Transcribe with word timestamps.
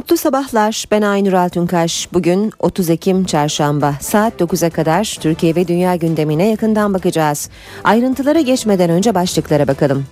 Mutlu 0.00 0.16
sabahlar. 0.16 0.84
Ben 0.90 1.02
Aynur 1.02 1.32
Altunkaş. 1.32 2.08
Bugün 2.12 2.52
30 2.58 2.90
Ekim 2.90 3.24
Çarşamba. 3.24 3.94
Saat 4.00 4.40
9'a 4.40 4.70
kadar 4.70 5.16
Türkiye 5.20 5.54
ve 5.54 5.68
dünya 5.68 5.96
gündemine 5.96 6.48
yakından 6.48 6.94
bakacağız. 6.94 7.50
Ayrıntılara 7.84 8.40
geçmeden 8.40 8.90
önce 8.90 9.14
başlıklara 9.14 9.68
bakalım. 9.68 10.06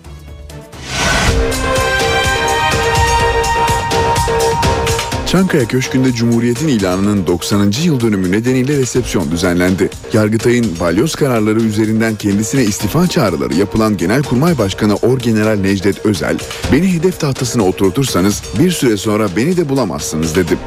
Çankaya 5.28 5.64
Köşkü'nde 5.64 6.12
Cumhuriyet'in 6.12 6.68
ilanının 6.68 7.26
90. 7.26 7.72
yıl 7.84 8.00
dönümü 8.00 8.32
nedeniyle 8.32 8.76
resepsiyon 8.76 9.30
düzenlendi. 9.30 9.90
Yargıtay'ın 10.12 10.66
balyoz 10.80 11.14
kararları 11.14 11.60
üzerinden 11.60 12.14
kendisine 12.14 12.64
istifa 12.64 13.06
çağrıları 13.06 13.54
yapılan 13.54 13.96
Genelkurmay 13.96 14.58
Başkanı 14.58 14.96
Orgeneral 14.96 15.58
Necdet 15.58 16.06
Özel, 16.06 16.38
beni 16.72 16.92
hedef 16.92 17.20
tahtasına 17.20 17.62
oturtursanız 17.62 18.42
bir 18.58 18.70
süre 18.70 18.96
sonra 18.96 19.28
beni 19.36 19.56
de 19.56 19.68
bulamazsınız 19.68 20.36
dedi. 20.36 20.58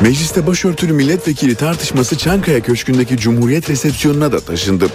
Mecliste 0.00 0.46
başörtülü 0.46 0.92
milletvekili 0.92 1.54
tartışması 1.54 2.18
Çankaya 2.18 2.60
Köşkü'ndeki 2.60 3.16
Cumhuriyet 3.16 3.70
resepsiyonuna 3.70 4.32
da 4.32 4.40
taşındı. 4.40 4.86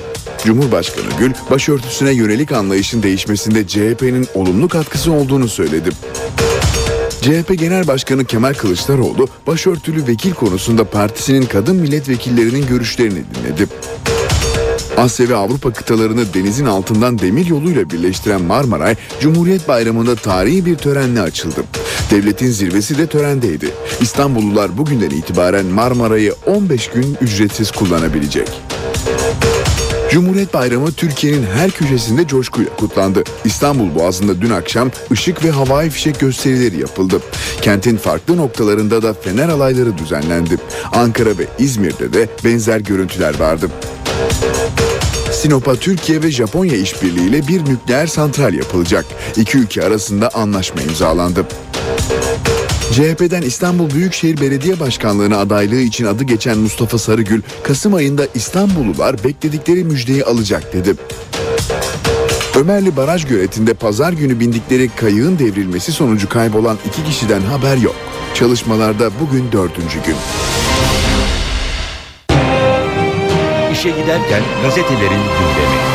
Cumhurbaşkanı 0.45 1.07
Gül, 1.19 1.31
başörtüsüne 1.51 2.11
yönelik 2.11 2.51
anlayışın 2.51 3.03
değişmesinde 3.03 3.67
CHP'nin 3.67 4.27
olumlu 4.33 4.67
katkısı 4.67 5.11
olduğunu 5.11 5.47
söyledi. 5.47 5.89
CHP 7.23 7.59
Genel 7.59 7.87
Başkanı 7.87 8.25
Kemal 8.25 8.53
Kılıçdaroğlu 8.53 9.27
başörtülü 9.47 10.07
vekil 10.07 10.33
konusunda 10.33 10.83
partisinin 10.83 11.45
kadın 11.45 11.75
milletvekillerinin 11.75 12.67
görüşlerini 12.67 13.23
dinledi. 13.35 13.67
Asya 14.97 15.29
ve 15.29 15.35
Avrupa 15.35 15.73
kıtalarını 15.73 16.33
denizin 16.33 16.65
altından 16.65 17.19
demir 17.19 17.45
yoluyla 17.45 17.89
birleştiren 17.89 18.41
Marmaray, 18.41 18.95
Cumhuriyet 19.19 19.67
Bayramı'nda 19.67 20.15
tarihi 20.15 20.65
bir 20.65 20.75
törenle 20.75 21.21
açıldı. 21.21 21.63
Devletin 22.11 22.51
zirvesi 22.51 22.97
de 22.97 23.07
törendeydi. 23.07 23.69
İstanbullular 24.01 24.77
bugünden 24.77 25.09
itibaren 25.09 25.65
Marmaray'ı 25.65 26.33
15 26.45 26.87
gün 26.87 27.17
ücretsiz 27.21 27.71
kullanabilecek. 27.71 28.49
Cumhuriyet 30.13 30.53
Bayramı 30.53 30.91
Türkiye'nin 30.91 31.43
her 31.43 31.71
köşesinde 31.71 32.27
coşkuyla 32.27 32.75
kutlandı. 32.75 33.23
İstanbul 33.45 33.95
Boğazı'nda 33.95 34.41
dün 34.41 34.49
akşam 34.49 34.91
ışık 35.11 35.43
ve 35.43 35.51
havai 35.51 35.89
fişek 35.89 36.19
gösterileri 36.19 36.79
yapıldı. 36.79 37.19
Kentin 37.61 37.97
farklı 37.97 38.37
noktalarında 38.37 39.03
da 39.03 39.13
fener 39.13 39.49
alayları 39.49 39.97
düzenlendi. 39.97 40.57
Ankara 40.91 41.37
ve 41.37 41.47
İzmir'de 41.59 42.13
de 42.13 42.27
benzer 42.43 42.79
görüntüler 42.79 43.39
vardı. 43.39 43.67
Sinop'a 45.31 45.75
Türkiye 45.75 46.23
ve 46.23 46.31
Japonya 46.31 46.75
işbirliğiyle 46.75 47.47
bir 47.47 47.65
nükleer 47.65 48.07
santral 48.07 48.53
yapılacak. 48.53 49.05
İki 49.37 49.57
ülke 49.57 49.83
arasında 49.83 50.29
anlaşma 50.33 50.81
imzalandı. 50.81 51.45
CHP'den 52.93 53.41
İstanbul 53.41 53.89
Büyükşehir 53.89 54.41
Belediye 54.41 54.79
Başkanlığı'na 54.79 55.37
adaylığı 55.37 55.79
için 55.79 56.05
adı 56.05 56.23
geçen 56.23 56.57
Mustafa 56.57 56.97
Sarıgül, 56.97 57.41
Kasım 57.63 57.93
ayında 57.93 58.27
İstanbullular 58.35 59.23
bekledikleri 59.23 59.83
müjdeyi 59.83 60.23
alacak 60.23 60.73
dedi. 60.73 60.93
Ömerli 62.55 62.95
Baraj 62.95 63.25
göletinde 63.25 63.73
pazar 63.73 64.13
günü 64.13 64.39
bindikleri 64.39 64.89
kayığın 64.89 65.39
devrilmesi 65.39 65.91
sonucu 65.91 66.29
kaybolan 66.29 66.77
iki 66.87 67.03
kişiden 67.03 67.41
haber 67.41 67.77
yok. 67.77 67.95
Çalışmalarda 68.33 69.09
bugün 69.19 69.51
dördüncü 69.51 70.03
gün. 70.05 70.15
İşe 73.73 73.89
giderken 73.89 74.43
gazetelerin 74.63 75.23
gündemi. 75.39 75.93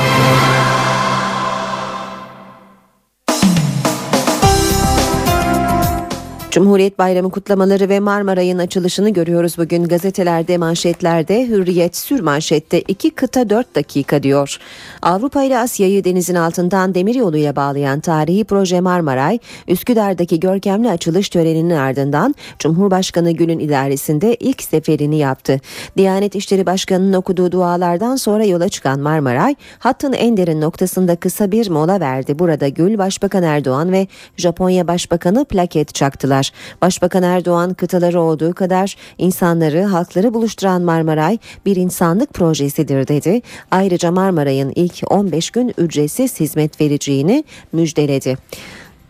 Cumhuriyet 6.50 6.98
Bayramı 6.98 7.30
kutlamaları 7.30 7.88
ve 7.88 8.00
Marmaray'ın 8.00 8.58
açılışını 8.58 9.10
görüyoruz 9.10 9.58
bugün 9.58 9.84
gazetelerde, 9.84 10.58
manşetlerde, 10.58 11.48
Hürriyet 11.48 11.96
sür 11.96 12.20
manşette 12.20 12.80
2 12.80 13.10
kıta 13.10 13.50
4 13.50 13.74
dakika 13.74 14.22
diyor. 14.22 14.58
Avrupa 15.02 15.42
ile 15.42 15.58
Asya'yı 15.58 16.04
denizin 16.04 16.34
altından 16.34 16.94
demir 16.94 17.14
yoluyla 17.14 17.56
bağlayan 17.56 18.00
tarihi 18.00 18.44
proje 18.44 18.80
Marmaray, 18.80 19.38
Üsküdar'daki 19.68 20.40
görkemli 20.40 20.90
açılış 20.90 21.28
töreninin 21.28 21.74
ardından 21.74 22.34
Cumhurbaşkanı 22.58 23.30
Gül'ün 23.30 23.58
idaresinde 23.58 24.34
ilk 24.34 24.62
seferini 24.62 25.18
yaptı. 25.18 25.60
Diyanet 25.96 26.34
İşleri 26.34 26.66
Başkanı'nın 26.66 27.12
okuduğu 27.12 27.52
dualardan 27.52 28.16
sonra 28.16 28.44
yola 28.44 28.68
çıkan 28.68 29.00
Marmaray, 29.00 29.54
hattın 29.78 30.12
en 30.12 30.36
derin 30.36 30.60
noktasında 30.60 31.16
kısa 31.16 31.52
bir 31.52 31.70
mola 31.70 32.00
verdi. 32.00 32.38
Burada 32.38 32.68
Gül, 32.68 32.98
Başbakan 32.98 33.42
Erdoğan 33.42 33.92
ve 33.92 34.06
Japonya 34.36 34.88
Başbakanı 34.88 35.44
plaket 35.44 35.94
çaktılar. 35.94 36.37
Başbakan 36.82 37.22
Erdoğan 37.22 37.74
kıtaları 37.74 38.20
olduğu 38.20 38.54
kadar 38.54 38.96
insanları, 39.18 39.82
halkları 39.82 40.34
buluşturan 40.34 40.82
Marmaray 40.82 41.38
bir 41.66 41.76
insanlık 41.76 42.34
projesidir 42.34 43.08
dedi. 43.08 43.42
Ayrıca 43.70 44.10
Marmaray'ın 44.10 44.72
ilk 44.76 45.02
15 45.10 45.50
gün 45.50 45.74
ücretsiz 45.78 46.40
hizmet 46.40 46.80
vereceğini 46.80 47.44
müjdeledi. 47.72 48.36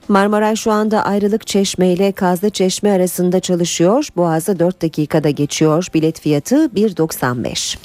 Marmaray 0.08 0.56
şu 0.56 0.72
anda 0.72 1.04
ayrılık 1.04 1.46
çeşme 1.46 1.92
ile 1.92 2.12
Kazlı 2.12 2.50
Çeşme 2.50 2.92
arasında 2.92 3.40
çalışıyor. 3.40 4.08
Boğaz'a 4.16 4.58
4 4.58 4.82
dakikada 4.82 5.30
geçiyor. 5.30 5.86
Bilet 5.94 6.20
fiyatı 6.20 6.54
1.95. 6.54 7.78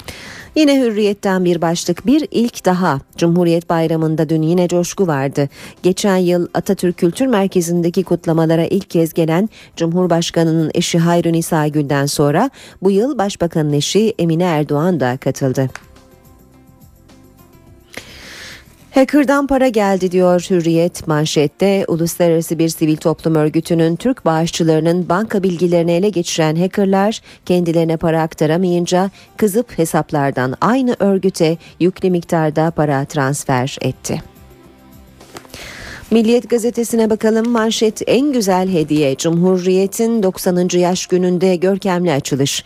Yine 0.54 0.80
hürriyetten 0.80 1.44
bir 1.44 1.62
başlık 1.62 2.06
bir 2.06 2.28
ilk 2.30 2.64
daha 2.64 3.00
Cumhuriyet 3.16 3.70
Bayramı'nda 3.70 4.28
dün 4.28 4.42
yine 4.42 4.68
coşku 4.68 5.06
vardı. 5.06 5.48
Geçen 5.82 6.16
yıl 6.16 6.46
Atatürk 6.54 6.96
Kültür 6.96 7.26
Merkezi'ndeki 7.26 8.04
kutlamalara 8.04 8.64
ilk 8.64 8.90
kez 8.90 9.12
gelen 9.12 9.48
Cumhurbaşkanı'nın 9.76 10.70
eşi 10.74 10.98
Hayrun 10.98 11.34
İsagül'den 11.34 12.06
sonra 12.06 12.50
bu 12.82 12.90
yıl 12.90 13.18
Başbakanın 13.18 13.72
eşi 13.72 14.14
Emine 14.18 14.44
Erdoğan 14.44 15.00
da 15.00 15.16
katıldı. 15.16 15.70
Hacker'dan 18.94 19.46
para 19.46 19.68
geldi 19.68 20.10
diyor 20.10 20.46
Hürriyet 20.50 21.06
manşette. 21.06 21.84
Uluslararası 21.88 22.58
bir 22.58 22.68
sivil 22.68 22.96
toplum 22.96 23.34
örgütünün 23.34 23.96
Türk 23.96 24.24
bağışçılarının 24.24 25.08
banka 25.08 25.42
bilgilerini 25.42 25.92
ele 25.92 26.08
geçiren 26.08 26.56
hackerlar 26.56 27.20
kendilerine 27.46 27.96
para 27.96 28.22
aktaramayınca 28.22 29.10
kızıp 29.36 29.78
hesaplardan 29.78 30.54
aynı 30.60 30.96
örgüte 30.98 31.56
yüklü 31.80 32.10
miktarda 32.10 32.70
para 32.70 33.04
transfer 33.04 33.78
etti. 33.80 34.33
Milliyet 36.10 36.50
gazetesine 36.50 37.10
bakalım 37.10 37.48
manşet 37.48 38.02
en 38.06 38.32
güzel 38.32 38.68
hediye 38.68 39.16
Cumhuriyet'in 39.16 40.22
90. 40.22 40.78
yaş 40.78 41.06
gününde 41.06 41.56
görkemli 41.56 42.12
açılış. 42.12 42.64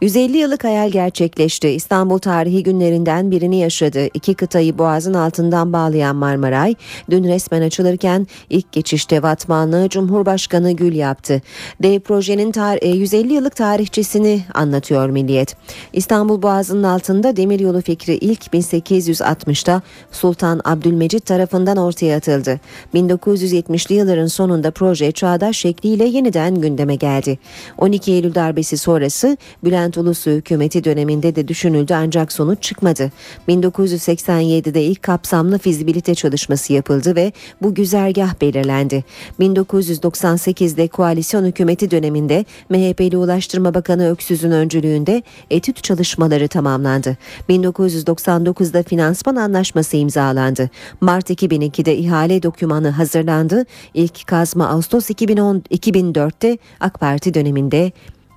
150 0.00 0.36
yıllık 0.36 0.64
hayal 0.64 0.90
gerçekleşti. 0.90 1.68
İstanbul 1.68 2.18
tarihi 2.18 2.62
günlerinden 2.62 3.30
birini 3.30 3.60
yaşadı. 3.60 4.06
İki 4.14 4.34
kıtayı 4.34 4.78
boğazın 4.78 5.14
altından 5.14 5.72
bağlayan 5.72 6.16
Marmaray 6.16 6.74
dün 7.10 7.24
resmen 7.24 7.62
açılırken 7.62 8.26
ilk 8.50 8.72
geçişte 8.72 9.22
vatmanlığı 9.22 9.88
Cumhurbaşkanı 9.88 10.72
Gül 10.72 10.94
yaptı. 10.94 11.42
Dev 11.82 12.00
projenin 12.00 12.52
150 12.82 13.32
yıllık 13.32 13.56
tarihçesini 13.56 14.42
anlatıyor 14.54 15.08
Milliyet. 15.08 15.56
İstanbul 15.92 16.42
Boğazı'nın 16.42 16.82
altında 16.82 17.36
demiryolu 17.36 17.80
fikri 17.80 18.14
ilk 18.14 18.46
1860'ta 18.46 19.82
Sultan 20.12 20.60
Abdülmecit 20.64 21.26
tarafından 21.26 21.76
ortaya 21.76 22.16
atıldı. 22.16 22.60
1970'li 22.94 23.94
yılların 23.94 24.26
sonunda 24.26 24.70
proje 24.70 25.12
çağdaş 25.12 25.56
şekliyle 25.56 26.04
yeniden 26.04 26.54
gündeme 26.54 26.96
geldi. 26.96 27.38
12 27.78 28.12
Eylül 28.12 28.34
darbesi 28.34 28.76
sonrası 28.76 29.36
Bülent 29.64 29.98
Ulusu 29.98 30.30
hükümeti 30.30 30.84
döneminde 30.84 31.36
de 31.36 31.48
düşünüldü 31.48 31.94
ancak 31.94 32.32
sonuç 32.32 32.62
çıkmadı. 32.62 33.12
1987'de 33.48 34.82
ilk 34.82 35.02
kapsamlı 35.02 35.58
fizibilite 35.58 36.14
çalışması 36.14 36.72
yapıldı 36.72 37.16
ve 37.16 37.32
bu 37.62 37.74
güzergah 37.74 38.40
belirlendi. 38.40 39.04
1998'de 39.40 40.88
koalisyon 40.88 41.44
hükümeti 41.44 41.90
döneminde 41.90 42.44
MHP'li 42.68 43.16
Ulaştırma 43.16 43.74
Bakanı 43.74 44.10
Öksüz'ün 44.10 44.50
öncülüğünde 44.50 45.22
etüt 45.50 45.82
çalışmaları 45.82 46.48
tamamlandı. 46.48 47.16
1999'da 47.48 48.82
finansman 48.82 49.36
anlaşması 49.36 49.96
imzalandı. 49.96 50.70
Mart 51.00 51.30
2002'de 51.30 51.96
ihale 51.96 52.42
dokümanı 52.42 52.69
zamanı 52.70 52.90
hazırlandı. 52.90 53.64
İlk 53.94 54.26
kazma 54.26 54.68
Ağustos 54.68 55.10
2010 55.10 55.62
2004'te 55.70 56.58
AK 56.80 57.00
Parti 57.00 57.34
döneminde 57.34 57.92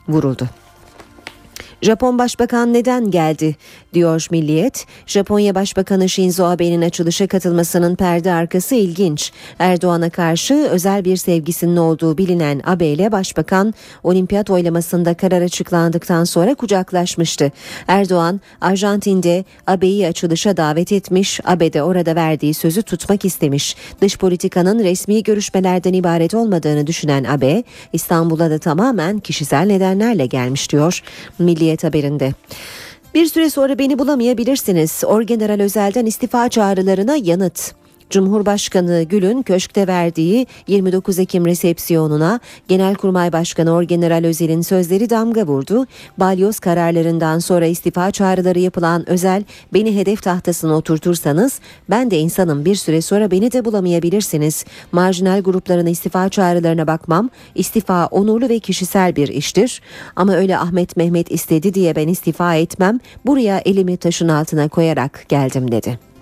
vuruldu. 0.07 0.49
Japon 1.83 2.19
Başbakan 2.19 2.73
neden 2.73 3.11
geldi 3.11 3.55
diyor 3.93 4.27
Milliyet. 4.31 4.85
Japonya 5.05 5.55
Başbakanı 5.55 6.09
Shinzo 6.09 6.45
Abe'nin 6.45 6.81
açılışa 6.81 7.27
katılmasının 7.27 7.95
perde 7.95 8.33
arkası 8.33 8.75
ilginç. 8.75 9.31
Erdoğan'a 9.59 10.09
karşı 10.09 10.53
özel 10.53 11.05
bir 11.05 11.17
sevgisinin 11.17 11.77
olduğu 11.77 12.17
bilinen 12.17 12.61
Abe 12.65 12.87
ile 12.87 13.11
Başbakan 13.11 13.73
olimpiyat 14.03 14.49
oylamasında 14.49 15.13
karar 15.13 15.41
açıklandıktan 15.41 16.23
sonra 16.23 16.55
kucaklaşmıştı. 16.55 17.51
Erdoğan 17.87 18.41
Arjantin'de 18.61 19.45
Abe'yi 19.67 20.07
açılışa 20.07 20.57
davet 20.57 20.91
etmiş, 20.91 21.39
Abe 21.45 21.73
de 21.73 21.83
orada 21.83 22.15
verdiği 22.15 22.53
sözü 22.53 22.81
tutmak 22.81 23.25
istemiş. 23.25 23.75
Dış 24.01 24.17
politikanın 24.17 24.83
resmi 24.83 25.23
görüşmelerden 25.23 25.93
ibaret 25.93 26.33
olmadığını 26.33 26.87
düşünen 26.87 27.23
Abe, 27.23 27.63
İstanbul'a 27.93 28.49
da 28.49 28.57
tamamen 28.57 29.19
kişisel 29.19 29.65
nedenlerle 29.65 30.25
gelmiş 30.25 30.71
diyor 30.71 31.03
Milliyet 31.39 31.72
haberinde. 31.81 32.33
Bir 33.13 33.25
süre 33.25 33.49
sonra 33.49 33.79
beni 33.79 33.99
bulamayabilirsiniz. 33.99 35.03
Orgeneral 35.05 35.59
Özel'den 35.59 36.05
istifa 36.05 36.49
çağrılarına 36.49 37.15
yanıt. 37.15 37.82
Cumhurbaşkanı 38.13 39.03
Gül'ün 39.03 39.41
köşkte 39.41 39.87
verdiği 39.87 40.47
29 40.67 41.19
Ekim 41.19 41.45
resepsiyonuna 41.45 42.39
Genelkurmay 42.67 43.33
Başkanı 43.33 43.71
Orgeneral 43.71 44.23
Özel'in 44.23 44.61
sözleri 44.61 45.09
damga 45.09 45.47
vurdu. 45.47 45.85
Balyoz 46.17 46.59
kararlarından 46.59 47.39
sonra 47.39 47.65
istifa 47.65 48.11
çağrıları 48.11 48.59
yapılan 48.59 49.09
Özel, 49.09 49.43
beni 49.73 49.95
hedef 49.95 50.23
tahtasına 50.23 50.75
oturtursanız 50.75 51.59
ben 51.89 52.11
de 52.11 52.19
insanım 52.19 52.65
bir 52.65 52.75
süre 52.75 53.01
sonra 53.01 53.31
beni 53.31 53.51
de 53.51 53.65
bulamayabilirsiniz. 53.65 54.65
Marjinal 54.91 55.41
grupların 55.41 55.85
istifa 55.85 56.29
çağrılarına 56.29 56.87
bakmam. 56.87 57.29
İstifa 57.55 58.07
onurlu 58.07 58.49
ve 58.49 58.59
kişisel 58.59 59.15
bir 59.15 59.27
iştir. 59.27 59.81
Ama 60.15 60.33
öyle 60.33 60.57
Ahmet 60.57 60.97
Mehmet 60.97 61.31
istedi 61.31 61.73
diye 61.73 61.95
ben 61.95 62.07
istifa 62.07 62.55
etmem. 62.55 62.99
Buraya 63.25 63.59
elimi 63.65 63.97
taşın 63.97 64.27
altına 64.27 64.67
koyarak 64.67 65.25
geldim 65.29 65.71
dedi. 65.71 66.12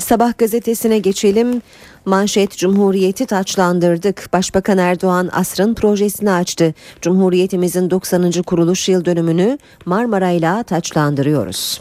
Sabah 0.00 0.38
gazetesine 0.38 0.98
geçelim. 0.98 1.62
Manşet 2.04 2.56
Cumhuriyeti 2.56 3.26
taçlandırdık. 3.26 4.28
Başbakan 4.32 4.78
Erdoğan 4.78 5.30
asrın 5.32 5.74
projesini 5.74 6.30
açtı. 6.32 6.74
Cumhuriyetimizin 7.02 7.90
90. 7.90 8.42
kuruluş 8.42 8.88
yıl 8.88 9.04
dönümünü 9.04 9.58
Marmara'yla 9.86 10.62
taçlandırıyoruz. 10.62 11.80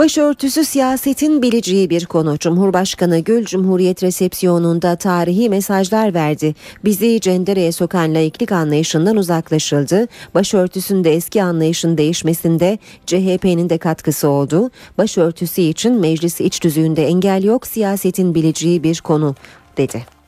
Başörtüsü 0.00 0.64
siyasetin 0.64 1.42
bileceği 1.42 1.90
bir 1.90 2.06
konu. 2.06 2.38
Cumhurbaşkanı 2.38 3.18
Gül 3.18 3.44
Cumhuriyet 3.44 4.02
resepsiyonunda 4.02 4.96
tarihi 4.96 5.48
mesajlar 5.48 6.14
verdi. 6.14 6.54
Bizi 6.84 7.20
cendereye 7.20 7.72
sokan 7.72 8.14
laiklik 8.14 8.52
anlayışından 8.52 9.16
uzaklaşıldı. 9.16 10.08
Başörtüsünde 10.34 11.14
eski 11.14 11.42
anlayışın 11.42 11.98
değişmesinde 11.98 12.78
CHP'nin 13.06 13.70
de 13.70 13.78
katkısı 13.78 14.28
oldu. 14.28 14.70
Başörtüsü 14.98 15.60
için 15.60 15.94
meclis 15.94 16.40
iç 16.40 16.62
düzüğünde 16.62 17.06
engel 17.06 17.44
yok 17.44 17.66
siyasetin 17.66 18.34
bileceği 18.34 18.82
bir 18.82 19.00
konu 19.00 19.34
dedi. 19.76 20.19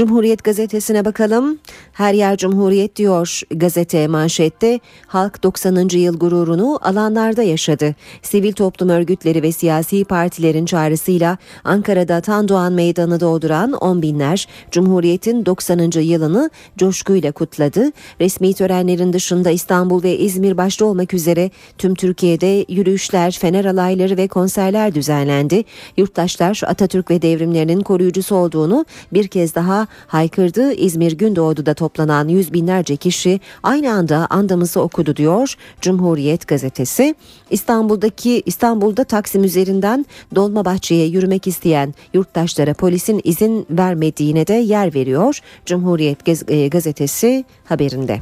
Cumhuriyet 0.00 0.44
gazetesine 0.44 1.04
bakalım. 1.04 1.58
Her 1.92 2.14
yer 2.14 2.36
Cumhuriyet 2.36 2.96
diyor 2.96 3.40
gazete 3.50 4.08
manşette. 4.08 4.80
Halk 5.06 5.42
90. 5.42 5.88
yıl 5.98 6.18
gururunu 6.18 6.78
alanlarda 6.82 7.42
yaşadı. 7.42 7.94
Sivil 8.22 8.52
toplum 8.52 8.88
örgütleri 8.88 9.42
ve 9.42 9.52
siyasi 9.52 10.04
partilerin 10.04 10.66
çağrısıyla 10.66 11.38
Ankara'da 11.64 12.20
Tandoğan 12.20 12.72
Meydanı 12.72 13.20
dolduran 13.20 13.72
on 13.72 14.02
binler 14.02 14.48
Cumhuriyet'in 14.70 15.46
90. 15.46 16.00
yılını 16.00 16.50
coşkuyla 16.78 17.32
kutladı. 17.32 17.90
Resmi 18.20 18.54
törenlerin 18.54 19.12
dışında 19.12 19.50
İstanbul 19.50 20.02
ve 20.02 20.18
İzmir 20.18 20.56
başta 20.56 20.84
olmak 20.84 21.14
üzere 21.14 21.50
tüm 21.78 21.94
Türkiye'de 21.94 22.64
yürüyüşler, 22.68 23.38
fener 23.40 23.64
alayları 23.64 24.16
ve 24.16 24.28
konserler 24.28 24.94
düzenlendi. 24.94 25.64
Yurttaşlar 25.96 26.60
Atatürk 26.66 27.10
ve 27.10 27.22
devrimlerinin 27.22 27.80
koruyucusu 27.80 28.36
olduğunu 28.36 28.84
bir 29.12 29.28
kez 29.28 29.54
daha 29.54 29.89
haykırdı. 30.06 30.72
İzmir 30.72 31.12
Gündoğdu'da 31.12 31.74
toplanan 31.74 32.28
yüz 32.28 32.52
binlerce 32.52 32.96
kişi 32.96 33.40
aynı 33.62 33.92
anda 33.92 34.26
andamızı 34.30 34.80
okudu 34.80 35.16
diyor 35.16 35.54
Cumhuriyet 35.80 36.48
gazetesi. 36.48 37.14
İstanbul'daki 37.50 38.42
İstanbul'da 38.46 39.04
Taksim 39.04 39.44
üzerinden 39.44 40.06
Dolmabahçe'ye 40.34 41.06
yürümek 41.06 41.46
isteyen 41.46 41.94
yurttaşlara 42.14 42.74
polisin 42.74 43.20
izin 43.24 43.66
vermediğine 43.70 44.46
de 44.46 44.54
yer 44.54 44.94
veriyor 44.94 45.40
Cumhuriyet 45.66 46.24
gazetesi 46.72 47.44
haberinde. 47.64 48.20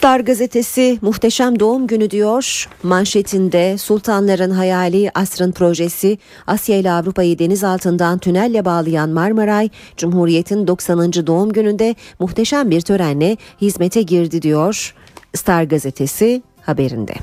Star 0.00 0.20
gazetesi 0.20 0.98
muhteşem 1.02 1.60
doğum 1.60 1.86
günü 1.86 2.10
diyor. 2.10 2.68
Manşetinde 2.82 3.78
sultanların 3.78 4.50
hayali 4.50 5.10
asrın 5.14 5.52
projesi 5.52 6.18
Asya 6.46 6.76
ile 6.76 6.90
Avrupa'yı 6.90 7.38
deniz 7.38 7.64
altından 7.64 8.18
tünelle 8.18 8.64
bağlayan 8.64 9.10
Marmaray 9.10 9.68
Cumhuriyet'in 9.96 10.66
90. 10.66 11.12
doğum 11.12 11.52
gününde 11.52 11.94
muhteşem 12.18 12.70
bir 12.70 12.80
törenle 12.80 13.36
hizmete 13.60 14.02
girdi 14.02 14.42
diyor. 14.42 14.94
Star 15.34 15.62
gazetesi 15.62 16.42
haberinde. 16.62 17.14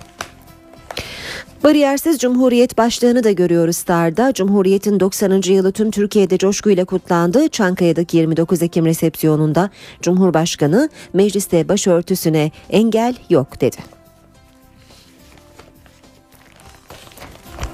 Bariyersiz 1.64 2.20
Cumhuriyet 2.20 2.78
başlığını 2.78 3.24
da 3.24 3.32
görüyoruz 3.32 3.78
Star'da. 3.78 4.34
Cumhuriyet'in 4.34 5.00
90. 5.00 5.42
yılı 5.46 5.72
tüm 5.72 5.92
Türkiye'de 5.92 6.38
coşkuyla 6.38 6.86
kutlandı. 6.86 7.50
Çankaya'daki 7.50 8.18
29 8.18 8.62
Ekim 8.62 8.86
resepsiyonunda 8.86 9.70
Cumhurbaşkanı 10.02 10.90
mecliste 11.14 11.70
başörtüsüne 11.70 12.52
engel 12.70 13.16
yok 13.30 13.62
dedi. 13.62 13.97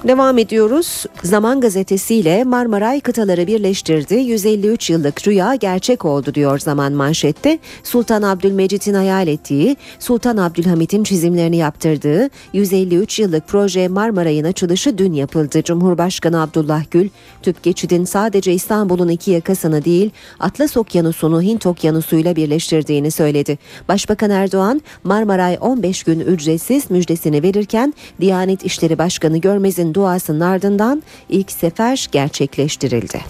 Devam 0.08 0.38
ediyoruz. 0.38 1.04
Zaman 1.22 1.60
gazetesiyle 1.60 2.44
Marmaray 2.44 3.00
kıtaları 3.00 3.46
birleştirdi. 3.46 4.14
153 4.14 4.90
yıllık 4.90 5.28
rüya 5.28 5.54
gerçek 5.54 6.04
oldu 6.04 6.34
diyor 6.34 6.58
Zaman 6.58 6.92
manşette. 6.92 7.58
Sultan 7.82 8.22
Abdülmecit'in 8.22 8.94
hayal 8.94 9.28
ettiği, 9.28 9.76
Sultan 9.98 10.36
Abdülhamit'in 10.36 11.04
çizimlerini 11.04 11.56
yaptırdığı 11.56 12.30
153 12.52 13.18
yıllık 13.18 13.48
proje 13.48 13.88
Marmaray'ın 13.88 14.44
açılışı 14.44 14.98
dün 14.98 15.12
yapıldı. 15.12 15.62
Cumhurbaşkanı 15.62 16.42
Abdullah 16.42 16.84
Gül, 16.90 17.08
tüp 17.42 17.62
geçidin 17.62 18.04
sadece 18.04 18.52
İstanbul'un 18.52 19.08
iki 19.08 19.30
yakasını 19.30 19.84
değil, 19.84 20.10
Atlas 20.40 20.76
Okyanusu'nu 20.76 21.42
Hint 21.42 21.66
Okyanusu'yla 21.66 22.36
birleştirdiğini 22.36 23.10
söyledi. 23.10 23.58
Başbakan 23.88 24.30
Erdoğan, 24.30 24.82
Marmaray 25.04 25.58
15 25.60 26.02
gün 26.02 26.20
ücretsiz 26.20 26.90
müjdesini 26.90 27.42
verirken, 27.42 27.94
Diyanet 28.20 28.64
İşleri 28.64 28.98
Başkanı 28.98 29.38
Görmez'in 29.38 29.93
duasının 29.94 30.40
ardından 30.40 31.02
ilk 31.28 31.52
sefer 31.52 32.08
gerçekleştirildi. 32.12 33.20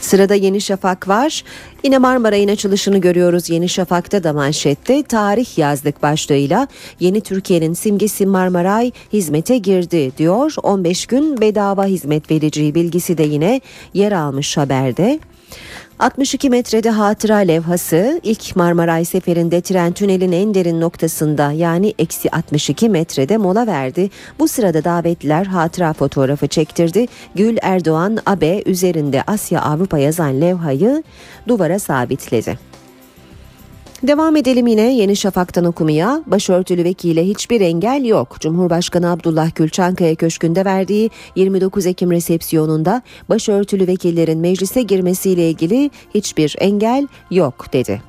Sırada 0.00 0.34
Yeni 0.34 0.60
Şafak 0.60 1.08
var. 1.08 1.44
Yine 1.84 1.98
Marmaray'ın 1.98 2.48
açılışını 2.48 2.98
görüyoruz 2.98 3.50
Yeni 3.50 3.68
Şafak'ta 3.68 4.24
da 4.24 4.32
manşette. 4.32 5.02
Tarih 5.02 5.58
yazdık 5.58 6.02
başlığıyla 6.02 6.68
Yeni 7.00 7.20
Türkiye'nin 7.20 7.72
simgesi 7.72 8.26
Marmaray 8.26 8.92
hizmete 9.12 9.58
girdi 9.58 10.12
diyor. 10.18 10.54
15 10.62 11.06
gün 11.06 11.40
bedava 11.40 11.84
hizmet 11.84 12.30
vereceği 12.30 12.74
bilgisi 12.74 13.18
de 13.18 13.22
yine 13.22 13.60
yer 13.94 14.12
almış 14.12 14.56
haberde. 14.56 15.20
62 15.98 16.50
metrede 16.50 16.90
hatıra 16.90 17.36
levhası 17.36 18.20
ilk 18.22 18.56
Marmaray 18.56 19.04
seferinde 19.04 19.60
tren 19.60 19.92
tünelin 19.92 20.32
en 20.32 20.54
derin 20.54 20.80
noktasında 20.80 21.52
yani 21.52 21.94
eksi 21.98 22.30
62 22.30 22.88
metrede 22.88 23.36
mola 23.36 23.66
verdi. 23.66 24.10
Bu 24.38 24.48
sırada 24.48 24.84
davetliler 24.84 25.44
hatıra 25.44 25.92
fotoğrafı 25.92 26.46
çektirdi. 26.46 27.06
Gül 27.34 27.56
Erdoğan 27.62 28.18
Abe 28.26 28.62
üzerinde 28.66 29.22
Asya 29.26 29.62
Avrupa 29.62 29.98
yazan 29.98 30.40
levhayı 30.40 31.02
duvara 31.48 31.78
sabitledi. 31.78 32.67
Devam 34.02 34.36
edelim 34.36 34.66
yine 34.66 34.94
Yeni 34.94 35.16
Şafak'tan 35.16 35.64
okumaya. 35.64 36.22
Başörtülü 36.26 36.84
vekile 36.84 37.26
hiçbir 37.26 37.60
engel 37.60 38.04
yok. 38.04 38.36
Cumhurbaşkanı 38.40 39.10
Abdullah 39.10 39.54
Gül 39.54 39.68
Çankaya 39.68 40.14
Köşkü'nde 40.14 40.64
verdiği 40.64 41.10
29 41.36 41.86
Ekim 41.86 42.10
resepsiyonunda 42.10 43.02
başörtülü 43.28 43.86
vekillerin 43.86 44.38
meclise 44.38 44.82
girmesiyle 44.82 45.50
ilgili 45.50 45.90
hiçbir 46.14 46.56
engel 46.58 47.06
yok 47.30 47.72
dedi. 47.72 48.02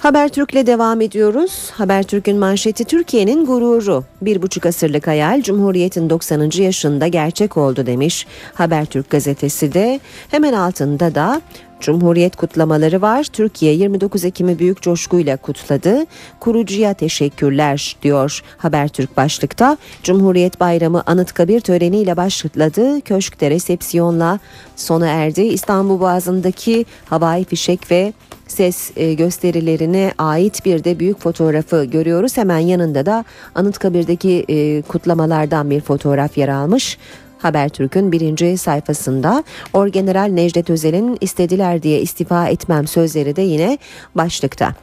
Habertürk'le 0.00 0.66
devam 0.66 1.00
ediyoruz. 1.00 1.70
Habertürk'ün 1.72 2.36
manşeti 2.36 2.84
Türkiye'nin 2.84 3.46
gururu. 3.46 4.04
Bir 4.22 4.42
buçuk 4.42 4.66
asırlık 4.66 5.06
hayal 5.06 5.42
Cumhuriyet'in 5.42 6.10
90. 6.10 6.50
yaşında 6.62 7.06
gerçek 7.06 7.56
oldu 7.56 7.86
demiş. 7.86 8.26
Habertürk 8.54 9.10
gazetesi 9.10 9.74
de 9.74 10.00
hemen 10.30 10.52
altında 10.52 11.14
da 11.14 11.42
Cumhuriyet 11.80 12.36
kutlamaları 12.36 13.02
var. 13.02 13.24
Türkiye 13.24 13.72
29 13.72 14.24
Ekim'i 14.24 14.58
büyük 14.58 14.82
coşkuyla 14.82 15.36
kutladı. 15.36 16.06
Kurucuya 16.40 16.94
teşekkürler 16.94 17.96
diyor 18.02 18.42
Habertürk 18.58 19.16
başlıkta. 19.16 19.76
Cumhuriyet 20.02 20.60
Bayramı 20.60 21.02
Anıtkabir 21.06 21.60
töreniyle 21.60 22.16
başladı. 22.16 23.00
Köşkte 23.00 23.50
resepsiyonla 23.50 24.38
sona 24.76 25.06
erdi. 25.06 25.42
İstanbul 25.42 26.00
Boğazı'ndaki 26.00 26.84
havai 27.04 27.44
fişek 27.44 27.90
ve 27.90 28.12
ses 28.48 28.90
e, 28.96 29.14
gösterilerine 29.14 30.12
ait 30.18 30.64
bir 30.64 30.84
de 30.84 30.98
büyük 30.98 31.20
fotoğrafı 31.20 31.84
görüyoruz. 31.84 32.36
Hemen 32.36 32.58
yanında 32.58 33.06
da 33.06 33.24
Anıtkabir'deki 33.54 34.44
e, 34.48 34.82
kutlamalardan 34.82 35.70
bir 35.70 35.80
fotoğraf 35.80 36.38
yer 36.38 36.48
almış. 36.48 36.98
Habertürk'ün 37.38 38.12
birinci 38.12 38.58
sayfasında 38.58 39.44
Orgeneral 39.72 40.28
Necdet 40.28 40.70
Özel'in 40.70 41.18
istediler 41.20 41.82
diye 41.82 42.00
istifa 42.00 42.48
etmem 42.48 42.86
sözleri 42.86 43.36
de 43.36 43.42
yine 43.42 43.78
başlıkta. 44.14 44.74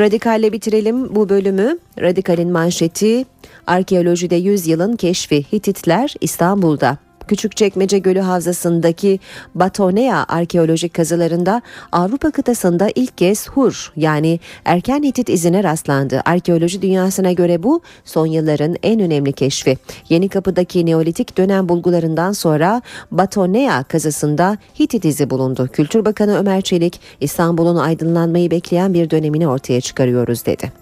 Radikalle 0.00 0.52
bitirelim 0.52 1.14
bu 1.14 1.28
bölümü. 1.28 1.78
Radikal'in 2.00 2.52
manşeti 2.52 3.24
arkeolojide 3.66 4.36
100 4.36 4.66
yılın 4.66 4.96
keşfi 4.96 5.52
Hititler 5.52 6.14
İstanbul'da. 6.20 7.03
Küçükçekmece 7.28 7.98
Gölü 7.98 8.20
Havzası'ndaki 8.20 9.20
Batonea 9.54 10.24
arkeolojik 10.28 10.94
kazılarında 10.94 11.62
Avrupa 11.92 12.30
kıtasında 12.30 12.88
ilk 12.94 13.18
kez 13.18 13.48
Hur 13.48 13.92
yani 13.96 14.40
erken 14.64 15.02
Hitit 15.02 15.28
izine 15.28 15.64
rastlandı. 15.64 16.22
Arkeoloji 16.24 16.82
dünyasına 16.82 17.32
göre 17.32 17.62
bu 17.62 17.80
son 18.04 18.26
yılların 18.26 18.76
en 18.82 19.00
önemli 19.00 19.32
keşfi. 19.32 19.78
Yeni 20.08 20.28
Kapı'daki 20.28 20.86
Neolitik 20.86 21.38
dönem 21.38 21.68
bulgularından 21.68 22.32
sonra 22.32 22.82
Batonea 23.10 23.82
kazısında 23.82 24.58
Hitit 24.80 25.04
izi 25.04 25.30
bulundu. 25.30 25.68
Kültür 25.72 26.04
Bakanı 26.04 26.38
Ömer 26.38 26.60
Çelik 26.60 27.00
İstanbul'un 27.20 27.76
aydınlanmayı 27.76 28.50
bekleyen 28.50 28.94
bir 28.94 29.10
dönemini 29.10 29.48
ortaya 29.48 29.80
çıkarıyoruz 29.80 30.46
dedi. 30.46 30.72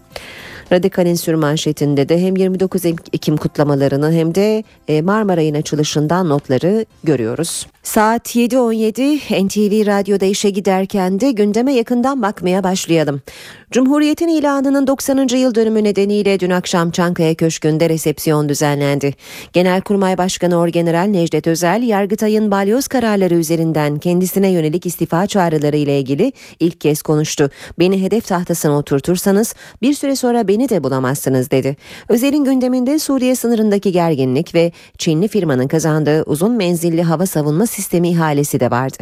Radikal'in 0.73 1.15
sürmanşetinde 1.15 2.09
de 2.09 2.23
hem 2.23 2.37
29 2.37 2.85
Ekim 2.85 3.37
kutlamalarını 3.37 4.13
hem 4.13 4.35
de 4.35 4.65
e, 4.89 5.03
Marmaray'ın 5.03 5.55
açılışından 5.55 6.29
notları 6.29 6.85
görüyoruz. 7.05 7.67
Saat 7.83 8.37
7.17 8.37 9.47
NTV 9.47 9.87
Radyo'da 9.87 10.25
işe 10.25 10.51
giderken 10.51 11.21
de 11.21 11.31
gündeme 11.31 11.75
yakından 11.75 12.23
bakmaya 12.23 12.65
başlayalım. 12.65 13.23
Cumhuriyet'in 13.71 14.29
ilanının 14.29 14.87
90. 14.87 15.37
yıl 15.37 15.55
dönümü 15.55 15.85
nedeniyle 15.85 16.41
dün 16.41 16.51
akşam 16.51 16.91
Çankaya 16.91 17.35
Köşkü'nde 17.35 17.89
resepsiyon 17.89 18.49
düzenlendi. 18.49 19.15
Genelkurmay 19.53 20.19
Başkanı 20.19 20.57
Orgeneral 20.57 21.07
Necdet 21.07 21.47
Özel, 21.47 21.83
Yargıtay'ın 21.83 22.51
balyoz 22.51 22.89
kararları 22.89 23.35
üzerinden 23.35 23.99
kendisine 23.99 24.49
yönelik 24.51 24.87
istifa 24.87 25.27
çağrıları 25.27 25.77
ile 25.77 25.99
ilgili 25.99 26.33
ilk 26.61 26.81
kez 26.81 27.03
konuştu. 27.03 27.51
Beni 27.79 28.03
hedef 28.03 28.27
tahtasına 28.27 28.79
oturtursanız 28.79 29.55
bir 29.83 29.95
süre 29.95 30.17
sonra 30.17 30.49
beni 30.49 30.69
de 30.69 30.85
bulamazsınız 30.85 31.51
dedi. 31.51 31.77
Özel'in 32.09 32.45
gündeminde 32.45 32.99
Suriye 32.99 33.37
sınırındaki 33.37 33.93
gerginlik 33.93 34.55
ve 34.55 34.73
Çinli 34.99 35.29
firmanın 35.29 35.69
kazandığı 35.69 36.23
uzun 36.23 36.53
menzilli 36.53 37.03
hava 37.03 37.27
savunma 37.27 37.67
sistemi 37.73 38.09
ihalesi 38.09 38.61
de 38.61 38.71
vardı. 38.71 38.99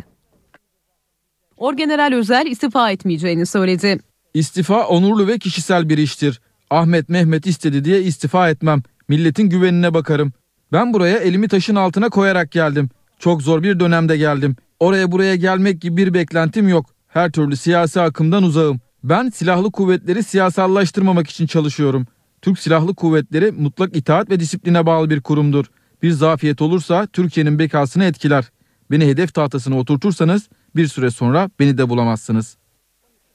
Orgeneral 1.56 2.12
Özel 2.12 2.46
istifa 2.46 2.90
etmeyeceğini 2.90 3.46
söyledi. 3.46 3.98
İstifa 4.34 4.86
onurlu 4.86 5.26
ve 5.26 5.38
kişisel 5.38 5.88
bir 5.88 5.98
iştir. 5.98 6.40
Ahmet 6.70 7.08
Mehmet 7.08 7.46
istedi 7.46 7.84
diye 7.84 8.02
istifa 8.02 8.50
etmem. 8.50 8.82
Milletin 9.08 9.48
güvenine 9.48 9.94
bakarım. 9.94 10.32
Ben 10.72 10.92
buraya 10.92 11.18
elimi 11.18 11.48
taşın 11.48 11.74
altına 11.74 12.08
koyarak 12.08 12.50
geldim. 12.50 12.90
Çok 13.18 13.42
zor 13.42 13.62
bir 13.62 13.80
dönemde 13.80 14.16
geldim. 14.16 14.56
Oraya 14.80 15.12
buraya 15.12 15.36
gelmek 15.36 15.80
gibi 15.80 15.96
bir 15.96 16.14
beklentim 16.14 16.68
yok. 16.68 16.86
Her 17.08 17.32
türlü 17.32 17.56
siyasi 17.56 18.00
akımdan 18.00 18.42
uzağım. 18.42 18.80
Ben 19.04 19.30
silahlı 19.30 19.72
kuvvetleri 19.72 20.22
siyasallaştırmamak 20.22 21.30
için 21.30 21.46
çalışıyorum. 21.46 22.06
Türk 22.42 22.58
Silahlı 22.58 22.94
Kuvvetleri 22.94 23.52
mutlak 23.52 23.96
itaat 23.96 24.30
ve 24.30 24.40
disipline 24.40 24.86
bağlı 24.86 25.10
bir 25.10 25.20
kurumdur. 25.20 25.64
Bir 26.02 26.10
zafiyet 26.10 26.62
olursa 26.62 27.06
Türkiye'nin 27.06 27.58
bekasını 27.58 28.04
etkiler. 28.04 28.44
Beni 28.90 29.06
hedef 29.06 29.34
tahtasına 29.34 29.78
oturtursanız 29.78 30.48
bir 30.76 30.86
süre 30.86 31.10
sonra 31.10 31.50
beni 31.58 31.78
de 31.78 31.88
bulamazsınız. 31.88 32.56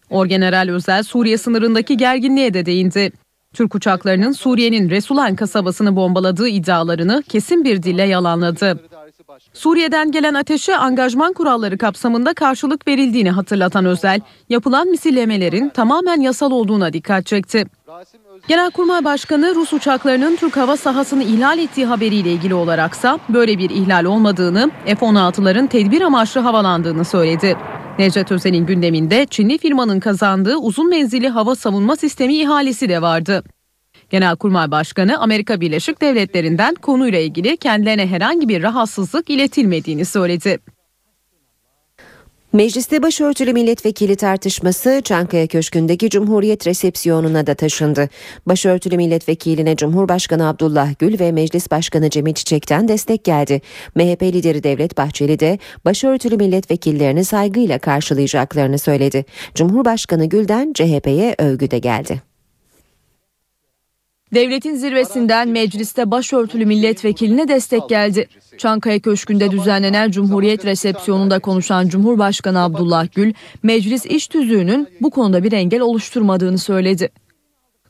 Orgeneral 0.09 0.69
Özel 0.69 1.03
Suriye 1.03 1.38
sınırındaki 1.38 1.97
gerginliğe 1.97 2.53
de 2.53 2.65
değindi. 2.65 3.12
Türk 3.53 3.75
uçaklarının 3.75 4.31
Suriye'nin 4.31 4.89
Resulan 4.89 5.35
kasabasını 5.35 5.95
bombaladığı 5.95 6.47
iddialarını 6.47 7.24
kesin 7.29 7.63
bir 7.63 7.83
dille 7.83 8.03
yalanladı. 8.03 8.79
Suriye'den 9.53 10.11
gelen 10.11 10.33
ateşe 10.33 10.77
angajman 10.77 11.33
kuralları 11.33 11.77
kapsamında 11.77 12.33
karşılık 12.33 12.87
verildiğini 12.87 13.31
hatırlatan 13.31 13.85
Özel, 13.85 14.21
yapılan 14.49 14.87
misillemelerin 14.87 15.69
tamamen 15.69 16.21
yasal 16.21 16.51
olduğuna 16.51 16.93
dikkat 16.93 17.25
çekti. 17.25 17.65
Genelkurmay 18.47 19.03
Başkanı 19.03 19.55
Rus 19.55 19.73
uçaklarının 19.73 20.35
Türk 20.35 20.57
hava 20.57 20.77
sahasını 20.77 21.23
ihlal 21.23 21.59
ettiği 21.59 21.85
haberiyle 21.85 22.31
ilgili 22.31 22.53
olaraksa 22.53 23.19
böyle 23.29 23.57
bir 23.57 23.69
ihlal 23.69 24.05
olmadığını, 24.05 24.71
F-16'ların 24.85 25.67
tedbir 25.67 26.01
amaçlı 26.01 26.41
havalandığını 26.41 27.05
söyledi. 27.05 27.57
Necdet 27.99 28.31
Özel'in 28.31 28.65
gündeminde 28.65 29.25
Çinli 29.25 29.57
firmanın 29.57 29.99
kazandığı 29.99 30.57
uzun 30.57 30.89
menzilli 30.89 31.29
hava 31.29 31.55
savunma 31.55 31.95
sistemi 31.95 32.35
ihalesi 32.35 32.89
de 32.89 33.01
vardı. 33.01 33.43
Genelkurmay 34.09 34.71
Başkanı 34.71 35.19
Amerika 35.19 35.62
Birleşik 35.62 36.01
Devletleri'nden 36.01 36.75
konuyla 36.75 37.19
ilgili 37.19 37.57
kendilerine 37.57 38.07
herhangi 38.07 38.50
bir 38.50 38.63
rahatsızlık 38.63 39.29
iletilmediğini 39.29 40.05
söyledi. 40.05 40.59
Mecliste 42.55 43.03
başörtülü 43.03 43.53
milletvekili 43.53 44.15
tartışması 44.15 45.01
Çankaya 45.03 45.47
Köşkü'ndeki 45.47 46.09
Cumhuriyet 46.09 46.67
resepsiyonuna 46.67 47.47
da 47.47 47.55
taşındı. 47.55 48.09
Başörtülü 48.45 48.97
milletvekiline 48.97 49.75
Cumhurbaşkanı 49.75 50.47
Abdullah 50.47 51.00
Gül 51.00 51.19
ve 51.19 51.31
Meclis 51.31 51.71
Başkanı 51.71 52.09
Cemil 52.09 52.33
Çiçek'ten 52.33 52.88
destek 52.88 53.24
geldi. 53.24 53.62
MHP 53.95 54.24
lideri 54.24 54.63
Devlet 54.63 54.97
Bahçeli 54.97 55.39
de 55.39 55.59
başörtülü 55.85 56.38
milletvekillerini 56.38 57.25
saygıyla 57.25 57.79
karşılayacaklarını 57.79 58.79
söyledi. 58.79 59.25
Cumhurbaşkanı 59.55 60.25
Gül'den 60.25 60.74
CHP'ye 60.74 61.35
övgü 61.38 61.71
de 61.71 61.79
geldi. 61.79 62.34
Devletin 64.35 64.75
zirvesinden 64.75 65.49
mecliste 65.49 66.11
başörtülü 66.11 66.65
milletvekiline 66.65 67.47
destek 67.47 67.89
geldi. 67.89 68.27
Çankaya 68.57 68.99
Köşkü'nde 68.99 69.51
düzenlenen 69.51 70.11
Cumhuriyet 70.11 70.65
resepsiyonunda 70.65 71.39
konuşan 71.39 71.87
Cumhurbaşkanı 71.87 72.63
Abdullah 72.63 73.07
Gül, 73.15 73.33
meclis 73.63 74.05
iş 74.05 74.27
tüzüğünün 74.27 74.87
bu 75.01 75.09
konuda 75.09 75.43
bir 75.43 75.51
engel 75.51 75.81
oluşturmadığını 75.81 76.57
söyledi. 76.57 77.09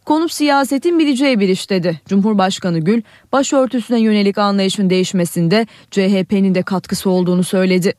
Konu 0.05 0.29
siyasetin 0.29 0.99
bileceği 0.99 1.39
bir 1.39 1.49
iş 1.49 1.69
dedi. 1.69 2.01
Cumhurbaşkanı 2.07 2.79
Gül, 2.79 3.01
başörtüsüne 3.31 3.99
yönelik 3.99 4.37
anlayışın 4.37 4.89
değişmesinde 4.89 5.67
CHP'nin 5.91 6.55
de 6.55 6.63
katkısı 6.63 7.09
olduğunu 7.09 7.43
söyledi. 7.43 7.93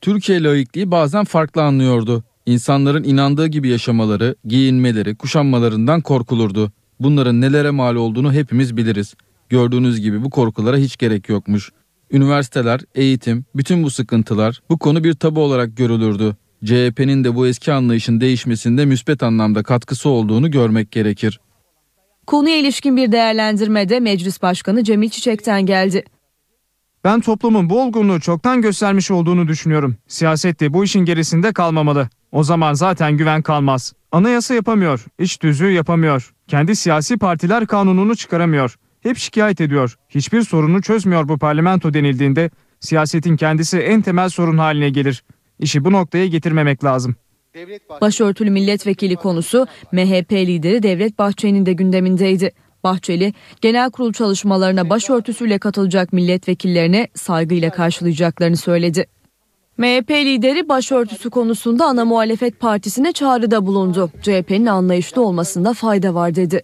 Türkiye 0.00 0.42
laikliği 0.42 0.90
bazen 0.90 1.24
farklı 1.24 1.62
anlıyordu. 1.62 2.24
İnsanların 2.46 3.04
inandığı 3.04 3.46
gibi 3.46 3.68
yaşamaları, 3.68 4.36
giyinmeleri, 4.44 5.16
kuşanmalarından 5.16 6.00
korkulurdu. 6.00 6.72
Bunların 7.00 7.40
nelere 7.40 7.70
mal 7.70 7.94
olduğunu 7.96 8.32
hepimiz 8.32 8.76
biliriz. 8.76 9.14
Gördüğünüz 9.48 10.00
gibi 10.00 10.24
bu 10.24 10.30
korkulara 10.30 10.76
hiç 10.76 10.96
gerek 10.96 11.28
yokmuş. 11.28 11.70
Üniversiteler, 12.10 12.80
eğitim, 12.94 13.44
bütün 13.54 13.82
bu 13.82 13.90
sıkıntılar 13.90 14.60
bu 14.70 14.78
konu 14.78 15.04
bir 15.04 15.14
tabu 15.14 15.40
olarak 15.40 15.76
görülürdü. 15.76 16.36
CHP'nin 16.64 17.24
de 17.24 17.34
bu 17.34 17.46
eski 17.46 17.72
anlayışın 17.72 18.20
değişmesinde 18.20 18.84
müspet 18.84 19.22
anlamda 19.22 19.62
katkısı 19.62 20.08
olduğunu 20.08 20.50
görmek 20.50 20.92
gerekir. 20.92 21.40
Konuya 22.26 22.56
ilişkin 22.56 22.96
bir 22.96 23.12
değerlendirmede 23.12 24.00
Meclis 24.00 24.42
Başkanı 24.42 24.84
Cemil 24.84 25.10
Çiçek'ten 25.10 25.66
geldi. 25.66 26.04
Ben 27.04 27.20
toplumun 27.20 27.70
bu 27.70 27.82
olgunluğu 27.82 28.20
çoktan 28.20 28.62
göstermiş 28.62 29.10
olduğunu 29.10 29.48
düşünüyorum. 29.48 29.96
Siyaset 30.08 30.60
de 30.60 30.72
bu 30.72 30.84
işin 30.84 31.04
gerisinde 31.04 31.52
kalmamalı. 31.52 32.08
O 32.32 32.42
zaman 32.42 32.74
zaten 32.74 33.16
güven 33.16 33.42
kalmaz. 33.42 33.92
Anayasa 34.12 34.54
yapamıyor, 34.54 35.04
iç 35.18 35.36
tüzüğü 35.36 35.70
yapamıyor. 35.70 36.34
Kendi 36.48 36.76
siyasi 36.76 37.16
partiler 37.16 37.66
kanununu 37.66 38.16
çıkaramıyor. 38.16 38.76
Hep 39.00 39.16
şikayet 39.16 39.60
ediyor. 39.60 39.96
Hiçbir 40.08 40.42
sorunu 40.42 40.82
çözmüyor 40.82 41.28
bu 41.28 41.38
parlamento 41.38 41.94
denildiğinde 41.94 42.50
siyasetin 42.80 43.36
kendisi 43.36 43.78
en 43.78 44.02
temel 44.02 44.28
sorun 44.28 44.58
haline 44.58 44.90
gelir. 44.90 45.24
İşi 45.58 45.84
bu 45.84 45.92
noktaya 45.92 46.26
getirmemek 46.26 46.84
lazım. 46.84 47.16
Başörtülü 48.00 48.50
milletvekili 48.50 49.16
konusu 49.16 49.66
MHP 49.92 50.32
lideri 50.32 50.82
Devlet 50.82 51.18
Bahçeli'nin 51.18 51.66
de 51.66 51.72
gündemindeydi. 51.72 52.52
Bahçeli, 52.84 53.34
genel 53.60 53.90
kurul 53.90 54.12
çalışmalarına 54.12 54.90
başörtüsüyle 54.90 55.58
katılacak 55.58 56.12
milletvekillerine 56.12 57.08
saygıyla 57.14 57.70
karşılayacaklarını 57.70 58.56
söyledi. 58.56 59.06
MHP 59.78 60.10
lideri 60.10 60.68
başörtüsü 60.68 61.30
konusunda 61.30 61.84
ana 61.84 62.04
muhalefet 62.04 62.60
partisine 62.60 63.12
çağrıda 63.12 63.66
bulundu. 63.66 64.10
CHP'nin 64.22 64.66
anlayışlı 64.66 65.22
olmasında 65.22 65.74
fayda 65.74 66.14
var 66.14 66.34
dedi. 66.34 66.62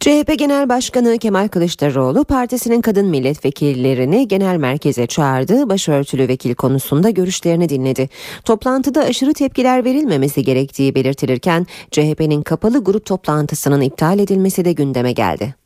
CHP 0.00 0.38
Genel 0.38 0.68
Başkanı 0.68 1.18
Kemal 1.18 1.48
Kılıçdaroğlu 1.48 2.24
partisinin 2.24 2.80
kadın 2.80 3.06
milletvekillerini 3.06 4.28
genel 4.28 4.56
merkeze 4.56 5.06
çağırdı. 5.06 5.68
Başörtülü 5.68 6.28
vekil 6.28 6.54
konusunda 6.54 7.10
görüşlerini 7.10 7.68
dinledi. 7.68 8.08
Toplantıda 8.44 9.02
aşırı 9.02 9.32
tepkiler 9.32 9.84
verilmemesi 9.84 10.44
gerektiği 10.44 10.94
belirtilirken 10.94 11.66
CHP'nin 11.90 12.42
kapalı 12.42 12.84
grup 12.84 13.06
toplantısının 13.06 13.80
iptal 13.80 14.18
edilmesi 14.18 14.64
de 14.64 14.72
gündeme 14.72 15.12
geldi. 15.12 15.63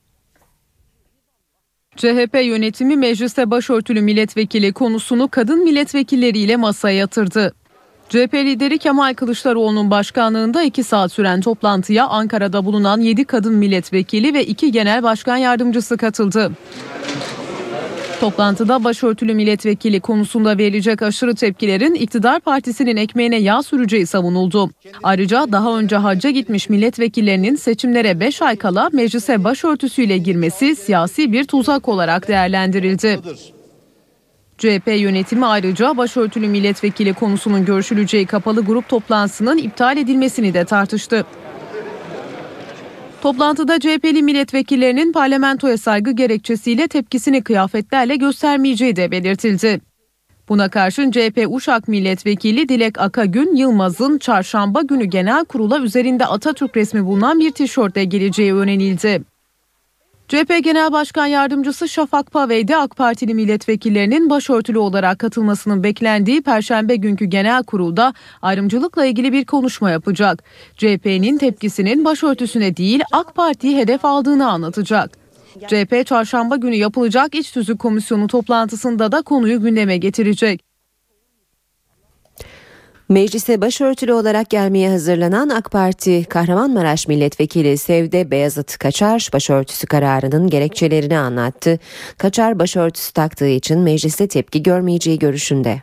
CHP 1.99 2.35
yönetimi 2.45 2.97
mecliste 2.97 3.51
başörtülü 3.51 4.01
milletvekili 4.01 4.73
konusunu 4.73 5.29
kadın 5.29 5.65
milletvekilleriyle 5.65 6.57
masaya 6.57 6.97
yatırdı. 6.97 7.55
CHP 8.09 8.35
lideri 8.35 8.79
Kemal 8.79 9.15
Kılıçdaroğlu'nun 9.15 9.91
başkanlığında 9.91 10.63
2 10.63 10.85
saat 10.85 11.13
süren 11.13 11.41
toplantıya 11.41 12.07
Ankara'da 12.07 12.65
bulunan 12.65 13.01
7 13.01 13.25
kadın 13.25 13.55
milletvekili 13.55 14.35
ve 14.35 14.47
2 14.47 14.73
genel 14.73 15.03
başkan 15.03 15.37
yardımcısı 15.37 15.97
katıldı. 15.97 16.51
Toplantıda 18.21 18.85
başörtülü 18.85 19.35
milletvekili 19.35 20.01
konusunda 20.01 20.59
verilecek 20.59 21.03
aşırı 21.03 21.35
tepkilerin 21.35 21.95
iktidar 21.95 22.41
partisinin 22.41 22.97
ekmeğine 22.97 23.37
yağ 23.37 23.63
süreceği 23.63 24.07
savunuldu. 24.07 24.71
Ayrıca 25.03 25.47
daha 25.53 25.79
önce 25.79 25.97
hacca 25.97 26.31
gitmiş 26.31 26.69
milletvekillerinin 26.69 27.57
seçimlere 27.57 28.21
5 28.21 28.43
ay 28.43 28.57
kala 28.57 28.91
meclise 28.93 29.45
başörtüsüyle 29.45 30.19
girmesi 30.19 30.77
siyasi 30.77 31.33
bir 31.33 31.45
tuzak 31.45 31.89
olarak 31.89 32.29
değerlendirildi. 32.29 33.19
CHP 34.59 34.87
yönetimi 34.87 35.47
ayrıca 35.47 35.97
başörtülü 35.97 36.49
milletvekili 36.49 37.15
konusunun 37.15 37.65
görüşüleceği 37.65 38.27
kapalı 38.27 38.65
grup 38.65 38.89
toplantısının 38.89 39.59
iptal 39.59 39.97
edilmesini 39.97 40.55
de 40.55 40.65
tartıştı. 40.65 41.27
Toplantıda 43.23 43.81
CHP'li 43.81 44.23
milletvekillerinin 44.23 45.13
parlamentoya 45.13 45.79
saygı 45.79 46.11
gerekçesiyle 46.11 46.89
tepkisini 46.89 47.43
kıyafetlerle 47.43 48.17
göstermeyeceği 48.17 48.97
de 48.97 49.11
belirtildi. 49.11 49.81
Buna 50.49 50.69
karşın 50.69 51.11
CHP 51.11 51.47
Uşak 51.49 51.89
Milletvekili 51.89 52.69
Dilek 52.69 53.01
Akagün 53.01 53.57
Yılmaz'ın 53.57 54.19
çarşamba 54.19 54.83
günü 54.83 55.05
genel 55.05 55.45
kurula 55.45 55.79
üzerinde 55.79 56.27
Atatürk 56.27 56.77
resmi 56.77 57.05
bulunan 57.05 57.41
bir 57.41 57.51
tişörtle 57.51 58.05
geleceği 58.05 58.55
öğrenildi. 58.55 59.23
CHP 60.29 60.65
Genel 60.65 60.93
Başkan 60.93 61.27
Yardımcısı 61.27 61.89
Şafak 61.89 62.31
Pavey 62.33 62.69
de 62.69 62.77
AK 62.77 62.97
Partili 62.97 63.35
milletvekillerinin 63.35 64.31
başörtülü 64.31 64.79
olarak 64.79 65.19
katılmasının 65.19 65.83
beklendiği 65.83 66.43
Perşembe 66.43 66.97
günkü 66.97 67.25
genel 67.25 67.63
kurulda 67.63 68.15
ayrımcılıkla 68.43 69.05
ilgili 69.05 69.33
bir 69.33 69.45
konuşma 69.45 69.91
yapacak. 69.91 70.43
CHP'nin 70.77 71.39
tepkisinin 71.39 72.05
başörtüsüne 72.05 72.77
değil 72.77 73.01
AK 73.13 73.35
Parti'yi 73.35 73.77
hedef 73.77 74.05
aldığını 74.05 74.51
anlatacak. 74.51 75.19
CHP 75.69 76.07
çarşamba 76.07 76.57
günü 76.57 76.75
yapılacak 76.75 77.35
İç 77.35 77.53
Tüzük 77.53 77.79
Komisyonu 77.79 78.27
toplantısında 78.27 79.13
da 79.13 79.23
konuyu 79.23 79.63
gündeme 79.63 79.97
getirecek. 79.97 80.68
Meclise 83.09 83.61
başörtülü 83.61 84.13
olarak 84.13 84.51
gelmeye 84.51 84.91
hazırlanan 84.91 85.49
AK 85.49 85.71
Parti 85.71 86.25
Kahramanmaraş 86.25 87.09
Milletvekili 87.09 87.79
Sevde 87.79 88.31
Beyazıt 88.31 88.79
Kaçar 88.79 89.31
başörtüsü 89.33 89.87
kararının 89.87 90.51
gerekçelerini 90.51 91.19
anlattı. 91.19 91.79
Kaçar 92.19 92.59
başörtüsü 92.59 93.13
taktığı 93.13 93.49
için 93.49 93.79
mecliste 93.79 94.29
tepki 94.29 94.63
görmeyeceği 94.63 95.19
görüşünde. 95.19 95.83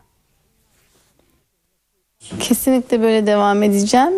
Kesinlikle 2.39 3.01
böyle 3.01 3.27
devam 3.27 3.63
edeceğim. 3.63 4.13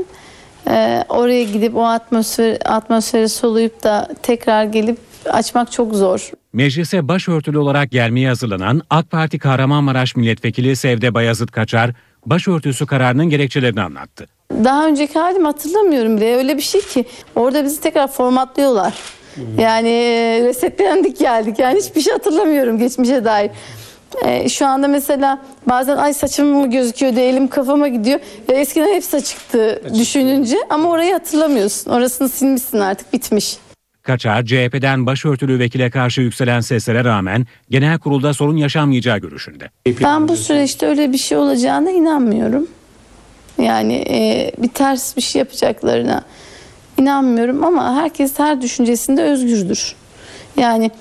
Ee, 0.70 1.04
oraya 1.10 1.44
gidip 1.44 1.76
o 1.76 1.86
atmosfer, 1.86 2.58
atmosferi 2.66 3.30
soluyup 3.30 3.84
da 3.84 4.10
tekrar 4.24 4.64
gelip 4.64 4.98
açmak 5.30 5.72
çok 5.72 5.96
zor. 5.96 6.32
Meclise 6.54 7.08
başörtülü 7.08 7.58
olarak 7.58 7.92
gelmeye 7.92 8.28
hazırlanan 8.28 8.82
AK 8.90 9.12
Parti 9.12 9.40
Kahramanmaraş 9.40 10.16
Milletvekili 10.16 10.76
Sevde 10.76 11.14
Bayazıt 11.14 11.52
Kaçar, 11.52 11.94
başörtüsü 12.26 12.86
kararının 12.86 13.30
gerekçelerini 13.30 13.82
anlattı. 13.82 14.28
Daha 14.64 14.88
önceki 14.88 15.20
halimi 15.20 15.46
hatırlamıyorum 15.46 16.18
bile. 16.18 16.36
Öyle 16.36 16.58
bir 16.58 16.62
şey 16.62 16.82
ki 16.82 17.06
orada 17.36 17.64
bizi 17.64 17.82
tekrar 17.82 18.08
formatlıyorlar. 18.08 18.94
Yani 19.60 19.90
e, 19.90 20.42
resetlendik 20.44 21.20
geldik. 21.20 21.60
Yani 21.60 21.80
hiçbir 21.80 22.02
şey 22.02 22.14
hatırlamıyorum 22.14 22.78
geçmişe 22.78 23.26
dair. 23.26 23.52
Ee, 24.26 24.50
şu 24.50 24.66
anda 24.66 24.88
mesela 24.88 25.40
bazen 25.70 25.98
ay 25.98 26.14
saçım 26.14 26.48
mı 26.48 26.70
gözüküyor 26.72 27.16
diye 27.16 27.30
elim 27.30 27.48
kafama 27.48 27.88
gidiyor. 27.88 28.20
Ya 28.50 28.56
eskiden 28.56 28.94
hepsi 28.94 29.18
açıktı 29.18 29.82
düşününce 29.94 30.58
ama 30.70 30.90
orayı 30.90 31.14
hatırlamıyorsun. 31.14 31.92
Orasını 31.92 32.30
silmişsin 32.30 32.80
artık 32.80 33.14
bitmiş. 33.14 33.58
Kaçar, 34.08 34.46
CHP'den 34.46 35.06
başörtülü 35.06 35.60
vekile 35.60 35.90
karşı 35.90 36.22
yükselen 36.22 36.60
seslere 36.60 37.04
rağmen 37.04 37.46
genel 37.70 38.00
kurulda 38.00 38.34
sorun 38.34 38.58
yaşanmayacağı 38.58 39.18
görüşünde. 39.18 39.70
Ben 40.04 40.28
bu 40.28 40.36
süreçte 40.36 40.86
öyle 40.86 41.12
bir 41.12 41.18
şey 41.18 41.38
olacağına 41.38 41.92
inanmıyorum. 41.92 42.68
Yani 43.58 43.94
e, 43.94 44.52
bir 44.58 44.70
ters 44.70 45.18
bir 45.18 45.22
şey 45.22 45.40
yapacaklarına 45.40 46.22
inanmıyorum 46.98 47.64
ama 47.64 47.96
herkes 47.96 48.40
her 48.40 48.62
düşüncesinde 48.62 49.24
özgürdür. 49.24 49.96
Yani 50.58 50.92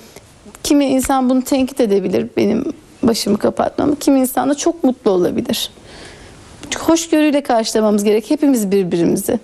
kimi 0.63 0.85
insan 0.85 1.31
bunu 1.31 1.43
tenkit 1.43 1.81
edebilir 1.81 2.27
benim 2.37 2.65
başımı 3.03 3.39
kapatmamı, 3.39 3.99
kimi 3.99 4.21
insan 4.21 4.51
da 4.51 4.55
çok 4.55 4.85
mutlu 4.85 5.11
olabilir. 5.11 5.71
Hoşgörüyle 6.79 7.43
karşılamamız 7.43 8.05
gerek 8.05 8.31
hepimiz 8.31 8.71
birbirimizi. 8.71 9.41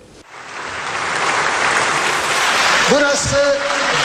Burası 2.95 3.35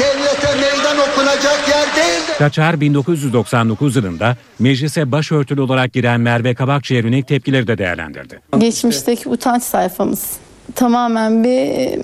devlete 0.00 0.54
meydan 0.60 0.98
okunacak 0.98 1.68
yer 1.68 1.96
değildir. 1.96 2.34
Kaçar 2.38 2.80
1999 2.80 3.96
yılında 3.96 4.36
meclise 4.58 5.12
başörtülü 5.12 5.60
olarak 5.60 5.92
giren 5.92 6.20
Merve 6.20 6.54
Kabakçı'ya 6.54 7.00
yönelik 7.00 7.28
tepkileri 7.28 7.66
de 7.66 7.78
değerlendirdi. 7.78 8.40
Geçmişteki 8.58 9.28
utanç 9.28 9.62
sayfamız 9.62 10.36
tamamen 10.74 11.44
bir 11.44 12.00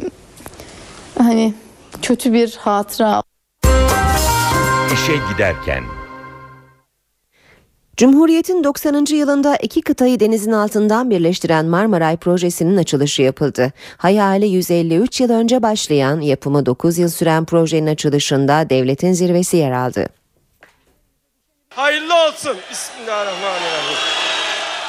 hani 1.19 1.55
kötü 2.03 2.33
bir 2.33 2.57
hatıra. 2.61 3.23
İşe 4.95 5.13
giderken 5.33 5.85
Cumhuriyet'in 7.97 8.65
90. 8.65 9.07
yılında 9.17 9.57
iki 9.57 9.83
kıtayı 9.83 10.21
denizin 10.21 10.53
altından 10.53 11.11
birleştiren 11.11 11.67
Marmaray 11.67 12.17
projesinin 12.17 12.77
açılışı 12.77 13.23
yapıldı. 13.23 13.73
Hayali 13.97 14.47
153 14.49 15.21
yıl 15.21 15.31
önce 15.31 15.63
başlayan, 15.63 16.21
yapımı 16.21 16.67
9 16.67 16.99
yıl 16.99 17.09
süren 17.09 17.45
projenin 17.45 17.87
açılışında 17.87 18.71
devletin 18.71 19.13
zirvesi 19.13 19.57
yer 19.57 19.73
aldı. 19.73 20.07
Hayırlı 21.69 22.15
olsun. 22.15 22.57
Bismillahirrahmanirrahim. 22.71 23.97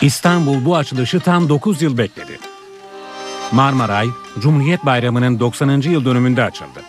İstanbul 0.02 0.66
bu 0.66 0.76
açılışı 0.76 1.20
tam 1.20 1.50
9 1.50 1.82
yıl 1.82 1.98
bekledi. 1.98 2.40
Marmaray, 3.52 4.08
Cumhuriyet 4.40 4.86
Bayramı'nın 4.86 5.40
90. 5.40 5.70
yıl 5.82 6.06
dönümünde 6.06 6.44
açıldı. 6.44 6.82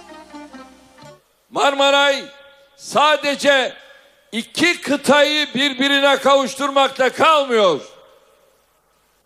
Marmaray 1.51 2.25
sadece 2.77 3.73
iki 4.37 4.81
kıtayı 4.81 5.47
birbirine 5.55 6.17
kavuşturmakta 6.17 7.13
kalmıyor. 7.13 7.81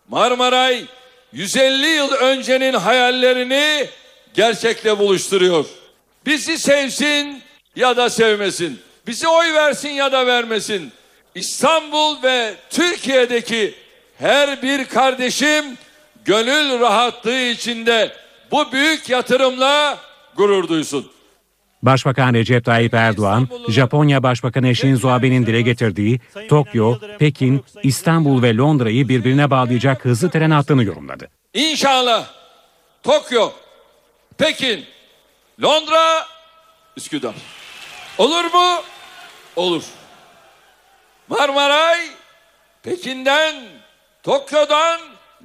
Marmaray 0.07 0.85
150 1.33 1.87
yıl 1.87 2.11
öncenin 2.11 2.73
hayallerini 2.73 3.89
gerçekle 4.33 4.99
buluşturuyor. 4.99 5.65
Bizi 6.25 6.57
sevsin 6.57 7.43
ya 7.75 7.97
da 7.97 8.09
sevmesin. 8.09 8.79
Bizi 9.07 9.27
oy 9.27 9.53
versin 9.53 9.89
ya 9.89 10.11
da 10.11 10.25
vermesin. 10.25 10.91
İstanbul 11.35 12.23
ve 12.23 12.53
Türkiye'deki 12.69 13.75
her 14.19 14.61
bir 14.61 14.85
kardeşim 14.85 15.77
gönül 16.25 16.79
rahatlığı 16.79 17.41
içinde 17.41 18.11
bu 18.51 18.71
büyük 18.71 19.09
yatırımla 19.09 19.97
gurur 20.35 20.67
duysun. 20.67 21.11
Başbakan 21.83 22.33
Recep 22.33 22.65
Tayyip 22.65 22.93
Erdoğan, 22.93 23.47
Japonya 23.69 24.23
Başbakanı 24.23 24.75
Shinzo 24.75 25.09
Abe'nin 25.09 25.45
dile 25.45 25.61
getirdiği 25.61 26.19
Tokyo, 26.49 26.97
Pekin, 27.19 27.65
İstanbul 27.83 28.41
ve 28.41 28.55
Londra'yı 28.55 29.09
birbirine 29.09 29.49
bağlayacak 29.51 30.05
hızlı 30.05 30.29
tren 30.29 30.51
hattını 30.51 30.83
yorumladı. 30.83 31.29
İnşallah 31.53 32.27
Tokyo, 33.03 33.51
Pekin, 34.37 34.85
Londra, 35.63 36.27
Üsküdar. 36.97 37.35
Olur 38.17 38.43
mu? 38.43 38.83
Olur. 39.55 39.83
Marmaray, 41.29 41.99
Pekin'den, 42.83 43.55
Tokyo'dan 44.23 44.99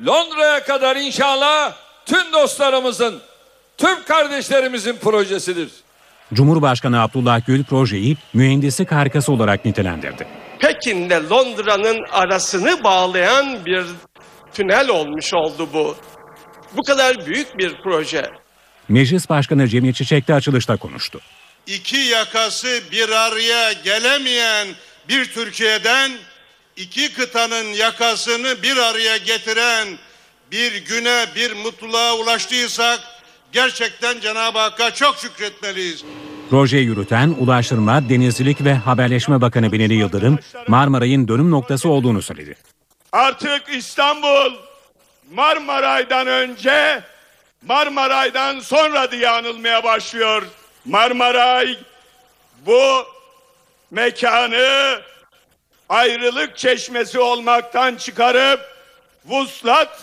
Londra'ya 0.07 0.65
kadar 0.65 0.97
inşallah 0.97 1.77
tüm 2.07 2.33
dostlarımızın, 2.33 3.21
tüm 3.79 4.05
kardeşlerimizin 4.05 4.97
projesidir. 4.97 5.86
Cumhurbaşkanı 6.35 7.03
Abdullah 7.03 7.47
Gül 7.47 7.65
projeyi 7.65 8.17
mühendislik 8.35 8.93
harikası 8.93 9.33
olarak 9.33 9.65
nitelendirdi. 9.65 10.27
Pekin'le 10.59 11.31
Londra'nın 11.31 12.05
arasını 12.13 12.85
bağlayan 12.85 13.65
bir 13.67 13.85
tünel 14.55 14.89
olmuş 14.89 15.35
oldu 15.35 15.69
bu. 15.73 15.97
Bu 16.77 16.83
kadar 16.83 17.27
büyük 17.27 17.59
bir 17.59 17.75
proje. 17.85 18.31
Meclis 18.89 19.29
Başkanı 19.29 19.69
Cemil 19.69 19.93
Çiçek 19.93 20.29
de 20.29 20.35
açılışta 20.35 20.77
konuştu. 20.77 21.21
İki 21.67 21.97
yakası 21.97 22.81
bir 22.93 23.09
araya 23.09 23.73
gelemeyen 23.73 24.69
bir 25.09 25.25
Türkiye'den 25.25 26.13
iki 26.77 27.13
kıtanın 27.13 27.65
yakasını 27.65 28.63
bir 28.63 28.77
araya 28.77 29.17
getiren 29.17 29.89
bir 30.53 30.85
güne 30.85 31.27
bir 31.37 31.53
mutluluğa 31.53 32.15
ulaştıysak 32.17 33.01
gerçekten 33.53 34.21
Cenab-ı 34.21 34.59
Hakk'a 34.59 34.95
çok 34.95 35.17
şükretmeliyiz. 35.17 36.05
Projeyi 36.51 36.85
yürüten 36.85 37.29
Ulaştırma, 37.39 38.09
Denizcilik 38.09 38.65
ve 38.65 38.75
Haberleşme 38.75 39.41
Bakanı 39.41 39.73
Binali 39.73 39.95
Yıldırım, 39.95 40.39
Marmaray'ın 40.69 41.29
dönüm 41.29 41.51
noktası 41.51 41.89
olduğunu 41.89 42.23
söyledi. 42.23 42.57
Artık 43.13 43.63
İstanbul 43.69 44.53
Marmaray'dan 45.33 46.27
önce 46.27 47.03
Marmaray'dan 47.63 48.61
sonra 48.61 49.13
diye 49.13 49.29
anılmaya 49.29 49.85
başlıyor. 49.85 50.43
Marmaray 50.85 51.79
bu 52.67 53.05
mekanı 53.91 55.01
ayrılık 55.89 56.57
çeşmesi 56.57 57.19
olmaktan 57.19 57.95
çıkarıp 57.97 58.61
vuslat 59.25 60.01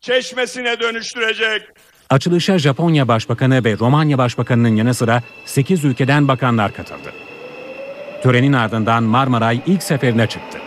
çeşmesine 0.00 0.80
dönüştürecek. 0.80 1.62
Açılışa 2.10 2.58
Japonya 2.58 3.08
Başbakanı 3.08 3.64
ve 3.64 3.78
Romanya 3.78 4.18
Başbakanı'nın 4.18 4.76
yanı 4.76 4.94
sıra 4.94 5.22
8 5.44 5.84
ülkeden 5.84 6.28
bakanlar 6.28 6.72
katıldı. 6.72 7.12
Törenin 8.22 8.52
ardından 8.52 9.02
Marmaray 9.02 9.60
ilk 9.66 9.82
seferine 9.82 10.26
çıktı. 10.26 10.58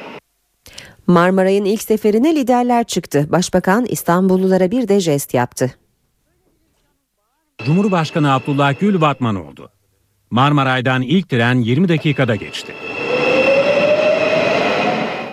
Marmaray'ın 1.08 1.66
ilk 1.66 1.82
seferine 1.82 2.36
liderler 2.36 2.84
çıktı. 2.84 3.28
Başbakan 3.32 3.86
İstanbullulara 3.86 4.72
bir 4.72 4.88
de 4.88 5.00
jest 5.00 5.34
yaptı. 5.34 5.72
Cumhurbaşkanı 7.66 8.34
Abdullah 8.34 8.80
Gül 8.80 9.02
Batman 9.02 9.36
oldu. 9.36 9.70
Marmaray'dan 10.32 11.02
ilk 11.02 11.30
tren 11.30 11.56
20 11.56 11.90
dakikada 11.90 12.36
geçti. 12.36 12.74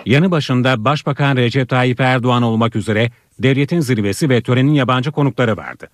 Yanı 0.05 0.31
başında 0.31 0.85
Başbakan 0.85 1.35
Recep 1.35 1.69
Tayyip 1.69 1.99
Erdoğan 1.99 2.43
olmak 2.43 2.75
üzere 2.75 3.11
devletin 3.39 3.79
zirvesi 3.79 4.29
ve 4.29 4.41
törenin 4.41 4.73
yabancı 4.73 5.11
konukları 5.11 5.57
vardı. 5.57 5.87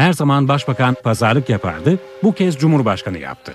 Her 0.00 0.12
zaman 0.12 0.48
başbakan 0.48 0.96
pazarlık 1.04 1.48
yapardı, 1.48 1.98
bu 2.22 2.34
kez 2.34 2.56
Cumhurbaşkanı 2.56 3.18
yaptı. 3.18 3.54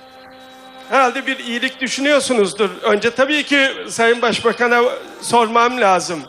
Herhalde 0.90 1.28
bir 1.28 1.40
iyilik 1.40 1.82
düşünüyorsunuzdur. 1.82 2.70
Önce 2.84 3.12
tabii 3.12 3.44
ki 3.44 3.68
Sayın 3.90 4.22
Başbakan'a 4.22 4.82
sormam 5.22 5.82
lazım. 5.82 6.20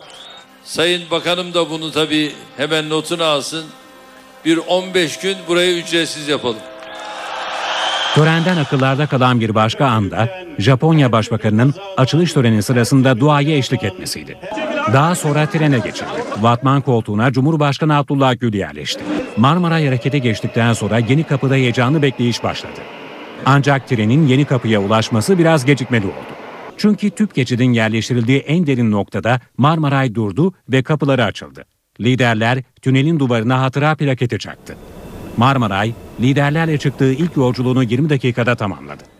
Sayın 0.65 1.11
Bakanım 1.11 1.55
da 1.55 1.71
bunu 1.71 1.93
tabii 1.93 2.33
hemen 2.57 2.91
notunu 2.91 3.25
alsın. 3.25 3.65
Bir 4.45 4.59
15 4.67 5.19
gün 5.19 5.37
burayı 5.49 5.77
ücretsiz 5.77 6.29
yapalım. 6.29 6.61
Törenden 8.15 8.57
akıllarda 8.57 9.07
kalan 9.07 9.41
bir 9.41 9.55
başka 9.55 9.87
anda 9.87 10.29
Japonya 10.59 11.13
Başbakanı'nın 11.13 11.75
açılış 11.97 12.33
töreni 12.33 12.63
sırasında 12.63 13.21
duaya 13.21 13.57
eşlik 13.57 13.85
etmesiydi. 13.85 14.39
Daha 14.93 15.15
sonra 15.15 15.47
trene 15.47 15.79
geçildi. 15.79 16.11
Vatman 16.41 16.81
koltuğuna 16.81 17.33
Cumhurbaşkanı 17.33 17.97
Abdullah 17.97 18.41
Gül 18.41 18.55
yerleşti. 18.55 19.01
Marmaray 19.37 19.87
harekete 19.87 20.19
geçtikten 20.19 20.73
sonra 20.73 20.99
yeni 20.99 21.25
kapıda 21.25 21.55
heyecanlı 21.55 22.03
bekleyiş 22.03 22.45
başladı. 22.45 22.81
Ancak 23.47 23.89
trenin 23.89 24.27
yeni 24.27 24.45
kapıya 24.45 24.81
ulaşması 24.83 25.39
biraz 25.39 25.65
gecikmeli 25.65 26.07
oldu. 26.07 26.33
Çünkü 26.77 27.11
tüp 27.11 27.35
geçidin 27.35 27.73
yerleştirildiği 27.73 28.39
en 28.39 28.67
derin 28.67 28.91
noktada 28.91 29.41
Marmaray 29.59 30.15
durdu 30.15 30.55
ve 30.69 30.83
kapıları 30.83 31.25
açıldı. 31.25 31.65
Liderler 32.01 32.63
tünelin 32.83 33.19
duvarına 33.19 33.63
hatıra 33.63 33.95
plaketi 33.95 34.39
çaktı. 34.39 34.77
Marmaray, 35.37 35.93
liderlerle 36.21 36.79
çıktığı 36.79 37.13
ilk 37.13 37.37
yolculuğunu 37.37 37.83
20 37.83 38.11
dakikada 38.11 38.55
tamamladı. 38.55 39.16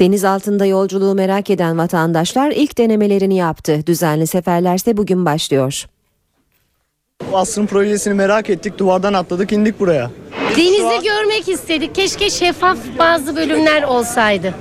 Deniz 0.00 0.24
altında 0.24 0.66
yolculuğu 0.66 1.14
merak 1.14 1.50
eden 1.50 1.78
vatandaşlar 1.78 2.50
ilk 2.50 2.78
denemelerini 2.78 3.36
yaptı. 3.36 3.86
Düzenli 3.86 4.26
seferlerse 4.26 4.96
bugün 4.96 5.24
başlıyor. 5.26 5.84
Asrın 7.32 7.66
projesini 7.66 8.14
merak 8.14 8.50
ettik. 8.50 8.78
Duvardan 8.78 9.12
atladık 9.12 9.52
indik 9.52 9.80
buraya. 9.80 10.10
Denizi 10.56 11.04
görmek 11.04 11.48
istedik. 11.48 11.94
Keşke 11.94 12.30
şeffaf 12.30 12.78
bazı 12.98 13.36
bölümler 13.36 13.82
olsaydı. 13.82 14.54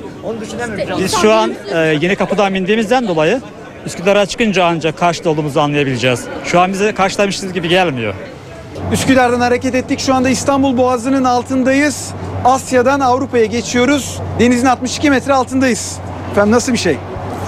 Biz 0.99 1.15
şu 1.15 1.33
an 1.33 1.53
e, 1.73 1.77
yeni 1.77 2.15
kapıdan 2.15 2.53
bindiğimizden 2.53 3.07
dolayı 3.07 3.41
Üsküdar'a 3.85 4.25
çıkınca 4.25 4.65
ancak 4.65 4.97
karşıda 4.97 5.29
olduğumuzu 5.29 5.59
anlayabileceğiz. 5.59 6.25
Şu 6.45 6.59
an 6.59 6.73
bize 6.73 6.93
karşılamışız 6.93 7.53
gibi 7.53 7.69
gelmiyor. 7.69 8.13
Üsküdar'dan 8.93 9.39
hareket 9.39 9.75
ettik. 9.75 9.99
Şu 9.99 10.13
anda 10.13 10.29
İstanbul 10.29 10.77
Boğazı'nın 10.77 11.23
altındayız. 11.23 12.13
Asya'dan 12.45 12.99
Avrupa'ya 12.99 13.45
geçiyoruz. 13.45 14.19
Denizin 14.39 14.65
62 14.65 15.09
metre 15.09 15.33
altındayız. 15.33 15.97
Efendim 16.31 16.51
nasıl 16.51 16.73
bir 16.73 16.77
şey? 16.77 16.97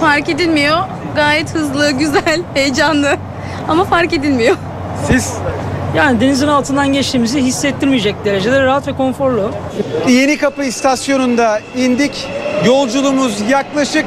Fark 0.00 0.28
edilmiyor. 0.28 0.78
Gayet 1.16 1.54
hızlı, 1.54 1.90
güzel, 1.90 2.40
heyecanlı. 2.54 3.16
Ama 3.68 3.84
fark 3.84 4.12
edilmiyor. 4.12 4.56
Siz? 5.06 5.32
Yani 5.96 6.20
denizin 6.20 6.48
altından 6.48 6.92
geçtiğimizi 6.92 7.40
hissettirmeyecek 7.42 8.24
derecede 8.24 8.62
rahat 8.62 8.88
ve 8.88 8.96
konforlu. 8.96 9.50
Yeni 10.08 10.38
Kapı 10.38 10.64
istasyonunda 10.64 11.60
indik. 11.76 12.28
Yolculuğumuz 12.66 13.40
yaklaşık 13.50 14.04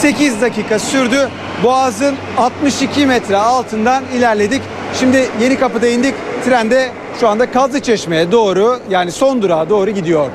8 0.00 0.40
dakika 0.40 0.78
sürdü. 0.78 1.28
Boğaz'ın 1.64 2.14
62 2.38 3.06
metre 3.06 3.36
altından 3.36 4.04
ilerledik. 4.16 4.62
Şimdi 5.00 5.28
Yeni 5.40 5.58
Kapı'da 5.58 5.88
indik. 5.88 6.14
Trende 6.44 6.90
şu 7.20 7.28
anda 7.28 7.50
Kazlıçeşme'ye 7.50 8.32
doğru 8.32 8.80
yani 8.90 9.12
son 9.12 9.42
durağa 9.42 9.68
doğru 9.68 9.90
gidiyor. 9.90 10.30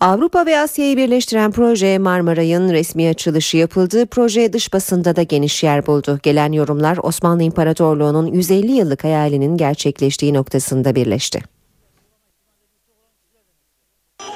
Avrupa 0.00 0.46
ve 0.46 0.58
Asya'yı 0.58 0.96
birleştiren 0.96 1.52
proje 1.52 1.98
Marmaray'ın 1.98 2.72
resmi 2.72 3.08
açılışı 3.08 3.56
yapıldı. 3.56 4.06
Proje 4.06 4.52
dış 4.52 4.72
basında 4.72 5.16
da 5.16 5.22
geniş 5.22 5.62
yer 5.62 5.86
buldu. 5.86 6.18
Gelen 6.22 6.52
yorumlar 6.52 6.98
Osmanlı 7.02 7.42
İmparatorluğu'nun 7.42 8.26
150 8.26 8.72
yıllık 8.72 9.04
hayalinin 9.04 9.56
gerçekleştiği 9.56 10.34
noktasında 10.34 10.94
birleşti. 10.94 11.40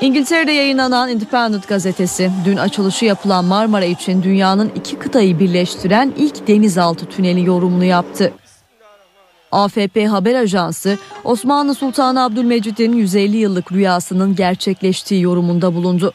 İngiltere'de 0.01 0.53
yayınlanan 0.53 1.11
Independent 1.11 1.69
gazetesi 1.69 2.31
dün 2.45 2.57
açılışı 2.57 3.05
yapılan 3.05 3.45
Marmara 3.45 3.85
için 3.85 4.23
dünyanın 4.23 4.73
iki 4.75 4.99
kıtayı 4.99 5.39
birleştiren 5.39 6.13
ilk 6.17 6.47
denizaltı 6.49 7.07
tüneli 7.07 7.47
yorumunu 7.47 7.85
yaptı. 7.85 8.33
AFP 9.55 10.07
haber 10.07 10.35
ajansı 10.35 10.99
Osmanlı 11.25 11.75
Sultanı 11.75 12.25
Abdülmecid'in 12.25 12.93
150 12.93 13.37
yıllık 13.37 13.73
rüyasının 13.73 14.37
gerçekleştiği 14.37 15.23
yorumunda 15.23 15.75
bulundu. 15.75 16.13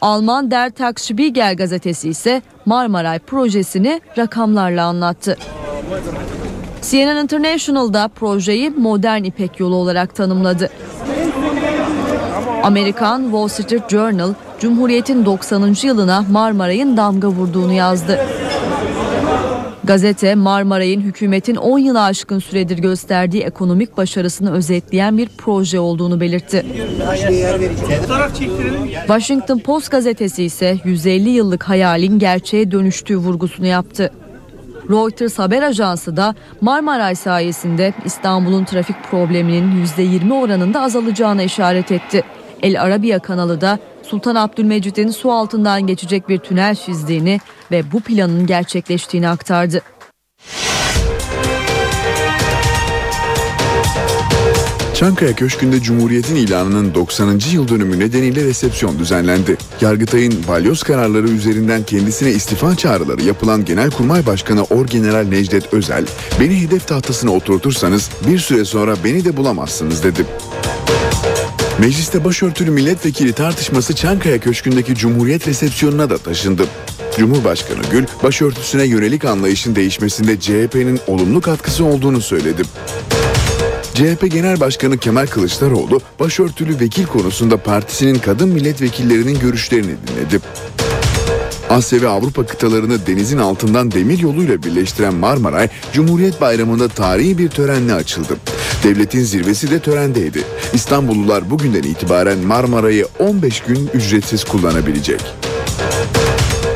Alman 0.00 0.50
Der 0.50 0.70
Tagesspiegel 0.70 1.56
gazetesi 1.56 2.08
ise 2.08 2.42
Marmaray 2.66 3.18
projesini 3.18 4.00
rakamlarla 4.18 4.84
anlattı. 4.84 5.36
CNN 6.82 7.22
International'da 7.22 8.08
projeyi 8.08 8.70
modern 8.70 9.24
İpek 9.24 9.60
yolu 9.60 9.76
olarak 9.76 10.14
tanımladı. 10.14 10.70
Amerikan 12.62 13.22
Wall 13.22 13.48
Street 13.48 13.90
Journal, 13.90 14.34
Cumhuriyet'in 14.60 15.24
90. 15.24 15.76
yılına 15.82 16.24
Marmaray'ın 16.30 16.96
damga 16.96 17.28
vurduğunu 17.28 17.72
yazdı. 17.72 18.37
Gazete 19.88 20.34
Marmaray'ın 20.34 21.00
hükümetin 21.00 21.56
10 21.56 21.78
yılı 21.78 22.02
aşkın 22.02 22.38
süredir 22.38 22.78
gösterdiği 22.78 23.42
ekonomik 23.42 23.96
başarısını 23.96 24.52
özetleyen 24.52 25.18
bir 25.18 25.28
proje 25.38 25.80
olduğunu 25.80 26.20
belirtti. 26.20 26.66
Washington 29.06 29.58
Post 29.58 29.90
gazetesi 29.90 30.44
ise 30.44 30.76
150 30.84 31.28
yıllık 31.28 31.62
hayalin 31.62 32.18
gerçeğe 32.18 32.70
dönüştüğü 32.70 33.16
vurgusunu 33.16 33.66
yaptı. 33.66 34.10
Reuters 34.90 35.38
haber 35.38 35.62
ajansı 35.62 36.16
da 36.16 36.34
Marmaray 36.60 37.14
sayesinde 37.14 37.94
İstanbul'un 38.04 38.64
trafik 38.64 38.96
probleminin 39.10 39.86
%20 39.98 40.32
oranında 40.32 40.82
azalacağına 40.82 41.42
işaret 41.42 41.92
etti. 41.92 42.22
El 42.62 42.82
Arabiya 42.82 43.18
kanalı 43.18 43.60
da 43.60 43.78
Sultan 44.08 44.34
Abdülmecid'in 44.34 45.10
su 45.10 45.32
altından 45.32 45.86
geçecek 45.86 46.28
bir 46.28 46.38
tünel 46.38 46.74
çizdiğini 46.74 47.40
ve 47.70 47.92
bu 47.92 48.00
planın 48.00 48.46
gerçekleştiğini 48.46 49.28
aktardı. 49.28 49.82
Çankaya 54.98 55.32
Köşkü'nde 55.32 55.80
Cumhuriyet'in 55.80 56.34
ilanının 56.34 56.94
90. 56.94 57.40
yıl 57.52 57.68
dönümü 57.68 57.98
nedeniyle 57.98 58.44
resepsiyon 58.44 58.98
düzenlendi. 58.98 59.56
Yargıtay'ın 59.80 60.34
balyoz 60.48 60.82
kararları 60.82 61.28
üzerinden 61.28 61.82
kendisine 61.82 62.30
istifa 62.30 62.76
çağrıları 62.76 63.22
yapılan 63.22 63.64
Genelkurmay 63.64 64.26
Başkanı 64.26 64.64
Orgeneral 64.64 65.26
Necdet 65.26 65.74
Özel, 65.74 66.04
beni 66.40 66.60
hedef 66.60 66.88
tahtasına 66.88 67.30
oturtursanız 67.30 68.10
bir 68.28 68.38
süre 68.38 68.64
sonra 68.64 68.94
beni 69.04 69.24
de 69.24 69.36
bulamazsınız 69.36 70.04
dedi. 70.04 70.26
Mecliste 71.78 72.24
başörtülü 72.24 72.70
milletvekili 72.70 73.32
tartışması 73.32 73.94
Çankaya 73.94 74.40
Köşkü'ndeki 74.40 74.94
Cumhuriyet 74.94 75.48
resepsiyonuna 75.48 76.10
da 76.10 76.18
taşındı. 76.18 76.66
Cumhurbaşkanı 77.18 77.80
Gül, 77.90 78.06
başörtüsüne 78.22 78.84
yönelik 78.84 79.24
anlayışın 79.24 79.76
değişmesinde 79.76 80.40
CHP'nin 80.40 81.00
olumlu 81.06 81.40
katkısı 81.40 81.84
olduğunu 81.84 82.20
söyledi. 82.20 82.62
CHP 83.94 84.30
Genel 84.30 84.60
Başkanı 84.60 84.98
Kemal 84.98 85.26
Kılıçdaroğlu 85.26 86.00
başörtülü 86.20 86.80
vekil 86.80 87.06
konusunda 87.06 87.56
partisinin 87.56 88.18
kadın 88.18 88.48
milletvekillerinin 88.48 89.38
görüşlerini 89.38 89.94
dinledi. 90.06 90.40
Asya 91.70 92.02
ve 92.02 92.08
Avrupa 92.08 92.46
kıtalarını 92.46 93.06
denizin 93.06 93.38
altından 93.38 93.90
demir 93.90 94.18
yoluyla 94.18 94.62
birleştiren 94.62 95.14
Marmaray, 95.14 95.68
Cumhuriyet 95.92 96.40
Bayramı'nda 96.40 96.88
tarihi 96.88 97.38
bir 97.38 97.48
törenle 97.48 97.94
açıldı. 97.94 98.36
Devletin 98.84 99.24
zirvesi 99.24 99.70
de 99.70 99.78
törendeydi. 99.78 100.44
İstanbullular 100.72 101.50
bugünden 101.50 101.82
itibaren 101.82 102.38
Marmaray'ı 102.38 103.06
15 103.18 103.60
gün 103.60 103.90
ücretsiz 103.94 104.44
kullanabilecek. 104.44 105.20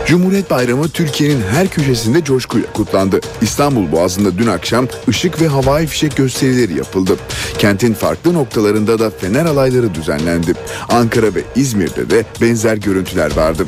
Cumhuriyet 0.07 0.51
Bayramı 0.51 0.89
Türkiye'nin 0.89 1.43
her 1.43 1.69
köşesinde 1.69 2.25
coşkuyla 2.25 2.73
kutlandı. 2.73 3.21
İstanbul 3.43 3.93
Boğazı'nda 3.93 4.39
dün 4.39 4.47
akşam 4.47 4.87
ışık 5.09 5.41
ve 5.41 5.49
havai 5.49 5.87
fişek 5.87 6.17
gösterileri 6.17 6.79
yapıldı. 6.79 7.17
Kentin 7.59 7.95
farklı 7.95 8.35
noktalarında 8.35 8.99
da 8.99 9.11
fener 9.11 9.45
alayları 9.45 9.95
düzenlendi. 9.95 10.55
Ankara 10.89 11.35
ve 11.35 11.43
İzmir'de 11.57 12.11
de 12.11 12.25
benzer 12.41 12.77
görüntüler 12.77 13.37
vardı. 13.37 13.67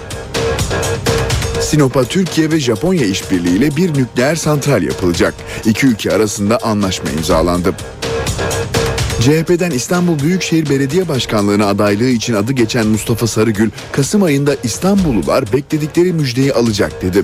Sinop'a 1.74 2.04
Türkiye 2.04 2.50
ve 2.50 2.60
Japonya 2.60 3.06
işbirliğiyle 3.06 3.76
bir 3.76 3.94
nükleer 3.94 4.36
santral 4.36 4.82
yapılacak. 4.82 5.34
İki 5.64 5.86
ülke 5.86 6.12
arasında 6.12 6.58
anlaşma 6.62 7.10
imzalandı. 7.10 7.74
CHP'den 9.20 9.70
İstanbul 9.70 10.18
Büyükşehir 10.18 10.70
Belediye 10.70 11.08
Başkanlığı'na 11.08 11.66
adaylığı 11.66 12.08
için 12.08 12.34
adı 12.34 12.52
geçen 12.52 12.86
Mustafa 12.86 13.26
Sarıgül, 13.26 13.70
Kasım 13.92 14.22
ayında 14.22 14.56
İstanbullular 14.62 15.52
bekledikleri 15.52 16.12
müjdeyi 16.12 16.52
alacak 16.52 17.02
dedi. 17.02 17.22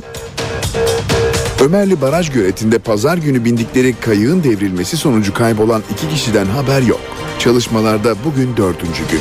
Ömerli 1.61 2.01
Baraj 2.01 2.31
göletinde 2.31 2.79
pazar 2.79 3.17
günü 3.17 3.45
bindikleri 3.45 3.95
kayığın 4.01 4.45
devrilmesi 4.45 4.97
sonucu 4.97 5.35
kaybolan 5.35 5.83
iki 5.93 6.09
kişiden 6.09 6.47
haber 6.47 6.83
yok. 6.83 7.01
Çalışmalarda 7.39 8.15
bugün 8.25 8.57
dördüncü 8.57 9.09
gün. 9.11 9.21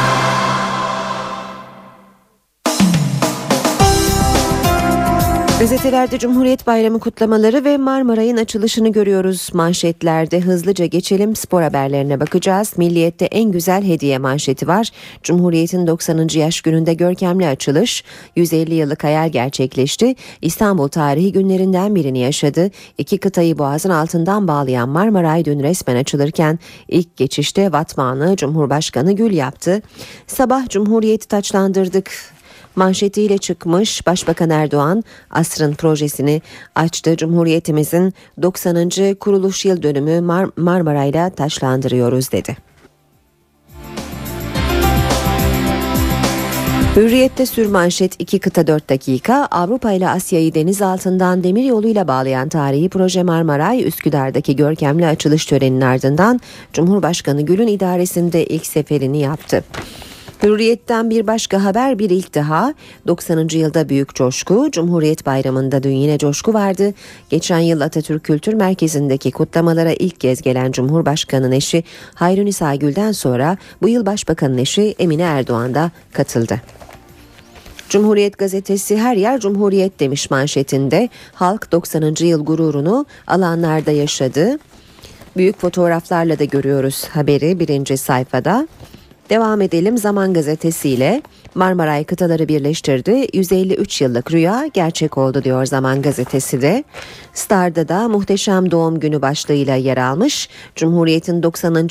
Gazetelerde 5.61 6.19
Cumhuriyet 6.19 6.67
Bayramı 6.67 6.99
kutlamaları 6.99 7.65
ve 7.65 7.77
Marmaray'ın 7.77 8.37
açılışını 8.37 8.91
görüyoruz. 8.91 9.49
Manşetlerde 9.53 10.39
hızlıca 10.39 10.85
geçelim 10.85 11.35
spor 11.35 11.61
haberlerine 11.61 12.19
bakacağız. 12.19 12.73
Milliyet'te 12.77 13.25
en 13.25 13.51
güzel 13.51 13.83
hediye 13.83 14.17
manşeti 14.17 14.67
var. 14.67 14.89
Cumhuriyet'in 15.23 15.87
90. 15.87 16.27
yaş 16.33 16.61
gününde 16.61 16.93
görkemli 16.93 17.47
açılış. 17.47 18.03
150 18.35 18.73
yıllık 18.73 19.03
hayal 19.03 19.29
gerçekleşti. 19.29 20.15
İstanbul 20.41 20.87
tarihi 20.87 21.31
günlerinden 21.31 21.95
birini 21.95 22.19
yaşadı. 22.19 22.71
İki 22.97 23.17
kıtayı 23.17 23.57
boğazın 23.57 23.89
altından 23.89 24.47
bağlayan 24.47 24.89
Marmaray 24.89 25.45
dün 25.45 25.63
resmen 25.63 25.95
açılırken 25.95 26.59
ilk 26.87 27.17
geçişte 27.17 27.71
Vatmanı 27.71 28.35
Cumhurbaşkanı 28.35 29.11
Gül 29.11 29.31
yaptı. 29.31 29.81
Sabah 30.27 30.69
Cumhuriyet'i 30.69 31.27
taçlandırdık 31.27 32.11
manşetiyle 32.75 33.37
çıkmış 33.37 34.07
Başbakan 34.07 34.49
Erdoğan 34.49 35.03
asrın 35.29 35.73
projesini 35.73 36.41
açtı. 36.75 37.17
Cumhuriyetimizin 37.17 38.13
90. 38.41 39.13
kuruluş 39.19 39.65
yıl 39.65 39.83
dönümü 39.83 40.11
Mar- 40.11 40.51
Marmaray'la 40.57 41.29
taşlandırıyoruz 41.29 42.31
dedi. 42.31 42.57
Hürriyette 46.95 47.45
sürmanşet 47.45 48.15
2 48.19 48.39
kıta 48.39 48.67
4 48.67 48.89
dakika 48.89 49.47
Avrupa 49.51 49.91
ile 49.91 50.09
Asya'yı 50.09 50.53
deniz 50.53 50.81
altından 50.81 51.43
demir 51.43 51.63
yoluyla 51.63 52.07
bağlayan 52.07 52.49
tarihi 52.49 52.89
proje 52.89 53.23
Marmaray 53.23 53.87
Üsküdar'daki 53.87 54.55
görkemli 54.55 55.07
açılış 55.07 55.45
töreninin 55.45 55.81
ardından 55.81 56.41
Cumhurbaşkanı 56.73 57.41
Gül'ün 57.41 57.67
idaresinde 57.67 58.45
ilk 58.45 58.65
seferini 58.65 59.19
yaptı. 59.19 59.63
Hürriyetten 60.43 61.09
bir 61.09 61.27
başka 61.27 61.63
haber 61.63 61.99
bir 61.99 62.09
ilk 62.09 62.35
daha 62.35 62.73
90. 63.07 63.47
yılda 63.51 63.89
büyük 63.89 64.15
coşku 64.15 64.71
Cumhuriyet 64.71 65.25
Bayramı'nda 65.25 65.83
dün 65.83 65.95
yine 65.95 66.17
coşku 66.17 66.53
vardı. 66.53 66.93
Geçen 67.29 67.59
yıl 67.59 67.81
Atatürk 67.81 68.23
Kültür 68.23 68.53
Merkezi'ndeki 68.53 69.31
kutlamalara 69.31 69.93
ilk 69.93 70.19
kez 70.19 70.41
gelen 70.41 70.71
Cumhurbaşkanı'nın 70.71 71.51
eşi 71.51 71.83
Hayrunisa 72.15 72.75
Gül'den 72.75 73.11
sonra 73.11 73.57
bu 73.81 73.89
yıl 73.89 74.05
Başbakan'ın 74.05 74.57
eşi 74.57 74.95
Emine 74.99 75.21
Erdoğan 75.21 75.75
da 75.75 75.91
katıldı. 76.13 76.61
Cumhuriyet 77.89 78.37
gazetesi 78.37 78.97
her 78.97 79.15
yer 79.15 79.39
Cumhuriyet 79.39 79.99
demiş 79.99 80.31
manşetinde. 80.31 81.09
Halk 81.33 81.71
90. 81.71 82.15
yıl 82.19 82.45
gururunu 82.45 83.05
alanlarda 83.27 83.91
yaşadı. 83.91 84.59
Büyük 85.37 85.59
fotoğraflarla 85.59 86.39
da 86.39 86.43
görüyoruz 86.43 87.05
haberi 87.05 87.59
birinci 87.59 87.97
sayfada. 87.97 88.67
Devam 89.31 89.61
edelim 89.61 89.97
Zaman 89.97 90.33
Gazetesi 90.33 90.89
ile 90.89 91.21
Marmaray 91.55 92.03
kıtaları 92.03 92.47
birleştirdi. 92.47 93.27
153 93.33 94.01
yıllık 94.01 94.31
rüya 94.31 94.69
gerçek 94.73 95.17
oldu 95.17 95.43
diyor 95.43 95.65
Zaman 95.65 96.01
Gazetesi 96.01 96.61
de. 96.61 96.83
Star'da 97.33 97.87
da 97.87 98.07
muhteşem 98.07 98.71
doğum 98.71 98.99
günü 98.99 99.21
başlığıyla 99.21 99.75
yer 99.75 99.97
almış. 99.97 100.49
Cumhuriyet'in 100.75 101.43
90. 101.43 101.89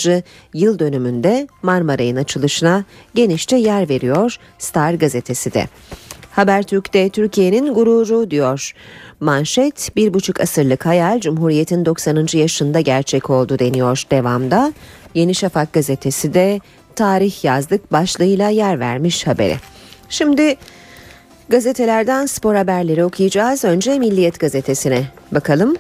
yıl 0.55 0.79
dönümünde 0.79 1.49
Marmaray'ın 1.63 2.17
açılışına 2.17 2.85
genişçe 3.15 3.57
yer 3.57 3.89
veriyor 3.89 4.37
Star 4.59 4.95
Gazetesi 4.95 5.55
de. 5.55 5.67
Habertürk'te 6.31 7.09
Türkiye'nin 7.09 7.75
gururu 7.75 8.31
diyor. 8.31 8.73
Manşet 9.21 9.97
bir 9.97 10.15
buçuk 10.15 10.41
asırlık 10.41 10.87
hayal 10.87 11.21
Cumhuriyet'in 11.21 11.85
90. 11.85 12.27
yaşında 12.33 12.81
gerçek 12.81 13.31
oldu 13.31 13.59
deniyor 13.59 14.05
devamda. 14.11 14.73
Yeni 15.15 15.35
Şafak 15.35 15.73
gazetesi 15.73 16.35
de 16.35 16.61
tarih 16.97 17.45
yazdık 17.45 17.93
başlığıyla 17.93 18.49
yer 18.49 18.81
vermiş 18.81 19.27
habere. 19.27 19.57
Şimdi 20.09 20.57
gazetelerden 21.49 22.27
spor 22.27 22.55
haberleri 22.55 23.05
okuyacağız. 23.05 23.65
Önce 23.65 23.99
Milliyet 23.99 24.41
gazetesine 24.41 25.03
bakalım. 25.33 25.77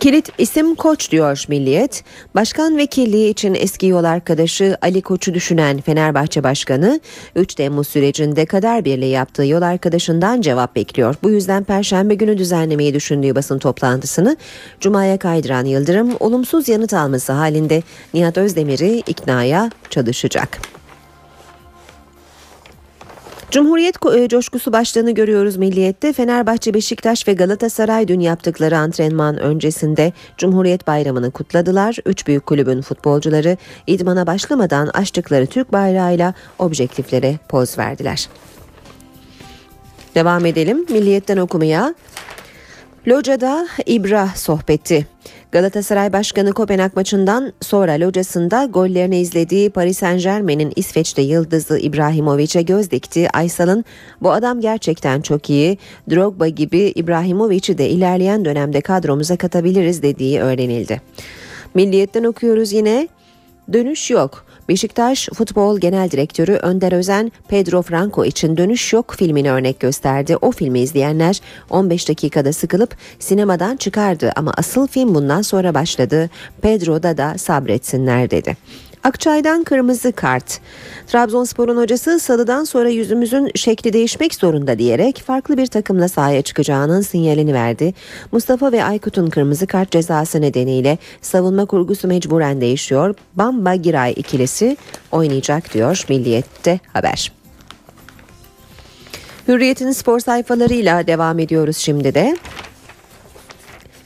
Kilit 0.00 0.28
isim 0.38 0.74
Koç 0.74 1.10
diyor 1.10 1.44
Milliyet. 1.48 2.04
Başkan 2.34 2.76
vekilliği 2.76 3.30
için 3.30 3.54
eski 3.54 3.86
yol 3.86 4.04
arkadaşı 4.04 4.76
Ali 4.82 5.02
Koç'u 5.02 5.34
düşünen 5.34 5.80
Fenerbahçe 5.80 6.42
Başkanı 6.42 7.00
3 7.36 7.54
Temmuz 7.54 7.88
sürecinde 7.88 8.46
kader 8.46 8.84
birliği 8.84 9.10
yaptığı 9.10 9.44
yol 9.44 9.62
arkadaşından 9.62 10.40
cevap 10.40 10.76
bekliyor. 10.76 11.14
Bu 11.22 11.30
yüzden 11.30 11.64
Perşembe 11.64 12.14
günü 12.14 12.38
düzenlemeyi 12.38 12.94
düşündüğü 12.94 13.34
basın 13.34 13.58
toplantısını 13.58 14.36
Cuma'ya 14.80 15.18
kaydıran 15.18 15.64
Yıldırım 15.64 16.16
olumsuz 16.20 16.68
yanıt 16.68 16.94
alması 16.94 17.32
halinde 17.32 17.82
Nihat 18.14 18.38
Özdemir'i 18.38 19.02
iknaya 19.06 19.70
çalışacak. 19.90 20.79
Cumhuriyet 23.50 23.96
e, 24.16 24.28
coşkusu 24.28 24.72
başlığını 24.72 25.10
görüyoruz 25.10 25.56
Milliyet'te. 25.56 26.12
Fenerbahçe, 26.12 26.74
Beşiktaş 26.74 27.28
ve 27.28 27.32
Galatasaray 27.32 28.08
dün 28.08 28.20
yaptıkları 28.20 28.78
antrenman 28.78 29.38
öncesinde 29.38 30.12
Cumhuriyet 30.38 30.86
Bayramı'nı 30.86 31.30
kutladılar. 31.30 31.96
Üç 32.06 32.26
büyük 32.26 32.46
kulübün 32.46 32.80
futbolcuları 32.80 33.56
idmana 33.86 34.26
başlamadan 34.26 34.86
açtıkları 34.86 35.46
Türk 35.46 35.72
bayrağıyla 35.72 36.34
objektiflere 36.58 37.38
poz 37.48 37.78
verdiler. 37.78 38.28
Devam 40.14 40.46
edelim 40.46 40.86
Milliyet'ten 40.90 41.36
okumaya. 41.36 41.94
Loca'da 43.08 43.68
İbra 43.86 44.28
sohbeti. 44.36 45.06
Galatasaray 45.52 46.12
Başkanı 46.12 46.52
Kopenhag 46.52 46.96
maçından 46.96 47.52
sonra 47.60 47.92
locasında 47.92 48.64
gollerini 48.64 49.20
izlediği 49.20 49.70
Paris 49.70 49.98
Saint 49.98 50.22
Germain'in 50.22 50.72
İsveç'te 50.76 51.22
yıldızı 51.22 51.78
İbrahimovic'e 51.78 52.62
göz 52.62 52.90
dikti. 52.90 53.28
Aysal'ın 53.32 53.84
bu 54.22 54.32
adam 54.32 54.60
gerçekten 54.60 55.20
çok 55.20 55.50
iyi. 55.50 55.78
Drogba 56.10 56.48
gibi 56.48 56.92
İbrahimovic'i 56.94 57.78
de 57.78 57.88
ilerleyen 57.88 58.44
dönemde 58.44 58.80
kadromuza 58.80 59.36
katabiliriz 59.36 60.02
dediği 60.02 60.40
öğrenildi. 60.40 61.02
Milliyetten 61.74 62.24
okuyoruz 62.24 62.72
yine. 62.72 63.08
Dönüş 63.72 64.10
yok. 64.10 64.46
Beşiktaş 64.70 65.28
Futbol 65.34 65.78
Genel 65.80 66.10
Direktörü 66.10 66.52
Önder 66.52 66.92
Özen, 66.92 67.32
Pedro 67.48 67.82
Franco 67.82 68.24
için 68.24 68.56
Dönüş 68.56 68.92
Yok 68.92 69.14
filmini 69.18 69.50
örnek 69.50 69.80
gösterdi. 69.80 70.36
O 70.36 70.50
filmi 70.52 70.80
izleyenler 70.80 71.40
15 71.70 72.08
dakikada 72.08 72.52
sıkılıp 72.52 72.96
sinemadan 73.18 73.76
çıkardı 73.76 74.32
ama 74.36 74.54
asıl 74.56 74.86
film 74.86 75.14
bundan 75.14 75.42
sonra 75.42 75.74
başladı. 75.74 76.30
Pedro'da 76.62 77.16
da 77.16 77.38
sabretsinler 77.38 78.30
dedi. 78.30 78.56
Akçay'dan 79.04 79.64
kırmızı 79.64 80.12
kart. 80.12 80.60
Trabzonspor'un 81.06 81.76
hocası 81.76 82.20
salıdan 82.20 82.64
sonra 82.64 82.88
yüzümüzün 82.88 83.50
şekli 83.54 83.92
değişmek 83.92 84.34
zorunda 84.34 84.78
diyerek 84.78 85.22
farklı 85.26 85.56
bir 85.56 85.66
takımla 85.66 86.08
sahaya 86.08 86.42
çıkacağının 86.42 87.00
sinyalini 87.00 87.54
verdi. 87.54 87.94
Mustafa 88.32 88.72
ve 88.72 88.84
Aykut'un 88.84 89.30
kırmızı 89.30 89.66
kart 89.66 89.90
cezası 89.90 90.40
nedeniyle 90.40 90.98
savunma 91.22 91.64
kurgusu 91.64 92.08
mecburen 92.08 92.60
değişiyor. 92.60 93.14
Bamba 93.34 93.74
Giray 93.74 94.12
ikilisi 94.16 94.76
oynayacak 95.12 95.74
diyor 95.74 96.04
Milliyet'te 96.08 96.80
haber. 96.92 97.32
Hürriyet'in 99.48 99.92
spor 99.92 100.20
sayfalarıyla 100.20 101.06
devam 101.06 101.38
ediyoruz 101.38 101.76
şimdi 101.76 102.14
de. 102.14 102.36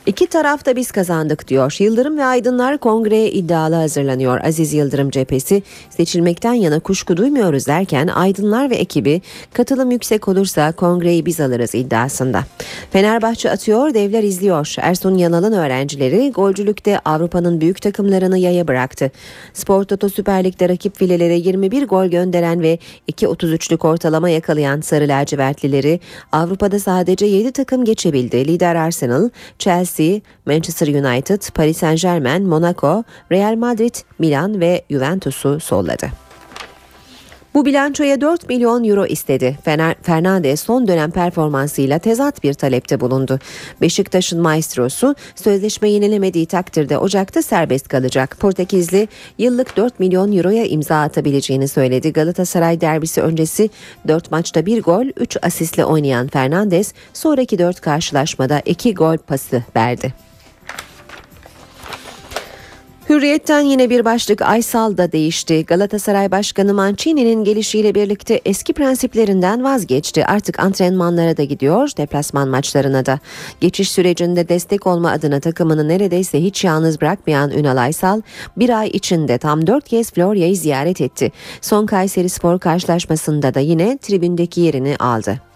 İki 0.05 0.27
tarafta 0.27 0.75
biz 0.75 0.91
kazandık 0.91 1.47
diyor. 1.47 1.75
Yıldırım 1.79 2.17
ve 2.17 2.25
Aydınlar 2.25 2.77
kongreye 2.77 3.31
iddialı 3.31 3.75
hazırlanıyor. 3.75 4.39
Aziz 4.43 4.73
Yıldırım 4.73 5.09
cephesi 5.09 5.63
seçilmekten 5.89 6.53
yana 6.53 6.79
kuşku 6.79 7.17
duymuyoruz 7.17 7.67
derken 7.67 8.07
Aydınlar 8.07 8.69
ve 8.69 8.75
ekibi 8.75 9.21
katılım 9.53 9.91
yüksek 9.91 10.27
olursa 10.27 10.71
kongreyi 10.71 11.25
biz 11.25 11.39
alırız 11.39 11.75
iddiasında. 11.75 12.43
Fenerbahçe 12.91 13.51
atıyor, 13.51 13.93
devler 13.93 14.23
izliyor. 14.23 14.75
Ersun 14.77 15.15
Yanal'ın 15.15 15.51
öğrencileri 15.53 16.31
golcülükte 16.31 16.99
Avrupa'nın 17.05 17.61
büyük 17.61 17.81
takımlarını 17.81 18.37
yaya 18.37 18.67
bıraktı. 18.67 19.11
Spor 19.53 19.83
Toto 19.83 20.09
Süper 20.09 20.43
Lig'de 20.43 20.69
rakip 20.69 20.97
filelere 20.97 21.35
21 21.35 21.87
gol 21.87 22.05
gönderen 22.05 22.61
ve 22.61 22.79
2.33'lük 23.11 23.87
ortalama 23.87 24.29
yakalayan 24.29 24.81
Sarı 24.81 25.07
Lacivertlileri 25.07 25.99
Avrupa'da 26.31 26.79
sadece 26.79 27.25
7 27.25 27.51
takım 27.51 27.85
geçebildi. 27.85 28.47
Lider 28.47 28.75
Arsenal, 28.75 29.29
Chelsea, 29.59 29.94
Chelsea, 29.95 30.21
Manchester 30.45 30.89
United, 30.89 31.53
Paris 31.53 31.77
Saint 31.77 31.97
Germain, 31.97 32.45
Monaco, 32.45 33.03
Real 33.31 33.55
Madrid, 33.55 33.95
Milan 34.19 34.59
ve 34.59 34.81
Juventus'u 34.89 35.59
solladı. 35.59 36.24
Bu 37.55 37.65
bilançoya 37.65 38.21
4 38.21 38.49
milyon 38.49 38.83
euro 38.83 39.05
istedi. 39.05 39.57
Fener, 39.63 39.95
Fernandes 40.01 40.61
son 40.61 40.87
dönem 40.87 41.11
performansıyla 41.11 41.99
tezat 41.99 42.43
bir 42.43 42.53
talepte 42.53 42.99
bulundu. 42.99 43.39
Beşiktaş'ın 43.81 44.41
maestrosu 44.41 45.15
sözleşme 45.35 45.89
yenilemediği 45.89 46.45
takdirde 46.45 46.97
Ocak'ta 46.97 47.41
serbest 47.41 47.87
kalacak. 47.87 48.37
Portekizli 48.39 49.07
yıllık 49.37 49.77
4 49.77 49.99
milyon 49.99 50.37
euroya 50.37 50.65
imza 50.65 51.01
atabileceğini 51.01 51.67
söyledi. 51.67 52.13
Galatasaray 52.13 52.81
derbisi 52.81 53.21
öncesi 53.21 53.69
4 54.07 54.31
maçta 54.31 54.65
1 54.65 54.83
gol 54.83 55.05
3 55.17 55.37
asistle 55.41 55.85
oynayan 55.85 56.27
Fernandes 56.27 56.93
sonraki 57.13 57.59
4 57.59 57.81
karşılaşmada 57.81 58.61
2 58.65 58.93
gol 58.93 59.17
pası 59.17 59.63
verdi. 59.75 60.24
Hürriyetten 63.09 63.61
yine 63.61 63.89
bir 63.89 64.05
başlık 64.05 64.41
Aysal 64.41 64.97
da 64.97 65.11
değişti. 65.11 65.65
Galatasaray 65.65 66.31
Başkanı 66.31 66.73
Mancini'nin 66.73 67.43
gelişiyle 67.43 67.95
birlikte 67.95 68.41
eski 68.45 68.73
prensiplerinden 68.73 69.63
vazgeçti. 69.63 70.25
Artık 70.25 70.59
antrenmanlara 70.59 71.37
da 71.37 71.43
gidiyor, 71.43 71.89
deplasman 71.97 72.47
maçlarına 72.47 73.05
da. 73.05 73.19
Geçiş 73.61 73.91
sürecinde 73.91 74.49
destek 74.49 74.87
olma 74.87 75.11
adına 75.11 75.39
takımını 75.39 75.87
neredeyse 75.87 76.43
hiç 76.43 76.63
yalnız 76.63 77.01
bırakmayan 77.01 77.51
Ünal 77.51 77.77
Aysal 77.77 78.21
bir 78.57 78.69
ay 78.79 78.87
içinde 78.87 79.37
tam 79.37 79.67
dört 79.67 79.87
kez 79.87 80.11
Florya'yı 80.11 80.57
ziyaret 80.57 81.01
etti. 81.01 81.31
Son 81.61 81.85
Kayseri 81.85 82.29
Spor 82.29 82.59
karşılaşmasında 82.59 83.53
da 83.53 83.59
yine 83.59 83.97
tribündeki 83.97 84.61
yerini 84.61 84.95
aldı. 84.99 85.54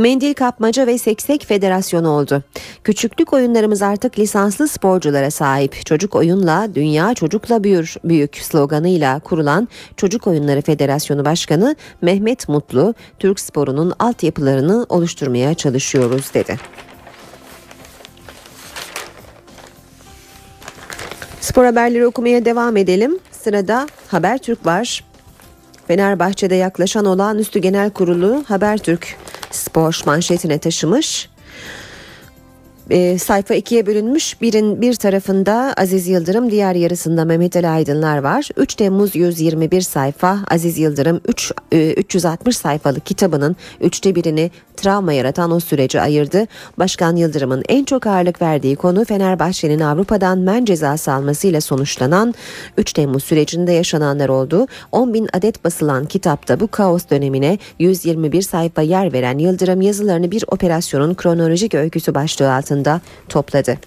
Mendil 0.00 0.34
Kapmaca 0.34 0.86
ve 0.86 0.98
Seksek 0.98 1.46
Federasyonu 1.46 2.08
oldu. 2.08 2.42
Küçüklük 2.84 3.32
oyunlarımız 3.32 3.82
artık 3.82 4.18
lisanslı 4.18 4.68
sporculara 4.68 5.30
sahip. 5.30 5.86
Çocuk 5.86 6.14
oyunla 6.14 6.74
dünya 6.74 7.14
çocukla 7.14 7.64
büyür 7.64 7.96
büyük 8.04 8.36
sloganıyla 8.36 9.20
kurulan 9.20 9.68
Çocuk 9.96 10.26
Oyunları 10.26 10.62
Federasyonu 10.62 11.24
Başkanı 11.24 11.76
Mehmet 12.02 12.48
Mutlu, 12.48 12.94
Türk 13.18 13.40
sporunun 13.40 13.92
altyapılarını 13.98 14.86
oluşturmaya 14.88 15.54
çalışıyoruz 15.54 16.34
dedi. 16.34 16.56
Spor 21.40 21.64
haberleri 21.64 22.06
okumaya 22.06 22.44
devam 22.44 22.76
edelim. 22.76 23.18
Sırada 23.32 23.88
Habertürk 24.08 24.66
var. 24.66 25.09
Fenerbahçe'de 25.90 26.54
yaklaşan 26.54 27.04
olağanüstü 27.04 27.58
genel 27.58 27.90
kurulu 27.90 28.44
Habertürk 28.48 29.16
spor 29.50 30.00
manşetine 30.06 30.58
taşımış. 30.58 31.28
E, 32.90 33.18
sayfa 33.18 33.54
ikiye 33.54 33.86
bölünmüş. 33.86 34.40
Birin 34.42 34.80
bir 34.80 34.94
tarafında 34.94 35.74
Aziz 35.76 36.08
Yıldırım, 36.08 36.50
diğer 36.50 36.74
yarısında 36.74 37.24
Mehmet 37.24 37.56
Ali 37.56 37.68
Aydınlar 37.68 38.18
var. 38.18 38.48
3 38.56 38.74
Temmuz 38.74 39.16
121 39.16 39.80
sayfa 39.80 40.38
Aziz 40.50 40.78
Yıldırım 40.78 41.20
3 41.28 41.52
e, 41.72 41.92
360 41.92 42.56
sayfalık 42.56 43.06
kitabının 43.06 43.56
üçte 43.80 44.14
birini 44.14 44.50
travma 44.76 45.12
yaratan 45.12 45.50
o 45.50 45.60
süreci 45.60 46.00
ayırdı. 46.00 46.46
Başkan 46.78 47.16
Yıldırım'ın 47.16 47.62
en 47.68 47.84
çok 47.84 48.06
ağırlık 48.06 48.42
verdiği 48.42 48.76
konu 48.76 49.04
Fenerbahçe'nin 49.04 49.80
Avrupa'dan 49.80 50.38
men 50.38 50.64
cezası 50.64 51.12
almasıyla 51.12 51.60
sonuçlanan 51.60 52.34
3 52.76 52.92
Temmuz 52.92 53.24
sürecinde 53.24 53.72
yaşananlar 53.72 54.28
oldu. 54.28 54.66
10 54.92 55.14
bin 55.14 55.28
adet 55.32 55.64
basılan 55.64 56.04
kitapta 56.04 56.60
bu 56.60 56.68
kaos 56.68 57.10
dönemine 57.10 57.58
121 57.78 58.42
sayfa 58.42 58.82
yer 58.82 59.12
veren 59.12 59.38
Yıldırım 59.38 59.80
yazılarını 59.80 60.30
bir 60.30 60.44
operasyonun 60.48 61.14
kronolojik 61.14 61.74
öyküsü 61.74 62.14
başlığı 62.14 62.54
altında 62.54 62.79
topladı. 63.28 63.78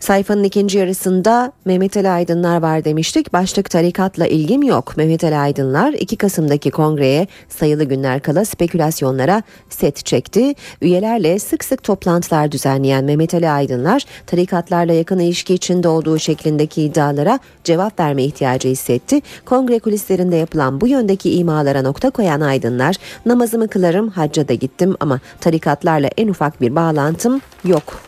Sayfanın 0.00 0.44
ikinci 0.44 0.78
yarısında 0.78 1.52
Mehmet 1.64 1.96
Ali 1.96 2.10
Aydınlar 2.10 2.62
var 2.62 2.84
demiştik. 2.84 3.32
Başlık 3.32 3.70
tarikatla 3.70 4.26
ilgim 4.26 4.62
yok. 4.62 4.96
Mehmet 4.96 5.24
Ali 5.24 5.36
Aydınlar 5.36 5.92
2 5.92 6.16
Kasım'daki 6.16 6.70
kongreye 6.70 7.26
sayılı 7.48 7.84
günler 7.84 8.20
kala 8.22 8.44
spekülasyonlara 8.44 9.42
set 9.70 10.06
çekti. 10.06 10.54
Üyelerle 10.80 11.38
sık 11.38 11.64
sık 11.64 11.82
toplantılar 11.82 12.52
düzenleyen 12.52 13.04
Mehmet 13.04 13.34
Ali 13.34 13.50
Aydınlar 13.50 14.04
tarikatlarla 14.26 14.92
yakın 14.92 15.18
ilişki 15.18 15.54
içinde 15.54 15.88
olduğu 15.88 16.18
şeklindeki 16.18 16.82
iddialara 16.82 17.38
cevap 17.64 18.00
verme 18.00 18.24
ihtiyacı 18.24 18.68
hissetti. 18.68 19.20
Kongre 19.44 19.78
kulislerinde 19.78 20.36
yapılan 20.36 20.80
bu 20.80 20.88
yöndeki 20.88 21.32
imalara 21.32 21.82
nokta 21.82 22.10
koyan 22.10 22.40
Aydınlar 22.40 22.96
namazımı 23.26 23.68
kılarım 23.68 24.08
hacca 24.08 24.48
da 24.48 24.54
gittim 24.54 24.96
ama 25.00 25.20
tarikatlarla 25.40 26.10
en 26.16 26.28
ufak 26.28 26.60
bir 26.60 26.76
bağlantım 26.76 27.40
yok 27.64 28.00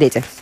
dedi. 0.00 0.37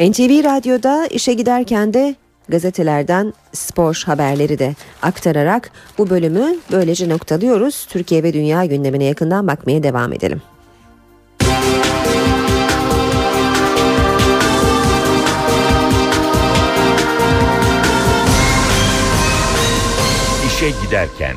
NTV 0.00 0.44
Radyo'da 0.44 1.06
işe 1.06 1.34
giderken 1.34 1.94
de 1.94 2.14
gazetelerden 2.48 3.32
spor 3.52 4.02
haberleri 4.06 4.58
de 4.58 4.74
aktararak 5.02 5.70
bu 5.98 6.10
bölümü 6.10 6.56
böylece 6.72 7.08
noktalıyoruz. 7.08 7.86
Türkiye 7.86 8.22
ve 8.22 8.32
dünya 8.32 8.64
gündemine 8.64 9.04
yakından 9.04 9.46
bakmaya 9.46 9.82
devam 9.82 10.12
edelim. 10.12 10.42
İşe 20.46 20.70
giderken 20.86 21.36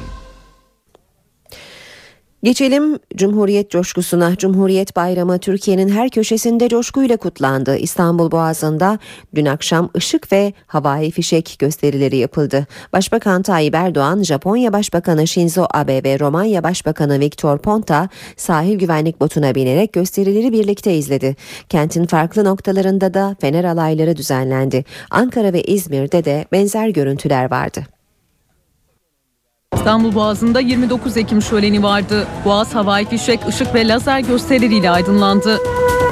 Geçelim 2.43 2.99
Cumhuriyet 3.15 3.69
coşkusuna. 3.69 4.35
Cumhuriyet 4.35 4.95
Bayramı 4.95 5.39
Türkiye'nin 5.39 5.89
her 5.89 6.09
köşesinde 6.09 6.69
coşkuyla 6.69 7.17
kutlandı. 7.17 7.77
İstanbul 7.77 8.31
Boğazı'nda 8.31 8.99
dün 9.35 9.45
akşam 9.45 9.89
ışık 9.97 10.31
ve 10.31 10.53
havai 10.67 11.11
fişek 11.11 11.55
gösterileri 11.59 12.17
yapıldı. 12.17 12.67
Başbakan 12.93 13.41
Tayyip 13.41 13.75
Erdoğan, 13.75 14.23
Japonya 14.23 14.73
Başbakanı 14.73 15.27
Shinzo 15.27 15.65
Abe 15.73 16.03
ve 16.03 16.19
Romanya 16.19 16.63
Başbakanı 16.63 17.19
Viktor 17.19 17.57
Ponta 17.57 18.09
sahil 18.37 18.79
güvenlik 18.79 19.21
botuna 19.21 19.55
binerek 19.55 19.93
gösterileri 19.93 20.51
birlikte 20.51 20.95
izledi. 20.95 21.35
Kentin 21.69 22.05
farklı 22.05 22.43
noktalarında 22.43 23.13
da 23.13 23.35
fener 23.41 23.63
alayları 23.63 24.17
düzenlendi. 24.17 24.85
Ankara 25.11 25.53
ve 25.53 25.63
İzmir'de 25.63 26.25
de 26.25 26.45
benzer 26.51 26.89
görüntüler 26.89 27.51
vardı. 27.51 28.00
İstanbul 29.81 30.15
Boğazı'nda 30.15 30.59
29 30.59 31.17
Ekim 31.17 31.41
şöleni 31.41 31.83
vardı. 31.83 32.27
Boğaz 32.45 32.75
havai 32.75 33.05
fişek, 33.05 33.47
ışık 33.47 33.75
ve 33.75 33.87
lazer 33.87 34.19
gösterileriyle 34.19 34.89
aydınlandı. 34.89 35.59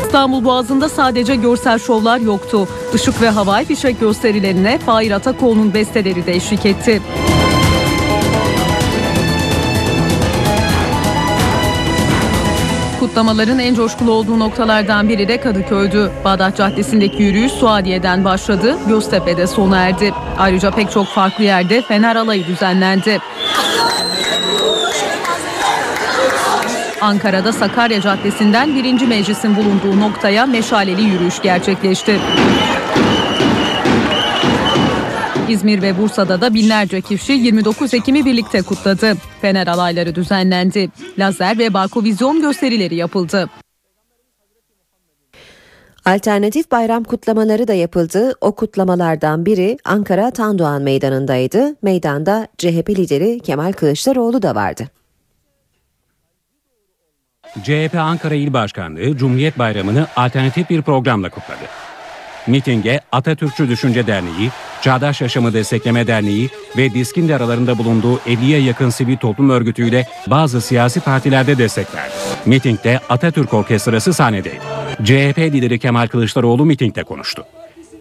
İstanbul 0.05 0.43
Boğazı'nda 0.43 0.89
sadece 0.89 1.35
görsel 1.35 1.79
şovlar 1.79 2.19
yoktu. 2.19 2.67
Işık 2.93 3.21
ve 3.21 3.29
havai 3.29 3.65
fişek 3.65 3.99
gösterilerine 3.99 4.77
Fahir 4.77 5.11
Atakoğlu'nun 5.11 5.73
besteleri 5.73 6.25
de 6.25 6.35
eşlik 6.35 6.65
etti. 6.65 7.01
Kutlamaların 12.99 13.59
en 13.59 13.75
coşkulu 13.75 14.11
olduğu 14.11 14.39
noktalardan 14.39 15.09
biri 15.09 15.27
de 15.27 15.41
Kadıköy'dü. 15.41 16.11
Bağdat 16.25 16.57
Caddesi'ndeki 16.57 17.23
yürüyüş 17.23 17.51
Suadiye'den 17.51 18.25
başladı, 18.25 18.77
Göztepe'de 18.87 19.47
sona 19.47 19.77
erdi. 19.77 20.13
Ayrıca 20.37 20.71
pek 20.71 20.91
çok 20.91 21.07
farklı 21.07 21.43
yerde 21.43 21.81
Fener 21.81 22.15
Alayı 22.15 22.47
düzenlendi. 22.47 23.19
Ankara'da 27.01 27.53
Sakarya 27.53 28.01
Caddesi'nden 28.01 28.75
birinci 28.75 29.07
meclisin 29.07 29.55
bulunduğu 29.55 29.99
noktaya 29.99 30.45
meşaleli 30.45 31.01
yürüyüş 31.01 31.41
gerçekleşti. 31.41 32.19
İzmir 35.49 35.81
ve 35.81 35.97
Bursa'da 35.97 36.41
da 36.41 36.53
binlerce 36.53 37.01
kişi 37.01 37.33
29 37.33 37.93
Ekim'i 37.93 38.25
birlikte 38.25 38.61
kutladı. 38.61 39.13
Fener 39.41 39.67
alayları 39.67 40.15
düzenlendi. 40.15 40.89
Lazer 41.17 41.57
ve 41.57 41.73
barkovizyon 41.73 42.41
gösterileri 42.41 42.95
yapıldı. 42.95 43.49
Alternatif 46.05 46.71
bayram 46.71 47.03
kutlamaları 47.03 47.67
da 47.67 47.73
yapıldı. 47.73 48.33
O 48.41 48.55
kutlamalardan 48.55 49.45
biri 49.45 49.77
Ankara 49.85 50.31
Tandoğan 50.31 50.81
Meydanı'ndaydı. 50.81 51.75
Meydanda 51.81 52.47
CHP 52.57 52.89
lideri 52.89 53.39
Kemal 53.39 53.71
Kılıçdaroğlu 53.71 54.41
da 54.41 54.55
vardı. 54.55 54.87
CHP 57.63 57.95
Ankara 57.95 58.35
İl 58.35 58.53
Başkanlığı 58.53 59.17
Cumhuriyet 59.17 59.59
Bayramı'nı 59.59 60.07
alternatif 60.15 60.69
bir 60.69 60.81
programla 60.81 61.29
kutladı. 61.29 61.63
Mitinge 62.47 62.99
Atatürkçü 63.11 63.69
Düşünce 63.69 64.07
Derneği, 64.07 64.49
Çağdaş 64.81 65.21
Yaşamı 65.21 65.53
Destekleme 65.53 66.07
Derneği 66.07 66.49
ve 66.77 66.93
DİSK'in 66.93 67.29
aralarında 67.29 67.77
bulunduğu 67.77 68.17
50'ye 68.17 68.61
yakın 68.61 68.89
sivil 68.89 69.17
toplum 69.17 69.49
örgütüyle 69.49 70.07
bazı 70.27 70.61
siyasi 70.61 70.99
partilerde 70.99 71.57
destek 71.57 71.95
verdi. 71.95 72.13
Mitingde 72.45 72.99
Atatürk 73.09 73.53
Orkestrası 73.53 74.13
sahnedeydi. 74.13 74.61
CHP 75.03 75.37
lideri 75.37 75.79
Kemal 75.79 76.07
Kılıçdaroğlu 76.07 76.65
mitingde 76.65 77.03
konuştu. 77.03 77.45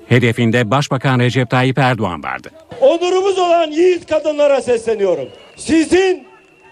Hedefinde 0.08 0.70
Başbakan 0.70 1.18
Recep 1.18 1.50
Tayyip 1.50 1.78
Erdoğan 1.78 2.22
vardı. 2.22 2.50
Onurumuz 2.80 3.38
olan 3.38 3.70
yiğit 3.70 4.06
kadınlara 4.06 4.62
sesleniyorum. 4.62 5.28
Sizin 5.56 6.26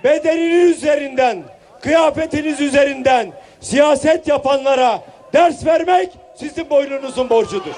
bedeniniz 0.04 0.76
üzerinden, 0.76 1.42
kıyafetiniz 1.82 2.60
üzerinden 2.60 3.32
siyaset 3.60 4.28
yapanlara 4.28 5.02
ders 5.32 5.66
vermek 5.66 6.08
sizin 6.38 6.70
boynunuzun 6.70 7.30
borcudur. 7.30 7.74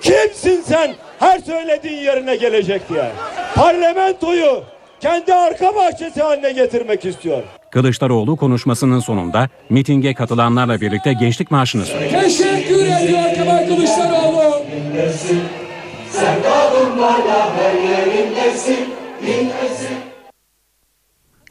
Kimsin 0.00 0.62
sen 0.62 0.94
her 1.18 1.38
söylediğin 1.38 2.02
yerine 2.02 2.36
gelecek 2.36 2.88
diye. 2.88 3.10
Parlamentoyu 3.54 4.64
kendi 5.00 5.34
arka 5.34 5.74
bahçesi 5.74 6.22
haline 6.22 6.52
getirmek 6.52 7.04
istiyor. 7.04 7.42
Kılıçdaroğlu 7.70 8.36
konuşmasının 8.36 9.00
sonunda 9.00 9.48
mitinge 9.70 10.14
katılanlarla 10.14 10.80
birlikte 10.80 11.12
gençlik 11.12 11.50
marşını 11.50 11.84
söyledi. 11.84 12.20
Teşekkür 12.20 12.86
ediyor 12.86 13.34
Kemal 13.34 13.66
Kılıçdaroğlu. 13.66 14.62
Sevdalımlarla 16.10 17.50
her 17.56 17.74
yerindesin, 17.74 18.94
dinlesin. 19.22 20.05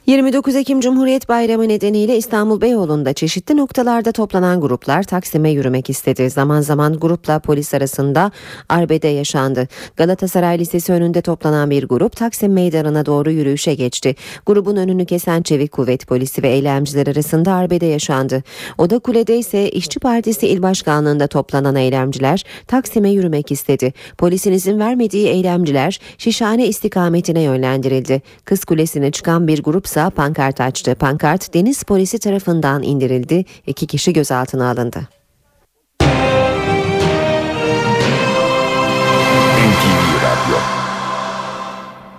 29 0.07 0.55
Ekim 0.55 0.79
Cumhuriyet 0.79 1.29
Bayramı 1.29 1.67
nedeniyle 1.67 2.17
İstanbul 2.17 2.61
Beyoğlu'nda 2.61 3.13
çeşitli 3.13 3.57
noktalarda 3.57 4.11
toplanan 4.11 4.61
gruplar 4.61 5.03
Taksim'e 5.03 5.49
yürümek 5.49 5.89
istedi. 5.89 6.29
Zaman 6.29 6.61
zaman 6.61 6.99
grupla 6.99 7.39
polis 7.39 7.73
arasında 7.73 8.31
arbede 8.69 9.07
yaşandı. 9.07 9.67
Galatasaray 9.95 10.59
Lisesi 10.59 10.93
önünde 10.93 11.21
toplanan 11.21 11.69
bir 11.69 11.87
grup 11.87 12.15
Taksim 12.15 12.53
Meydanı'na 12.53 13.05
doğru 13.05 13.31
yürüyüşe 13.31 13.73
geçti. 13.73 14.15
Grubun 14.45 14.75
önünü 14.75 15.05
kesen 15.05 15.41
Çevik 15.41 15.71
Kuvvet 15.71 16.07
Polisi 16.07 16.43
ve 16.43 16.49
eylemciler 16.49 17.07
arasında 17.07 17.53
arbede 17.53 17.85
yaşandı. 17.85 18.43
Oda 18.77 18.99
Kule'de 18.99 19.37
ise 19.37 19.69
İşçi 19.69 19.99
Partisi 19.99 20.47
İl 20.47 20.61
Başkanlığı'nda 20.61 21.27
toplanan 21.27 21.75
eylemciler 21.75 22.43
Taksim'e 22.67 23.09
yürümek 23.09 23.51
istedi. 23.51 23.93
Polisin 24.17 24.51
izin 24.51 24.79
vermediği 24.79 25.27
eylemciler 25.27 25.99
Şişhane 26.17 26.67
istikametine 26.67 27.41
yönlendirildi. 27.41 28.21
Kız 28.45 28.65
Kulesi'ne 28.65 29.11
çıkan 29.11 29.47
bir 29.47 29.63
grup 29.63 29.94
ise 29.95 30.09
pankart 30.09 30.61
açtı. 30.61 30.95
Pankart 30.95 31.53
deniz 31.53 31.83
polisi 31.83 32.19
tarafından 32.19 32.83
indirildi. 32.83 33.45
İki 33.67 33.87
kişi 33.87 34.13
gözaltına 34.13 34.69
alındı. 34.69 35.14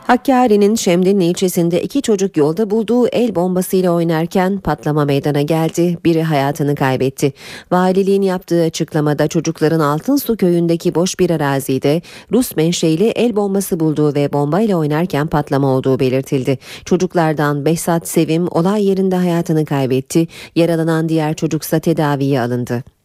Hakkari'nin 0.06 0.74
Şemdinli 0.74 1.24
ilçesinde 1.24 1.82
iki 1.82 2.02
çocuk 2.02 2.36
yolda 2.36 2.70
bulduğu 2.70 3.08
el 3.08 3.34
bombasıyla 3.34 3.90
oynarken 3.90 4.58
patlama 4.58 5.04
meydana 5.04 5.42
geldi. 5.42 5.98
Biri 6.04 6.22
hayatını 6.22 6.74
kaybetti. 6.74 7.32
Valiliğin 7.72 8.22
yaptığı 8.22 8.62
açıklamada 8.62 9.28
çocukların 9.28 9.80
Altınsu 9.80 10.36
köyündeki 10.36 10.94
boş 10.94 11.18
bir 11.18 11.30
arazide 11.30 12.02
Rus 12.32 12.56
menşeili 12.56 13.08
el 13.08 13.36
bombası 13.36 13.80
bulduğu 13.80 14.14
ve 14.14 14.32
bombayla 14.32 14.76
oynarken 14.76 15.26
patlama 15.26 15.68
olduğu 15.68 16.00
belirtildi. 16.00 16.58
Çocuklardan 16.84 17.64
Behzat 17.64 18.08
Sevim 18.08 18.48
olay 18.50 18.86
yerinde 18.86 19.16
hayatını 19.16 19.64
kaybetti. 19.64 20.28
Yaralanan 20.56 21.08
diğer 21.08 21.34
çocuksa 21.34 21.78
tedaviye 21.78 22.40
alındı. 22.40 22.95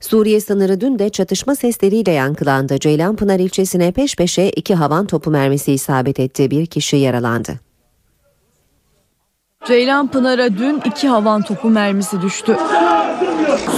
Suriye 0.00 0.40
sınırı 0.40 0.80
dün 0.80 0.98
de 0.98 1.08
çatışma 1.08 1.54
sesleriyle 1.54 2.10
yankılandı. 2.10 2.78
Ceylanpınar 2.78 3.38
ilçesine 3.38 3.92
peş 3.92 4.16
peşe 4.16 4.48
iki 4.48 4.74
havan 4.74 5.06
topu 5.06 5.30
mermisi 5.30 5.72
isabet 5.72 6.20
etti. 6.20 6.50
Bir 6.50 6.66
kişi 6.66 6.96
yaralandı. 6.96 7.60
Ceylanpınar'a 9.66 10.58
dün 10.58 10.82
iki 10.84 11.08
havan 11.08 11.42
topu 11.42 11.70
mermisi 11.70 12.22
düştü. 12.22 12.56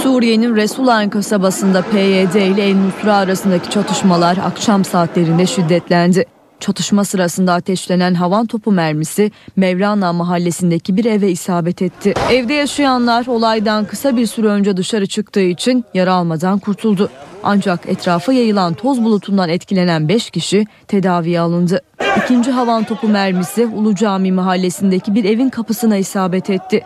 Suriye'nin 0.03 0.55
Resulayn 0.55 1.09
kasabasında 1.09 1.81
PYD 1.81 2.35
ile 2.35 2.69
El 2.69 2.75
Nusra 2.75 3.15
arasındaki 3.15 3.69
çatışmalar 3.69 4.37
akşam 4.37 4.85
saatlerinde 4.85 5.45
şiddetlendi. 5.45 6.25
Çatışma 6.61 7.05
sırasında 7.05 7.53
ateşlenen 7.53 8.13
havan 8.13 8.45
topu 8.45 8.71
mermisi 8.71 9.31
Mevlana 9.55 10.13
mahallesindeki 10.13 10.97
bir 10.97 11.05
eve 11.05 11.31
isabet 11.31 11.81
etti. 11.81 12.13
Evde 12.31 12.53
yaşayanlar 12.53 13.27
olaydan 13.27 13.85
kısa 13.85 14.17
bir 14.17 14.25
süre 14.25 14.47
önce 14.47 14.77
dışarı 14.77 15.07
çıktığı 15.07 15.41
için 15.41 15.85
yara 15.93 16.13
almadan 16.13 16.59
kurtuldu. 16.59 17.09
Ancak 17.43 17.89
etrafa 17.89 18.33
yayılan 18.33 18.73
toz 18.73 19.03
bulutundan 19.03 19.49
etkilenen 19.49 20.07
5 20.07 20.29
kişi 20.29 20.67
tedaviye 20.87 21.39
alındı. 21.39 21.81
İkinci 22.23 22.51
havan 22.51 22.83
topu 22.83 23.07
mermisi 23.07 23.65
Ulu 23.65 23.95
Cami 23.95 24.31
mahallesindeki 24.31 25.15
bir 25.15 25.25
evin 25.25 25.49
kapısına 25.49 25.97
isabet 25.97 26.49
etti. 26.49 26.83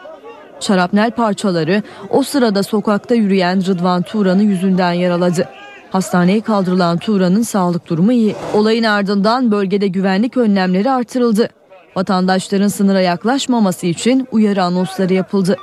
Şarapnel 0.60 1.12
parçaları 1.12 1.84
o 2.10 2.24
sırada 2.24 2.64
sokakta 2.64 3.16
yürüyen 3.16 3.66
Rıdvan 3.66 4.02
Turan'ı 4.02 4.44
yüzünden 4.44 4.94
yaraladı. 4.94 5.50
Hastaneye 5.96 6.42
kaldırılan 6.42 6.98
Turan'ın 6.98 7.42
sağlık 7.42 7.90
durumu 7.90 8.12
iyi. 8.12 8.36
Olayın 8.54 8.84
ardından 8.84 9.52
bölgede 9.52 9.88
güvenlik 9.88 10.38
önlemleri 10.38 10.92
artırıldı. 10.92 11.50
Vatandaşların 11.96 12.68
sınıra 12.68 13.02
yaklaşmaması 13.02 13.88
için 13.88 14.28
uyarı 14.32 14.64
anonsları 14.64 15.14
yapıldı. 15.14 15.58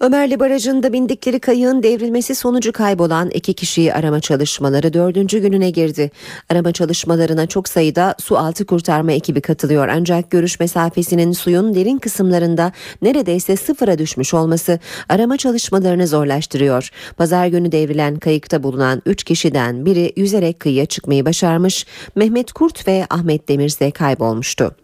Ömerli 0.00 0.40
Barajı'nda 0.40 0.92
bindikleri 0.92 1.40
kayığın 1.40 1.82
devrilmesi 1.82 2.34
sonucu 2.34 2.72
kaybolan 2.72 3.30
iki 3.30 3.54
kişiyi 3.54 3.94
arama 3.94 4.20
çalışmaları 4.20 4.92
dördüncü 4.92 5.38
gününe 5.38 5.70
girdi. 5.70 6.10
Arama 6.50 6.72
çalışmalarına 6.72 7.46
çok 7.46 7.68
sayıda 7.68 8.14
su 8.18 8.38
altı 8.38 8.66
kurtarma 8.66 9.12
ekibi 9.12 9.40
katılıyor 9.40 9.88
ancak 9.88 10.30
görüş 10.30 10.60
mesafesinin 10.60 11.32
suyun 11.32 11.74
derin 11.74 11.98
kısımlarında 11.98 12.72
neredeyse 13.02 13.56
sıfıra 13.56 13.98
düşmüş 13.98 14.34
olması 14.34 14.78
arama 15.08 15.36
çalışmalarını 15.36 16.06
zorlaştırıyor. 16.06 16.90
Pazar 17.16 17.46
günü 17.46 17.72
devrilen 17.72 18.16
kayıkta 18.16 18.62
bulunan 18.62 19.02
üç 19.06 19.24
kişiden 19.24 19.86
biri 19.86 20.12
yüzerek 20.16 20.60
kıyıya 20.60 20.86
çıkmayı 20.86 21.24
başarmış, 21.24 21.86
Mehmet 22.14 22.52
Kurt 22.52 22.88
ve 22.88 23.06
Ahmet 23.10 23.48
Demirse 23.48 23.90
kaybolmuştu. 23.90 24.76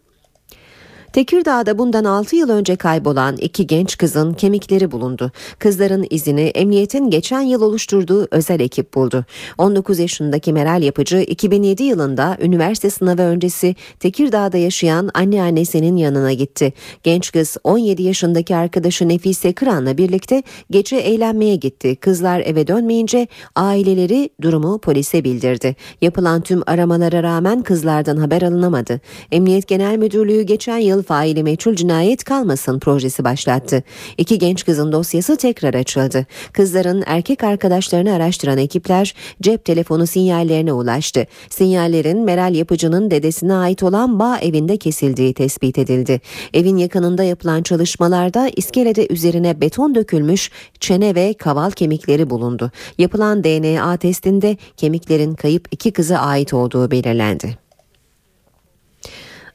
Tekirdağ'da 1.13 1.79
bundan 1.79 2.05
6 2.05 2.37
yıl 2.37 2.49
önce 2.49 2.77
kaybolan 2.77 3.37
iki 3.37 3.67
genç 3.67 3.99
kızın 3.99 4.33
kemikleri 4.33 4.91
bulundu. 4.91 5.33
Kızların 5.59 6.07
izini 6.11 6.41
emniyetin 6.41 7.11
geçen 7.11 7.41
yıl 7.41 7.63
oluşturduğu 7.63 8.29
özel 8.31 8.61
ekip 8.61 8.95
buldu. 8.95 9.25
19 9.59 9.99
yaşındaki 9.99 10.53
Meral 10.53 10.83
Yapıcı 10.83 11.19
2007 11.19 11.83
yılında 11.83 12.37
üniversite 12.41 12.91
sınavı 12.91 13.23
öncesi 13.23 13.77
Tekirdağ'da 14.01 14.57
yaşayan 14.59 15.11
anneannesinin 15.15 15.97
yanına 15.97 16.33
gitti. 16.33 16.73
Genç 17.03 17.33
kız 17.33 17.57
17 17.65 18.03
yaşındaki 18.03 18.57
arkadaşı 18.57 19.09
Nefise 19.09 19.53
Kıran'la 19.53 19.99
birlikte 19.99 20.43
gece 20.71 20.97
eğlenmeye 20.97 21.57
gitti. 21.57 21.97
Kızlar 21.97 22.41
eve 22.41 22.67
dönmeyince 22.67 23.27
aileleri 23.55 24.31
durumu 24.43 24.79
polise 24.79 25.25
bildirdi. 25.25 25.77
Yapılan 26.01 26.41
tüm 26.41 26.63
aramalara 26.67 27.23
rağmen 27.23 27.63
kızlardan 27.63 28.17
haber 28.17 28.43
alınamadı. 28.43 29.01
Emniyet 29.33 29.69
Genel 29.69 29.97
Müdürlüğü 29.97 30.43
geçen 30.43 30.79
yıl 30.79 31.02
faili 31.03 31.43
meçhul 31.43 31.75
cinayet 31.75 32.25
kalmasın 32.25 32.79
projesi 32.79 33.25
başlattı. 33.25 33.83
İki 34.19 34.39
genç 34.39 34.65
kızın 34.65 34.93
dosyası 34.93 35.37
tekrar 35.37 35.75
açıldı. 35.75 36.27
Kızların 36.53 37.03
erkek 37.07 37.45
arkadaşlarını 37.45 38.13
araştıran 38.13 38.59
ekipler 38.59 39.15
cep 39.43 39.65
telefonu 39.65 40.07
sinyallerine 40.07 40.73
ulaştı. 40.73 41.27
Sinyallerin 41.51 42.19
Meral 42.19 42.55
Yapıcı'nın 42.55 43.11
dedesine 43.11 43.55
ait 43.55 43.83
olan 43.83 44.19
bağ 44.19 44.39
evinde 44.39 44.77
kesildiği 44.77 45.35
tespit 45.35 45.79
edildi. 45.79 46.21
Evin 46.55 46.77
yakınında 46.77 47.23
yapılan 47.25 47.63
çalışmalarda 47.63 48.51
iskelede 48.57 49.07
üzerine 49.11 49.61
beton 49.61 49.95
dökülmüş 49.95 50.51
çene 50.81 51.15
ve 51.15 51.35
kaval 51.35 51.71
kemikleri 51.71 52.31
bulundu. 52.31 52.71
Yapılan 52.99 53.45
DNA 53.45 53.97
testinde 53.97 54.57
kemiklerin 54.77 55.35
kayıp 55.35 55.69
iki 55.71 55.93
kıza 55.93 56.17
ait 56.19 56.55
olduğu 56.55 56.91
belirlendi. 56.91 57.62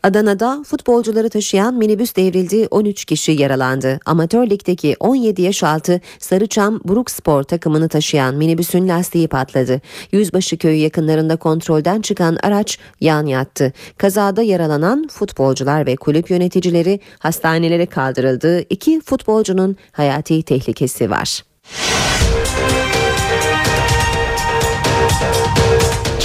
Adana'da 0.07 0.63
futbolcuları 0.67 1.29
taşıyan 1.29 1.73
minibüs 1.73 2.15
devrildi 2.15 2.67
13 2.71 3.05
kişi 3.05 3.31
yaralandı. 3.31 3.99
Amatör 4.05 4.49
ligdeki 4.49 4.95
17 4.99 5.41
yaş 5.41 5.63
altı 5.63 6.01
Sarıçam 6.19 6.79
Buruk 6.83 7.11
Spor 7.11 7.43
takımını 7.43 7.89
taşıyan 7.89 8.35
minibüsün 8.35 8.87
lastiği 8.87 9.27
patladı. 9.27 9.81
Yüzbaşı 10.11 10.57
köyü 10.57 10.77
yakınlarında 10.77 11.35
kontrolden 11.35 12.01
çıkan 12.01 12.37
araç 12.43 12.79
yan 13.01 13.25
yattı. 13.25 13.73
Kazada 13.97 14.41
yaralanan 14.41 15.07
futbolcular 15.07 15.85
ve 15.85 15.95
kulüp 15.95 16.29
yöneticileri 16.29 16.99
hastanelere 17.19 17.85
kaldırıldı. 17.85 18.61
İki 18.69 19.01
futbolcunun 19.01 19.77
hayati 19.91 20.43
tehlikesi 20.43 21.09
var. 21.11 21.43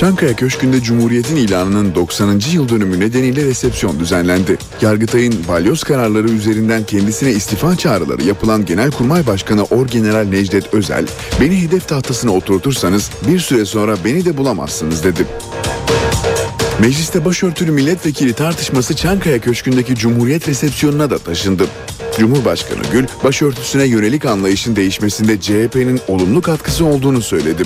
Çankaya 0.03 0.37
Köşkü'nde 0.37 0.81
Cumhuriyet'in 0.81 1.37
ilanının 1.37 1.95
90. 1.95 2.41
yıl 2.53 2.69
dönümü 2.69 3.01
nedeniyle 3.01 3.45
resepsiyon 3.45 4.01
düzenlendi. 4.01 4.59
Yargıtay'ın 4.81 5.35
balyoz 5.49 5.85
kararları 5.85 6.29
üzerinden 6.29 6.85
kendisine 6.85 7.31
istifa 7.31 7.77
çağrıları 7.77 8.23
yapılan 8.23 8.65
Genelkurmay 8.65 9.27
Başkanı 9.27 9.65
Orgeneral 9.65 10.25
Necdet 10.25 10.75
Özel, 10.75 11.07
beni 11.41 11.63
hedef 11.63 11.89
tahtasına 11.89 12.31
oturtursanız 12.31 13.11
bir 13.29 13.39
süre 13.39 13.65
sonra 13.65 13.97
beni 14.05 14.25
de 14.25 14.37
bulamazsınız 14.37 15.05
dedi. 15.05 15.27
Mecliste 16.81 17.25
başörtülü 17.25 17.71
milletvekili 17.71 18.33
tartışması 18.33 18.97
Çankaya 18.97 19.41
Köşkü'ndeki 19.41 19.95
Cumhuriyet 19.95 20.49
resepsiyonuna 20.49 21.11
da 21.11 21.19
taşındı. 21.19 21.67
Cumhurbaşkanı 22.19 22.83
Gül, 22.93 23.07
başörtüsüne 23.25 23.85
yönelik 23.85 24.27
anlayışın 24.27 24.77
değişmesinde 24.77 25.41
CHP'nin 25.41 26.01
olumlu 26.09 26.43
katkısı 26.43 26.85
olduğunu 26.85 27.23
söyledi. 27.23 27.63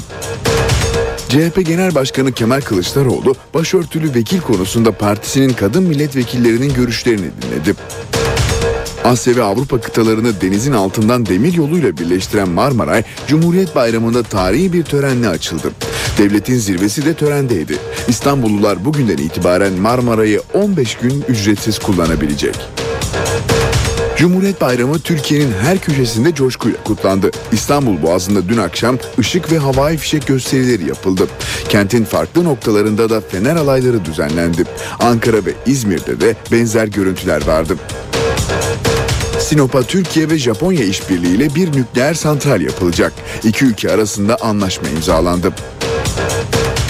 CHP 1.28 1.66
Genel 1.66 1.94
Başkanı 1.94 2.32
Kemal 2.32 2.60
Kılıçdaroğlu 2.60 3.34
başörtülü 3.54 4.14
vekil 4.14 4.40
konusunda 4.40 4.92
partisinin 4.92 5.52
kadın 5.52 5.82
milletvekillerinin 5.82 6.74
görüşlerini 6.74 7.26
dinledi. 7.42 7.74
Asya 9.04 9.36
ve 9.36 9.42
Avrupa 9.42 9.80
kıtalarını 9.80 10.40
denizin 10.40 10.72
altından 10.72 11.26
demir 11.26 11.54
yoluyla 11.54 11.96
birleştiren 11.96 12.48
Marmaray, 12.48 13.02
Cumhuriyet 13.26 13.74
Bayramı'nda 13.74 14.22
tarihi 14.22 14.72
bir 14.72 14.82
törenle 14.82 15.28
açıldı. 15.28 15.72
Devletin 16.18 16.58
zirvesi 16.58 17.04
de 17.04 17.14
törendeydi. 17.14 17.78
İstanbullular 18.08 18.84
bugünden 18.84 19.16
itibaren 19.16 19.72
Marmaray'ı 19.72 20.42
15 20.54 20.96
gün 20.96 21.24
ücretsiz 21.28 21.78
kullanabilecek. 21.78 22.54
Cumhuriyet 24.16 24.60
Bayramı 24.60 24.98
Türkiye'nin 24.98 25.52
her 25.52 25.78
köşesinde 25.78 26.34
coşkuyla 26.34 26.84
kutlandı. 26.84 27.30
İstanbul 27.52 28.02
Boğazı'nda 28.02 28.48
dün 28.48 28.58
akşam 28.58 28.98
ışık 29.18 29.52
ve 29.52 29.58
havai 29.58 29.96
fişek 29.96 30.26
gösterileri 30.26 30.88
yapıldı. 30.88 31.28
Kentin 31.68 32.04
farklı 32.04 32.44
noktalarında 32.44 33.10
da 33.10 33.20
fener 33.20 33.56
alayları 33.56 34.04
düzenlendi. 34.04 34.64
Ankara 35.00 35.36
ve 35.36 35.52
İzmir'de 35.66 36.20
de 36.20 36.36
benzer 36.52 36.86
görüntüler 36.86 37.46
vardı. 37.46 37.76
Sinop'a 39.40 39.82
Türkiye 39.82 40.30
ve 40.30 40.38
Japonya 40.38 40.84
işbirliğiyle 40.84 41.54
bir 41.54 41.72
nükleer 41.72 42.14
santral 42.14 42.60
yapılacak. 42.60 43.12
İki 43.44 43.64
ülke 43.64 43.90
arasında 43.90 44.36
anlaşma 44.36 44.88
imzalandı. 44.88 45.52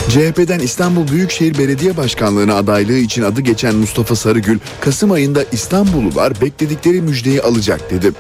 CHP'den 0.09 0.59
İstanbul 0.59 1.09
Büyükşehir 1.09 1.59
Belediye 1.59 1.97
Başkanlığı'na 1.97 2.55
adaylığı 2.55 2.97
için 2.97 3.23
adı 3.23 3.41
geçen 3.41 3.75
Mustafa 3.75 4.17
Sarıgül, 4.17 4.59
Kasım 4.81 5.13
ayında 5.13 5.45
İstanbullular 5.53 6.41
bekledikleri 6.41 7.01
müjdeyi 7.01 7.43
alacak 7.43 7.91
dedi. 7.91 8.13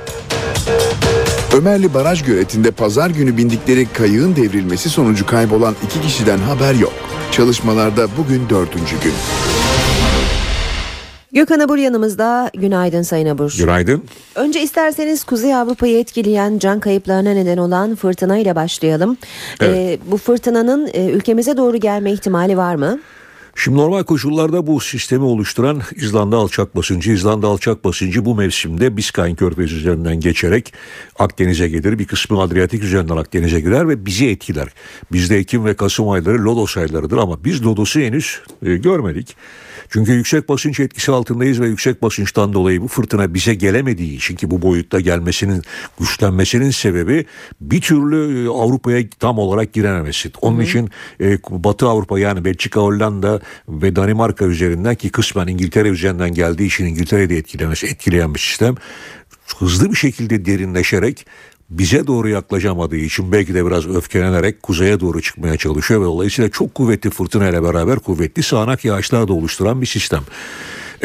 Ömerli 1.57 1.95
Baraj 1.95 2.23
göletinde 2.23 2.71
pazar 2.71 3.11
günü 3.11 3.37
bindikleri 3.37 3.87
kayığın 3.93 4.37
devrilmesi 4.37 4.91
sonucu 4.91 5.27
kaybolan 5.27 5.75
iki 5.87 6.01
kişiden 6.01 6.39
haber 6.39 6.75
yok. 6.75 6.93
Çalışmalarda 7.33 8.09
bugün 8.19 8.49
dördüncü 8.49 9.01
gün. 9.03 9.13
Gökhan 11.37 11.61
Abur 11.61 11.79
yanımızda. 11.79 12.51
Günaydın 12.55 13.03
Sayın 13.03 13.27
Abur. 13.27 13.55
Günaydın. 13.59 14.05
Önce 14.35 14.63
isterseniz 14.63 15.25
Kuzey 15.25 15.55
Avrupa'yı 15.55 15.99
etkileyen 15.99 16.59
can 16.59 16.81
kayıplarına 16.81 17.31
neden 17.31 17.57
olan 17.57 17.95
fırtına 17.95 18.39
ile 18.39 18.57
başlayalım. 18.57 19.17
Evet. 19.61 19.77
Ee, 19.77 19.99
bu 20.11 20.17
fırtınanın 20.17 20.91
e, 20.93 21.11
ülkemize 21.11 21.57
doğru 21.57 21.77
gelme 21.77 22.13
ihtimali 22.13 22.57
var 22.57 22.75
mı? 22.75 23.01
Şimdi 23.59 23.79
normal 23.79 24.05
koşullarda 24.05 24.67
bu 24.67 24.81
sistemi 24.81 25.25
oluşturan 25.25 25.83
İzlanda 25.95 26.37
alçak 26.37 26.77
basıncı, 26.77 27.13
İzlanda 27.13 27.47
alçak 27.47 27.85
basıncı 27.85 28.25
bu 28.25 28.35
mevsimde 28.35 28.97
Biskay 28.97 29.35
Körfezi 29.35 29.75
üzerinden 29.75 30.21
geçerek 30.21 30.73
Akdeniz'e 31.19 31.69
gelir. 31.69 31.99
Bir 31.99 32.07
kısmı 32.07 32.41
Adriyatik 32.41 32.83
üzerinden 32.83 33.17
Akdeniz'e 33.17 33.61
girer 33.61 33.89
ve 33.89 34.07
bizi 34.07 34.29
etkiler. 34.29 34.69
Bizde 35.13 35.37
Ekim 35.37 35.65
ve 35.65 35.75
Kasım 35.75 36.09
ayları 36.09 36.45
Lodos 36.45 36.77
aylarıdır 36.77 37.19
ama 37.19 37.45
biz 37.45 37.67
Lodos'u 37.67 38.01
henüz 38.01 38.41
e, 38.63 38.77
görmedik. 38.77 39.37
Çünkü 39.91 40.13
yüksek 40.13 40.49
basınç 40.49 40.81
etkisi 40.81 41.13
altındayız 41.13 41.61
ve 41.61 41.69
yüksek 41.69 42.03
basınçtan 42.03 42.53
dolayı 42.53 42.83
bu 42.83 42.89
fırtına 42.89 43.35
bize 43.35 43.55
gelemediği 43.55 44.17
için 44.17 44.37
ki 44.37 44.51
bu 44.51 44.63
boyutta 44.63 45.01
gelmesinin 45.01 45.63
güçlenmesinin 46.01 46.71
sebebi 46.71 47.25
bir 47.61 47.81
türlü 47.81 48.45
e, 48.45 48.49
Avrupa'ya 48.49 49.03
tam 49.19 49.39
olarak 49.39 49.73
girememesi. 49.73 50.31
Onun 50.41 50.61
için 50.61 50.91
e, 51.21 51.39
Batı 51.51 51.87
Avrupa 51.89 52.19
yani 52.19 52.45
Belçika, 52.45 52.81
Hollanda 52.81 53.41
ve 53.69 53.97
Danimarka 53.97 54.45
üzerinden 54.45 54.95
ki 54.95 55.11
kısmen 55.11 55.47
İngiltere 55.47 55.89
üzerinden 55.89 56.35
geldiği 56.35 56.67
için 56.67 56.87
İngiltere'de 56.87 57.37
etkilemesi, 57.37 57.87
etkileyen 57.87 58.35
bir 58.35 58.41
sistem 58.41 58.75
hızlı 59.59 59.91
bir 59.91 59.97
şekilde 59.97 60.47
derinleşerek 60.47 61.27
bize 61.71 62.07
doğru 62.07 62.29
yaklaşamadığı 62.29 62.97
için 62.97 63.33
belki 63.33 63.55
de 63.55 63.67
biraz 63.67 63.89
öfkelenerek 63.89 64.63
kuzeye 64.63 65.01
doğru 65.01 65.23
çıkmaya 65.23 65.57
çalışıyor 65.57 66.01
ve 66.01 66.05
dolayısıyla 66.05 66.51
çok 66.51 66.75
kuvvetli 66.75 67.11
fırtına 67.11 67.49
ile 67.49 67.63
beraber 67.63 67.99
kuvvetli 67.99 68.43
sağanak 68.43 68.85
yağışlar 68.85 69.29
da 69.29 69.33
oluşturan 69.33 69.81
bir 69.81 69.87
sistem. 69.87 70.23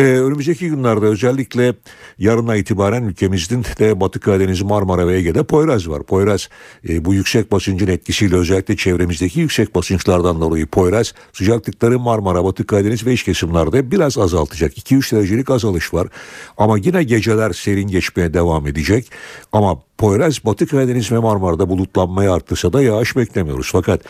Ee, 0.01 0.03
önümüzdeki 0.03 0.69
günlerde 0.69 1.05
özellikle 1.05 1.73
yarına 2.19 2.55
itibaren 2.55 3.03
ülkemizin 3.03 3.63
de 3.63 3.99
Batı 3.99 4.19
Karadeniz, 4.19 4.61
Marmara 4.61 5.07
ve 5.07 5.17
Ege'de 5.17 5.43
Poyraz 5.43 5.89
var. 5.89 6.03
Poyraz 6.03 6.49
e, 6.89 7.05
bu 7.05 7.13
yüksek 7.13 7.51
basıncın 7.51 7.87
etkisiyle 7.87 8.35
özellikle 8.35 8.77
çevremizdeki 8.77 9.39
yüksek 9.39 9.75
basınçlardan 9.75 10.41
dolayı 10.41 10.67
Poyraz 10.67 11.13
sıcaklıkları 11.33 11.99
Marmara, 11.99 12.43
Batı 12.43 12.67
Karadeniz 12.67 13.05
ve 13.05 13.13
iç 13.13 13.23
kesimlerde 13.23 13.91
biraz 13.91 14.17
azaltacak. 14.17 14.77
2-3 14.77 15.15
derecelik 15.15 15.49
azalış 15.49 15.93
var. 15.93 16.07
Ama 16.57 16.77
yine 16.77 17.03
geceler 17.03 17.53
serin 17.53 17.87
geçmeye 17.87 18.33
devam 18.33 18.67
edecek. 18.67 19.11
Ama 19.51 19.81
Poyraz 19.97 20.45
Batı 20.45 20.67
Karadeniz 20.67 21.11
ve 21.11 21.17
Marmara'da 21.17 21.69
bulutlanmaya 21.69 22.33
arttırsa 22.33 22.73
da 22.73 22.81
yağış 22.81 23.15
beklemiyoruz. 23.15 23.69
Fakat 23.71 24.01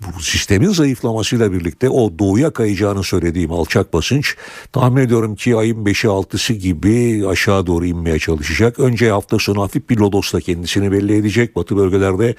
bu 0.00 0.22
sistemin 0.22 0.68
zayıflamasıyla 0.68 1.52
birlikte 1.52 1.88
o 1.88 2.18
doğuya 2.18 2.50
kayacağını 2.50 3.04
söylediğim 3.04 3.52
alçak 3.52 3.92
basınç 3.92 4.36
tahmin 4.72 5.02
ediyorum 5.02 5.36
ki 5.36 5.56
ayın 5.56 5.84
5'i 5.84 6.08
6'sı 6.08 6.52
gibi 6.52 7.28
aşağı 7.28 7.66
doğru 7.66 7.86
inmeye 7.86 8.18
çalışacak. 8.18 8.78
Önce 8.78 9.10
hafta 9.10 9.38
sonu 9.38 9.62
hafif 9.62 9.90
bir 9.90 9.96
lodosla 9.96 10.40
kendisini 10.40 10.92
belli 10.92 11.16
edecek 11.16 11.56
batı 11.56 11.76
bölgelerde 11.76 12.34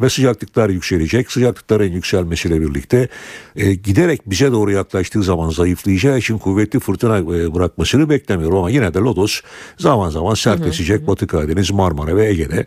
ve 0.00 0.10
sıcaklıklar 0.10 0.68
yükselecek. 0.68 1.32
Sıcaklıkların 1.32 1.92
yükselmesiyle 1.92 2.60
birlikte 2.60 3.08
e, 3.56 3.74
giderek 3.74 4.30
bize 4.30 4.52
doğru 4.52 4.70
yaklaştığı 4.70 5.22
zaman 5.22 5.50
zayıflayacağı 5.50 6.18
için 6.18 6.38
kuvvetli 6.38 6.80
fırtına 6.80 7.18
e, 7.18 7.54
bırakmasını 7.54 8.10
beklemiyorum 8.10 8.58
ama 8.58 8.70
yine 8.70 8.94
de 8.94 8.98
lodos 8.98 9.40
zaman 9.78 10.10
zaman 10.10 10.34
sertleşecek 10.34 11.06
Batı 11.06 11.26
Karadeniz, 11.26 11.70
Marmara 11.70 12.16
ve 12.16 12.28
Ege'de 12.28 12.66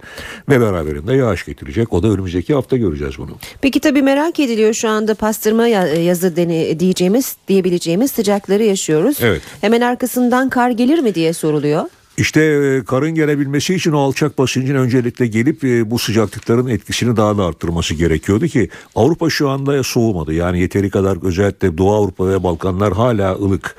ve 0.49 0.61
beraberinde 0.61 1.13
yağış 1.13 1.45
getirecek. 1.45 1.93
O 1.93 2.03
da 2.03 2.07
önümüzdeki 2.07 2.53
hafta 2.53 2.77
göreceğiz 2.77 3.17
bunu. 3.17 3.37
Peki 3.61 3.79
tabii 3.79 4.01
merak 4.01 4.38
ediliyor 4.39 4.73
şu 4.73 4.89
anda 4.89 5.15
pastırma 5.15 5.67
ya- 5.67 5.87
yazı 6.03 6.35
dene, 6.35 6.79
diyeceğimiz 6.79 7.35
diyebileceğimiz 7.47 8.11
sıcakları 8.11 8.63
yaşıyoruz. 8.63 9.17
Evet. 9.21 9.41
Hemen 9.61 9.81
arkasından 9.81 10.49
kar 10.49 10.69
gelir 10.69 10.99
mi 10.99 11.15
diye 11.15 11.33
soruluyor. 11.33 11.85
İşte 12.19 12.41
e, 12.41 12.83
karın 12.83 13.15
gelebilmesi 13.15 13.75
için 13.75 13.91
o 13.91 13.99
alçak 13.99 14.37
basıncın 14.37 14.75
öncelikle 14.75 15.27
gelip 15.27 15.63
e, 15.63 15.91
bu 15.91 15.99
sıcaklıkların 15.99 16.67
etkisini 16.67 17.17
daha 17.17 17.37
da 17.37 17.45
arttırması 17.45 17.93
gerekiyordu 17.93 18.47
ki 18.47 18.69
Avrupa 18.95 19.29
şu 19.29 19.49
anda 19.49 19.83
soğumadı. 19.83 20.33
Yani 20.33 20.59
yeteri 20.59 20.89
kadar 20.89 21.17
özellikle 21.23 21.77
Doğu 21.77 21.93
Avrupa 21.93 22.27
ve 22.27 22.43
Balkanlar 22.43 22.93
hala 22.93 23.35
ılık. 23.35 23.75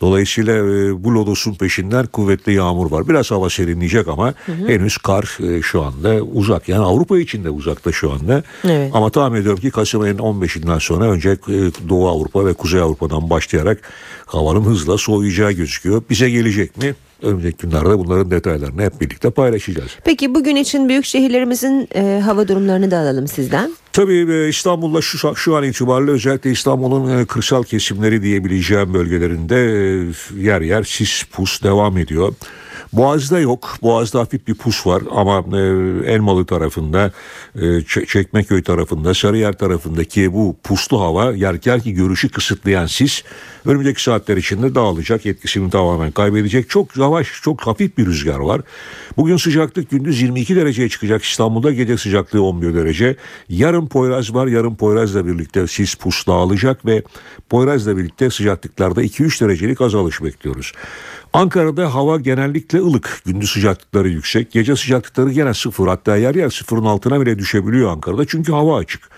Dolayısıyla 0.00 0.54
e, 0.54 1.04
bu 1.04 1.14
lodosun 1.14 1.54
peşinden 1.54 2.06
kuvvetli 2.06 2.54
yağmur 2.54 2.90
var. 2.90 3.08
Biraz 3.08 3.30
hava 3.30 3.50
serinleyecek 3.50 4.08
ama 4.08 4.34
Hı 4.46 4.52
hı. 4.52 4.68
henüz 4.68 4.98
kar 4.98 5.38
şu 5.62 5.82
anda 5.82 6.22
uzak. 6.22 6.68
Yani 6.68 6.84
Avrupa 6.84 7.18
için 7.18 7.44
de 7.44 7.50
uzakta 7.50 7.92
şu 7.92 8.12
anda. 8.12 8.42
Evet. 8.64 8.90
Ama 8.94 9.10
tahmin 9.10 9.40
ediyorum 9.40 9.60
ki 9.60 9.70
Kasım 9.70 10.00
ayının 10.00 10.18
15'inden 10.18 10.80
sonra 10.80 11.04
önce 11.04 11.36
Doğu 11.88 12.08
Avrupa 12.08 12.46
ve 12.46 12.54
Kuzey 12.54 12.80
Avrupa'dan 12.80 13.30
başlayarak 13.30 13.80
havanın 14.26 14.64
hızla 14.64 14.98
soğuyacağı 14.98 15.52
gözüküyor. 15.52 16.02
Bize 16.10 16.30
gelecek 16.30 16.76
mi? 16.76 16.94
Önümüzdeki 17.22 17.56
günlerde 17.56 17.98
bunların 17.98 18.30
detaylarını 18.30 18.82
hep 18.82 19.00
birlikte 19.00 19.30
paylaşacağız. 19.30 19.90
Peki 20.04 20.34
bugün 20.34 20.56
için 20.56 20.88
büyük 20.88 21.04
şehirlerimizin 21.04 21.88
e, 21.94 22.20
hava 22.24 22.48
durumlarını 22.48 22.90
da 22.90 22.98
alalım 22.98 23.28
sizden. 23.28 23.72
Tabii 23.92 24.32
e, 24.32 24.48
İstanbul'da 24.48 25.00
şu, 25.00 25.34
şu 25.36 25.56
an 25.56 25.64
itibariyle 25.64 26.10
özellikle 26.10 26.50
İstanbul'un 26.50 27.18
e, 27.18 27.26
kırsal 27.26 27.62
kesimleri 27.62 28.22
diyebileceğim 28.22 28.94
bölgelerinde 28.94 29.56
e, 29.56 30.40
yer 30.40 30.60
yer 30.60 30.82
sis 30.82 31.22
pus 31.24 31.62
devam 31.62 31.98
ediyor. 31.98 32.34
Boğaz'da 32.92 33.38
yok. 33.40 33.76
Boğaz'da 33.82 34.20
hafif 34.20 34.48
bir 34.48 34.54
pus 34.54 34.86
var 34.86 35.02
ama 35.10 35.44
e, 35.52 35.60
Elmalı 36.12 36.46
tarafında, 36.46 37.12
e, 37.60 37.82
Çekmeköy 38.06 38.62
tarafında, 38.62 39.14
Sarıyer 39.14 39.52
tarafındaki 39.52 40.32
bu 40.32 40.56
puslu 40.62 41.00
hava 41.00 41.32
yer 41.32 41.56
yer 41.64 41.80
ki 41.80 41.92
görüşü 41.92 42.28
kısıtlayan 42.28 42.86
sis 42.86 43.22
önümüzdeki 43.66 44.02
saatler 44.02 44.36
içinde 44.36 44.74
dağılacak, 44.74 45.26
etkisini 45.26 45.70
tamamen 45.70 46.10
kaybedecek. 46.10 46.70
Çok 46.70 46.96
yavaş, 46.96 47.28
çok 47.42 47.60
hafif 47.60 47.98
bir 47.98 48.06
rüzgar 48.06 48.38
var. 48.38 48.60
Bugün 49.16 49.36
sıcaklık 49.36 49.90
gündüz 49.90 50.22
22 50.22 50.56
dereceye 50.56 50.88
çıkacak 50.88 51.24
İstanbul'da, 51.24 51.72
gece 51.72 51.98
sıcaklığı 51.98 52.42
11 52.42 52.74
derece. 52.74 53.16
Yarın 53.48 53.86
Poyraz 53.86 54.34
var, 54.34 54.46
yarın 54.46 54.74
Poyraz'la 54.74 55.26
birlikte 55.26 55.66
sis 55.66 55.94
pus 55.94 56.26
dağılacak 56.26 56.86
ve 56.86 57.02
Poyraz'la 57.50 57.96
birlikte 57.96 58.30
sıcaklıklarda 58.30 59.02
2-3 59.02 59.44
derecelik 59.44 59.80
azalış 59.80 60.22
bekliyoruz. 60.22 60.72
Ankara'da 61.32 61.94
hava 61.94 62.16
genellikle 62.16 62.78
ılık. 62.78 63.22
Gündüz 63.26 63.50
sıcaklıkları 63.50 64.08
yüksek. 64.08 64.52
Gece 64.52 64.76
sıcaklıkları 64.76 65.30
gene 65.30 65.54
sıfır. 65.54 65.86
Hatta 65.86 66.16
yer 66.16 66.34
yer 66.34 66.50
sıfırın 66.50 66.84
altına 66.84 67.20
bile 67.20 67.38
düşebiliyor 67.38 67.90
Ankara'da. 67.90 68.26
Çünkü 68.26 68.52
hava 68.52 68.78
açık. 68.78 69.10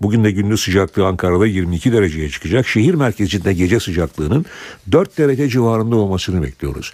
Bugün 0.00 0.24
de 0.24 0.30
gündüz 0.30 0.60
sıcaklığı 0.60 1.06
Ankara'da 1.06 1.46
22 1.46 1.92
dereceye 1.92 2.28
çıkacak. 2.28 2.68
Şehir 2.68 2.94
merkezinde 2.94 3.52
gece 3.52 3.80
sıcaklığının 3.80 4.44
4 4.92 5.18
derece 5.18 5.48
civarında 5.48 5.96
olmasını 5.96 6.42
bekliyoruz. 6.42 6.92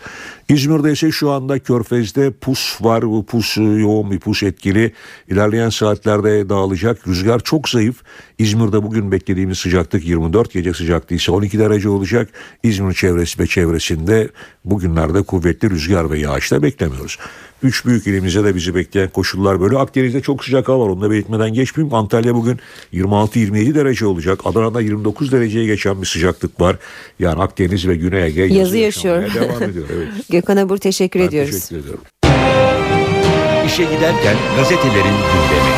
İzmir'de 0.48 0.92
ise 0.92 1.10
şu 1.10 1.30
anda 1.30 1.58
Körfez'de 1.58 2.30
pus 2.30 2.82
var. 2.82 3.02
Bu 3.02 3.26
pus 3.26 3.56
yoğun 3.56 4.10
bir 4.10 4.18
pus 4.18 4.42
etkili. 4.42 4.92
İlerleyen 5.28 5.70
saatlerde 5.70 6.48
dağılacak. 6.48 7.08
Rüzgar 7.08 7.40
çok 7.40 7.68
zayıf. 7.68 8.02
İzmir'de 8.38 8.82
bugün 8.82 9.12
beklediğimiz 9.12 9.58
sıcaklık 9.58 10.04
24 10.04 10.52
gece 10.52 10.74
sıcaklığı 10.74 11.16
ise 11.16 11.32
12 11.32 11.58
derece 11.58 11.88
olacak. 11.88 12.28
İzmir 12.62 12.94
çevresi 12.94 13.38
ve 13.38 13.46
çevresinde 13.46 14.28
bugünlerde 14.64 15.22
kuvvetli 15.22 15.70
rüzgar 15.70 16.10
ve 16.10 16.18
yağış 16.18 16.52
da 16.52 16.62
beklemiyoruz. 16.62 17.18
Üç 17.62 17.86
büyük 17.86 18.06
ilimize 18.06 18.44
de 18.44 18.54
bizi 18.54 18.74
bekleyen 18.74 19.08
koşullar 19.08 19.60
böyle. 19.60 19.78
Akdeniz'de 19.78 20.20
çok 20.20 20.44
sıcak 20.44 20.68
hava 20.68 20.84
var. 20.84 20.90
Onu 20.90 21.00
da 21.00 21.10
belirtmeden 21.10 21.52
geçmeyeyim. 21.54 21.94
Antalya 21.94 22.34
bugün 22.34 22.58
26-27 22.92 23.74
derece 23.74 24.06
olacak. 24.06 24.40
Adana'da 24.44 24.80
29 24.80 25.32
dereceye 25.32 25.66
geçen 25.66 26.02
bir 26.02 26.06
sıcaklık 26.06 26.60
var. 26.60 26.76
Yani 27.18 27.42
Akdeniz 27.42 27.88
ve 27.88 27.96
Güney 27.96 28.24
Ege 28.24 28.40
yazı, 28.40 28.54
yazı 28.54 28.76
yaşıyor. 28.76 29.34
Devam 29.34 29.62
ediyor. 29.62 29.86
Evet. 29.94 30.08
Gökhan 30.34 30.56
Abur 30.56 30.76
teşekkür 30.76 31.20
ben 31.20 31.26
ediyoruz. 31.26 31.52
Teşekkür 31.52 31.76
ediyorum. 31.76 32.00
İşe 33.66 33.82
giderken 33.84 34.36
gazetelerin 34.56 35.04
gündemi. 35.04 35.70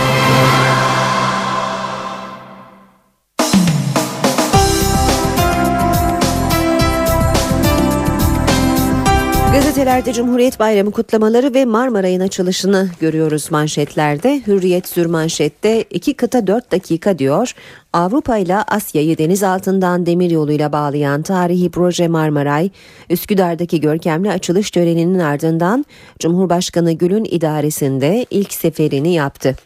Gazetelerde 9.76 10.12
Cumhuriyet 10.12 10.60
Bayramı 10.60 10.90
kutlamaları 10.90 11.54
ve 11.54 11.64
Marmaray'ın 11.64 12.20
açılışını 12.20 12.88
görüyoruz 13.00 13.50
manşetlerde. 13.50 14.42
Hürriyet 14.46 14.88
sür 14.88 15.06
manşette 15.06 15.82
2 15.82 16.14
kıta 16.14 16.46
4 16.46 16.72
dakika 16.72 17.18
diyor. 17.18 17.54
Avrupa 17.92 18.36
ile 18.36 18.56
Asya'yı 18.56 19.18
deniz 19.18 19.42
altından 19.42 20.06
demir 20.06 20.30
yoluyla 20.30 20.72
bağlayan 20.72 21.22
tarihi 21.22 21.70
proje 21.70 22.08
Marmaray, 22.08 22.70
Üsküdar'daki 23.10 23.80
görkemli 23.80 24.30
açılış 24.30 24.70
töreninin 24.70 25.18
ardından 25.18 25.86
Cumhurbaşkanı 26.18 26.92
Gül'ün 26.92 27.24
idaresinde 27.24 28.26
ilk 28.30 28.52
seferini 28.52 29.14
yaptı. 29.14 29.56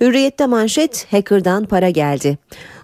Hürriyette 0.00 0.46
manşet 0.46 1.06
hacker'dan 1.10 1.64
para 1.64 1.90
geldi. 1.90 2.38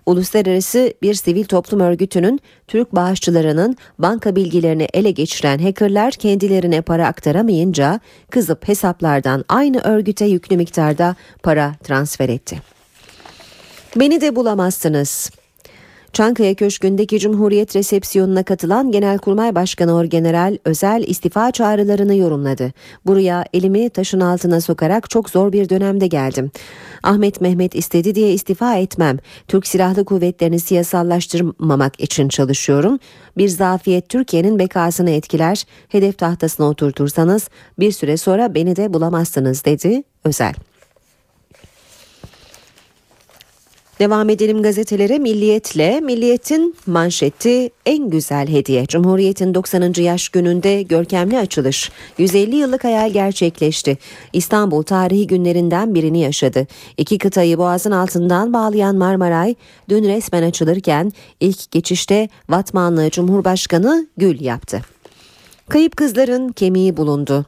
Uluslararası 0.06 0.92
bir 1.02 1.14
sivil 1.14 1.44
toplum 1.44 1.80
örgütünün 1.80 2.40
Türk 2.66 2.94
bağışçılarının 2.94 3.76
banka 3.98 4.36
bilgilerini 4.36 4.88
ele 4.94 5.10
geçiren 5.10 5.58
hackerlar 5.58 6.12
kendilerine 6.12 6.80
para 6.80 7.06
aktaramayınca 7.06 8.00
kızıp 8.30 8.68
hesaplardan 8.68 9.44
aynı 9.48 9.80
örgüte 9.80 10.24
yüklü 10.24 10.56
miktarda 10.56 11.16
para 11.42 11.74
transfer 11.84 12.28
etti. 12.28 12.62
Beni 13.96 14.20
de 14.20 14.36
bulamazsınız. 14.36 15.30
Çankaya 16.16 16.54
Köşkü'ndeki 16.54 17.18
Cumhuriyet 17.18 17.76
resepsiyonuna 17.76 18.42
katılan 18.42 18.92
Genelkurmay 18.92 19.54
Başkanı 19.54 19.94
Orgeneral 19.94 20.58
özel 20.64 21.04
istifa 21.06 21.50
çağrılarını 21.50 22.14
yorumladı. 22.14 22.72
Buraya 23.06 23.44
elimi 23.54 23.90
taşın 23.90 24.20
altına 24.20 24.60
sokarak 24.60 25.10
çok 25.10 25.30
zor 25.30 25.52
bir 25.52 25.68
dönemde 25.68 26.06
geldim. 26.06 26.50
Ahmet 27.02 27.40
Mehmet 27.40 27.74
istedi 27.74 28.14
diye 28.14 28.32
istifa 28.32 28.76
etmem. 28.76 29.18
Türk 29.48 29.66
Silahlı 29.66 30.04
Kuvvetleri'ni 30.04 30.60
siyasallaştırmamak 30.60 32.00
için 32.00 32.28
çalışıyorum. 32.28 32.98
Bir 33.36 33.48
zafiyet 33.48 34.08
Türkiye'nin 34.08 34.58
bekasını 34.58 35.10
etkiler. 35.10 35.64
Hedef 35.88 36.18
tahtasına 36.18 36.66
oturtursanız 36.66 37.48
bir 37.78 37.92
süre 37.92 38.16
sonra 38.16 38.54
beni 38.54 38.76
de 38.76 38.94
bulamazsınız 38.94 39.64
dedi 39.64 40.02
Özel. 40.24 40.54
Devam 43.98 44.30
edelim 44.30 44.62
gazetelere 44.62 45.18
Milliyet'le. 45.18 46.02
Milliyet'in 46.02 46.76
manşeti 46.86 47.70
en 47.86 48.10
güzel 48.10 48.48
hediye. 48.48 48.86
Cumhuriyet'in 48.86 49.54
90. 49.54 49.92
yaş 50.02 50.28
gününde 50.28 50.82
görkemli 50.82 51.38
açılış. 51.38 51.90
150 52.18 52.56
yıllık 52.56 52.84
hayal 52.84 53.10
gerçekleşti. 53.10 53.98
İstanbul 54.32 54.82
tarihi 54.82 55.26
günlerinden 55.26 55.94
birini 55.94 56.20
yaşadı. 56.20 56.66
İki 56.96 57.18
kıtayı 57.18 57.58
boğazın 57.58 57.90
altından 57.90 58.52
bağlayan 58.52 58.96
Marmaray 58.96 59.54
dün 59.88 60.04
resmen 60.04 60.42
açılırken 60.42 61.12
ilk 61.40 61.70
geçişte 61.70 62.28
Vatmanlı 62.48 63.10
Cumhurbaşkanı 63.10 64.06
Gül 64.16 64.40
yaptı. 64.40 64.80
Kayıp 65.68 65.96
kızların 65.96 66.48
kemiği 66.48 66.96
bulundu. 66.96 67.46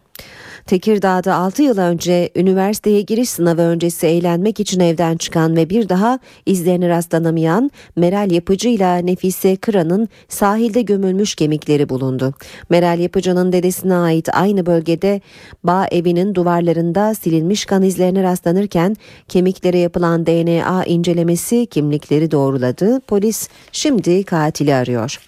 Tekirdağ'da 0.68 1.34
6 1.34 1.62
yıl 1.62 1.78
önce 1.78 2.30
üniversiteye 2.36 3.02
giriş 3.02 3.30
sınavı 3.30 3.60
öncesi 3.62 4.06
eğlenmek 4.06 4.60
için 4.60 4.80
evden 4.80 5.16
çıkan 5.16 5.56
ve 5.56 5.70
bir 5.70 5.88
daha 5.88 6.18
izlerine 6.46 6.88
rastlanamayan 6.88 7.70
Meral 7.96 8.30
Yapıcı 8.30 8.68
ile 8.68 9.06
Nefise 9.06 9.56
Kıran'ın 9.56 10.08
sahilde 10.28 10.82
gömülmüş 10.82 11.34
kemikleri 11.34 11.88
bulundu. 11.88 12.34
Meral 12.70 12.98
Yapıcı'nın 12.98 13.52
dedesine 13.52 13.94
ait 13.94 14.28
aynı 14.32 14.66
bölgede 14.66 15.20
bağ 15.64 15.86
evinin 15.86 16.34
duvarlarında 16.34 17.14
silinmiş 17.14 17.64
kan 17.66 17.82
izlerine 17.82 18.22
rastlanırken 18.22 18.96
kemiklere 19.28 19.78
yapılan 19.78 20.26
DNA 20.26 20.84
incelemesi 20.84 21.66
kimlikleri 21.66 22.30
doğruladı. 22.30 23.00
Polis 23.00 23.48
şimdi 23.72 24.24
katili 24.24 24.74
arıyor. 24.74 25.18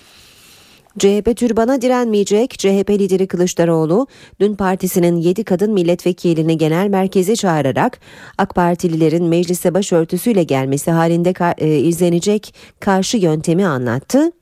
CHP 1.01 1.37
türbana 1.37 1.83
direnmeyecek. 1.83 2.51
CHP 2.51 2.91
lideri 2.91 3.27
Kılıçdaroğlu 3.27 4.07
dün 4.41 4.55
partisinin 4.55 5.17
7 5.17 5.45
kadın 5.45 5.73
milletvekilini 5.73 6.59
genel 6.59 6.89
merkeze 6.89 7.37
çağırarak 7.37 8.01
AK 8.39 8.55
Partililerin 8.55 9.25
meclise 9.25 9.75
başörtüsüyle 9.75 10.43
gelmesi 10.43 10.91
halinde 10.91 11.35
e, 11.59 11.79
izlenecek 11.79 12.55
karşı 12.81 13.17
yöntemi 13.17 13.67
anlattı. 13.67 14.33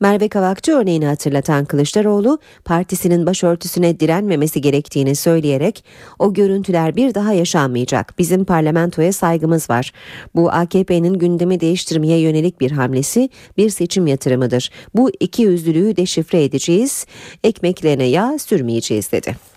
Merve 0.00 0.28
Kavakçı 0.28 0.72
örneğini 0.72 1.06
hatırlatan 1.06 1.64
Kılıçdaroğlu 1.64 2.38
partisinin 2.64 3.26
başörtüsüne 3.26 4.00
direnmemesi 4.00 4.60
gerektiğini 4.60 5.16
söyleyerek 5.16 5.84
o 6.18 6.34
görüntüler 6.34 6.96
bir 6.96 7.14
daha 7.14 7.32
yaşanmayacak. 7.32 8.18
Bizim 8.18 8.44
parlamentoya 8.44 9.12
saygımız 9.12 9.70
var. 9.70 9.92
Bu 10.34 10.52
AKP'nin 10.52 11.14
gündemi 11.14 11.60
değiştirmeye 11.60 12.20
yönelik 12.20 12.60
bir 12.60 12.70
hamlesi 12.70 13.30
bir 13.56 13.70
seçim 13.70 14.06
yatırımıdır. 14.06 14.70
Bu 14.94 15.10
iki 15.20 15.42
yüzlülüğü 15.42 15.96
deşifre 15.96 16.44
edeceğiz. 16.44 17.06
Ekmeklerine 17.44 18.04
yağ 18.04 18.38
sürmeyeceğiz 18.38 19.12
dedi. 19.12 19.51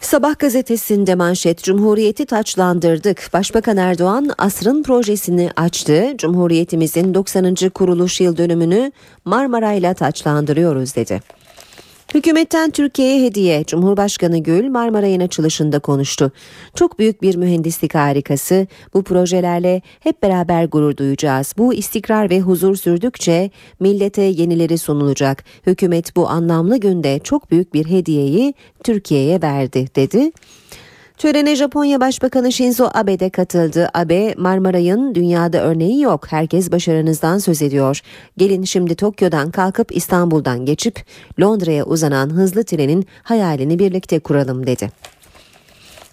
Sabah 0.00 0.38
gazetesinde 0.38 1.14
manşet 1.14 1.62
Cumhuriyeti 1.62 2.26
taçlandırdık. 2.26 3.30
Başbakan 3.32 3.76
Erdoğan 3.76 4.30
asrın 4.38 4.82
projesini 4.82 5.50
açtı. 5.56 6.04
Cumhuriyetimizin 6.18 7.14
90. 7.14 7.54
kuruluş 7.74 8.20
yıl 8.20 8.36
dönümünü 8.36 8.92
Marmaray'la 9.24 9.94
taçlandırıyoruz 9.94 10.96
dedi. 10.96 11.20
Hükümetten 12.14 12.70
Türkiye'ye 12.70 13.26
hediye. 13.26 13.64
Cumhurbaşkanı 13.64 14.38
Gül 14.38 14.68
Marmaray'ın 14.68 15.20
açılışında 15.20 15.78
konuştu. 15.78 16.32
Çok 16.74 16.98
büyük 16.98 17.22
bir 17.22 17.36
mühendislik 17.36 17.94
harikası. 17.94 18.66
Bu 18.94 19.02
projelerle 19.02 19.82
hep 20.00 20.22
beraber 20.22 20.64
gurur 20.64 20.96
duyacağız. 20.96 21.54
Bu 21.58 21.74
istikrar 21.74 22.30
ve 22.30 22.40
huzur 22.40 22.76
sürdükçe 22.76 23.50
millete 23.80 24.22
yenileri 24.22 24.78
sunulacak. 24.78 25.44
Hükümet 25.66 26.16
bu 26.16 26.28
anlamlı 26.28 26.76
günde 26.76 27.18
çok 27.18 27.50
büyük 27.50 27.74
bir 27.74 27.86
hediyeyi 27.86 28.54
Türkiye'ye 28.84 29.42
verdi 29.42 29.86
dedi. 29.96 30.32
Törene 31.18 31.56
Japonya 31.56 32.00
Başbakanı 32.00 32.52
Shinzo 32.52 32.88
Abe 32.94 33.20
de 33.20 33.30
katıldı. 33.30 33.90
Abe, 33.94 34.34
Marmaray'ın 34.36 35.14
dünyada 35.14 35.62
örneği 35.62 36.00
yok. 36.00 36.32
Herkes 36.32 36.72
başarınızdan 36.72 37.38
söz 37.38 37.62
ediyor. 37.62 38.00
Gelin 38.36 38.64
şimdi 38.64 38.94
Tokyo'dan 38.94 39.50
kalkıp 39.50 39.96
İstanbul'dan 39.96 40.64
geçip 40.64 41.04
Londra'ya 41.40 41.84
uzanan 41.84 42.30
hızlı 42.30 42.64
trenin 42.64 43.06
hayalini 43.22 43.78
birlikte 43.78 44.18
kuralım 44.18 44.66
dedi. 44.66 44.90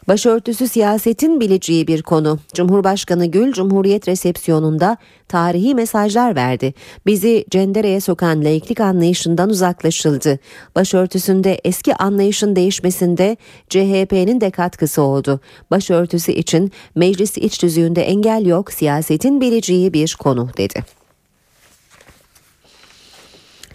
Başörtüsü 0.08 0.68
siyasetin 0.68 1.39
bileceği 1.39 1.88
bir 1.88 2.01
konu. 2.01 2.39
Cumhurbaşkanı 2.53 3.26
Gül 3.26 3.53
Cumhuriyet 3.53 4.08
resepsiyonunda 4.08 4.97
tarihi 5.28 5.76
mesajlar 5.76 6.36
verdi. 6.36 6.74
Bizi 7.06 7.45
cendereye 7.49 7.99
sokan 7.99 8.45
laiklik 8.45 8.80
anlayışından 8.80 9.49
uzaklaşıldı. 9.49 10.39
Başörtüsünde 10.76 11.62
eski 11.64 11.95
anlayışın 11.95 12.56
değişmesinde 12.56 13.38
CHP'nin 13.70 14.41
de 14.41 14.51
katkısı 14.51 15.01
oldu. 15.01 15.39
Başörtüsü 15.72 16.32
için 16.32 16.72
meclis 16.95 17.38
iç 17.38 17.64
düzüğünde 17.64 18.01
engel 18.01 18.45
yok, 18.45 18.72
siyasetin 18.72 19.41
bileceği 19.41 19.93
bir 19.93 20.16
konu 20.20 20.49
dedi. 20.58 20.84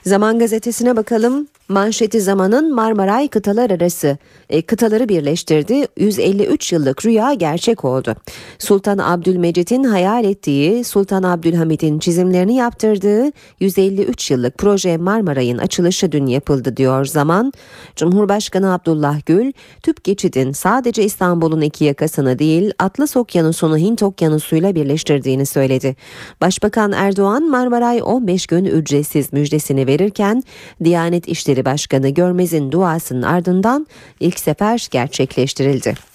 Zaman 0.07 0.39
gazetesine 0.39 0.97
bakalım. 0.97 1.49
Manşeti 1.71 2.21
zamanın 2.21 2.75
Marmaray 2.75 3.29
kıtalar 3.29 3.71
arası 3.71 4.19
e, 4.51 4.63
kıtaları 4.63 5.09
birleştirdi. 5.09 5.87
153 5.97 6.73
yıllık 6.73 7.07
rüya 7.07 7.35
gerçek 7.35 7.85
oldu. 7.85 8.15
Sultan 8.59 8.99
Abdülmecit'in 8.99 9.85
hayal 9.85 10.25
ettiği, 10.25 10.85
Sultan 10.85 11.23
Abdülhamid'in 11.23 11.99
çizimlerini 11.99 12.55
yaptırdığı 12.57 13.33
153 13.61 14.31
yıllık 14.31 14.59
proje 14.59 14.97
Marmaray'ın 14.97 15.59
açılışı 15.59 16.13
dün 16.13 16.27
yapıldı 16.27 16.77
diyor 16.77 17.05
zaman. 17.05 17.53
Cumhurbaşkanı 17.97 18.75
Abdullah 18.75 19.27
Gül, 19.27 19.53
tüp 19.83 20.05
geçidin 20.05 20.53
sadece 20.53 21.05
İstanbul'un 21.05 21.61
iki 21.61 21.85
yakasını 21.85 22.39
değil 22.39 22.73
Atlas 22.79 23.17
Okyanusu'nu 23.17 23.79
Hint 23.79 24.03
Okyanusu'yla 24.03 24.75
birleştirdiğini 24.75 25.47
söyledi. 25.47 25.97
Başbakan 26.41 26.93
Erdoğan 26.93 27.51
Marmaray 27.51 28.01
15 28.05 28.47
gün 28.47 28.65
ücretsiz 28.65 29.33
müjdesini 29.33 29.87
verirken 29.87 30.43
Diyanet 30.85 31.29
İşleri 31.29 31.60
Başkanı 31.65 32.09
Görmez'in 32.09 32.73
duasının 32.73 33.23
ardından 33.23 33.87
ilk 34.21 34.41
sefer 34.41 34.89
gerçekleştirildi. 34.91 36.10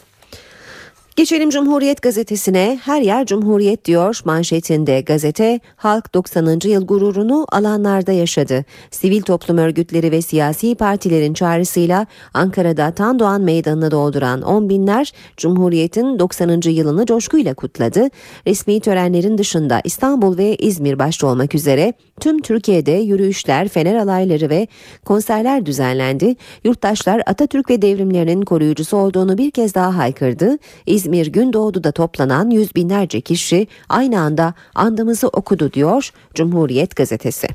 Geçelim 1.15 1.49
Cumhuriyet 1.49 2.01
gazetesine. 2.01 2.79
Her 2.83 3.01
yer 3.01 3.25
Cumhuriyet 3.25 3.85
diyor 3.85 4.21
manşetinde 4.25 5.01
gazete. 5.01 5.59
Halk 5.75 6.13
90. 6.13 6.59
yıl 6.63 6.87
gururunu 6.87 7.45
alanlarda 7.51 8.11
yaşadı. 8.11 8.65
Sivil 8.91 9.21
toplum 9.21 9.57
örgütleri 9.57 10.11
ve 10.11 10.21
siyasi 10.21 10.75
partilerin 10.75 11.33
çağrısıyla 11.33 12.05
Ankara'da 12.33 12.91
Tandoğan 12.91 13.41
Meydanı'nı 13.41 13.91
dolduran 13.91 14.41
on 14.41 14.69
binler 14.69 15.13
Cumhuriyet'in 15.37 16.19
90. 16.19 16.61
yılını 16.69 17.05
coşkuyla 17.05 17.53
kutladı. 17.53 18.07
Resmi 18.47 18.79
törenlerin 18.79 19.37
dışında 19.37 19.81
İstanbul 19.83 20.37
ve 20.37 20.55
İzmir 20.55 20.99
başta 20.99 21.27
olmak 21.27 21.55
üzere 21.55 21.93
tüm 22.19 22.41
Türkiye'de 22.41 22.91
yürüyüşler, 22.91 23.67
fener 23.67 23.95
alayları 23.95 24.49
ve 24.49 24.67
konserler 25.05 25.65
düzenlendi. 25.65 26.35
Yurttaşlar 26.63 27.21
Atatürk 27.25 27.69
ve 27.69 27.81
devrimlerinin 27.81 28.41
koruyucusu 28.41 28.97
olduğunu 28.97 29.37
bir 29.37 29.51
kez 29.51 29.75
daha 29.75 29.97
haykırdı. 29.97 30.57
İzmir 30.85 31.04
Gündoğdu'da 31.11 31.91
toplanan 31.91 32.49
yüz 32.49 32.75
binlerce 32.75 33.21
kişi 33.21 33.67
aynı 33.89 34.19
anda 34.19 34.53
andımızı 34.75 35.27
okudu 35.27 35.73
diyor 35.73 36.11
Cumhuriyet 36.33 36.95
gazetesi. 36.95 37.47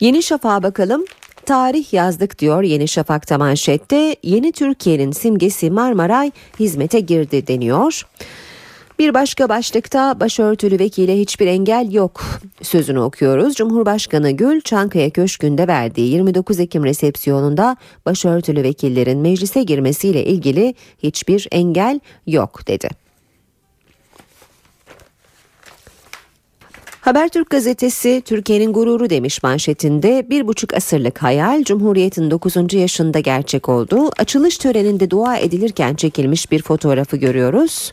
Yeni 0.00 0.22
Şafak'a 0.22 0.62
bakalım. 0.62 1.04
Tarih 1.46 1.92
yazdık 1.92 2.38
diyor 2.38 2.62
Yeni 2.62 2.88
Şafak'ta 2.88 3.38
manşette. 3.38 4.16
Yeni 4.22 4.52
Türkiye'nin 4.52 5.12
simgesi 5.12 5.70
Marmaray 5.70 6.30
hizmete 6.60 7.00
girdi 7.00 7.46
deniyor. 7.46 8.06
Bir 8.98 9.14
başka 9.14 9.48
başlıkta 9.48 10.20
başörtülü 10.20 10.78
vekile 10.78 11.18
hiçbir 11.18 11.46
engel 11.46 11.92
yok 11.92 12.24
sözünü 12.62 12.98
okuyoruz. 12.98 13.54
Cumhurbaşkanı 13.54 14.30
Gül 14.30 14.60
Çankaya 14.60 15.10
Köşkü'nde 15.10 15.68
verdiği 15.68 16.12
29 16.12 16.60
Ekim 16.60 16.84
resepsiyonunda 16.84 17.76
başörtülü 18.06 18.62
vekillerin 18.62 19.18
meclise 19.18 19.62
girmesiyle 19.62 20.24
ilgili 20.24 20.74
hiçbir 21.02 21.48
engel 21.52 22.00
yok 22.26 22.66
dedi. 22.66 22.88
Habertürk 27.00 27.50
gazetesi 27.50 28.22
Türkiye'nin 28.24 28.72
gururu 28.72 29.10
demiş 29.10 29.42
manşetinde 29.42 30.26
bir 30.30 30.46
buçuk 30.46 30.74
asırlık 30.74 31.22
hayal 31.22 31.64
Cumhuriyet'in 31.64 32.30
9. 32.30 32.74
yaşında 32.74 33.20
gerçek 33.20 33.68
oldu. 33.68 34.10
Açılış 34.18 34.58
töreninde 34.58 35.10
dua 35.10 35.36
edilirken 35.36 35.94
çekilmiş 35.94 36.50
bir 36.50 36.62
fotoğrafı 36.62 37.16
görüyoruz. 37.16 37.92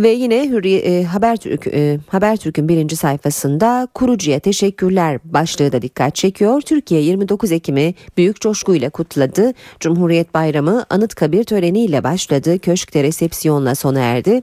Ve 0.00 0.08
yine 0.08 0.48
Hürriye, 0.48 0.78
e, 0.78 1.04
Habertürk 1.04 1.66
e, 1.66 1.98
Habertürk'ün 2.08 2.68
birinci 2.68 2.96
sayfasında 2.96 3.88
kurucuya 3.94 4.40
teşekkürler 4.40 5.20
başlığı 5.24 5.72
da 5.72 5.82
dikkat 5.82 6.14
çekiyor. 6.14 6.60
Türkiye 6.60 7.00
29 7.00 7.52
Ekim'i 7.52 7.94
büyük 8.16 8.40
coşkuyla 8.40 8.90
kutladı. 8.90 9.52
Cumhuriyet 9.80 10.34
Bayramı 10.34 10.86
Anıtkabir 10.90 11.44
töreniyle 11.44 12.04
başladı. 12.04 12.58
Köşkte 12.58 13.02
resepsiyonla 13.02 13.74
sona 13.74 14.00
erdi. 14.00 14.42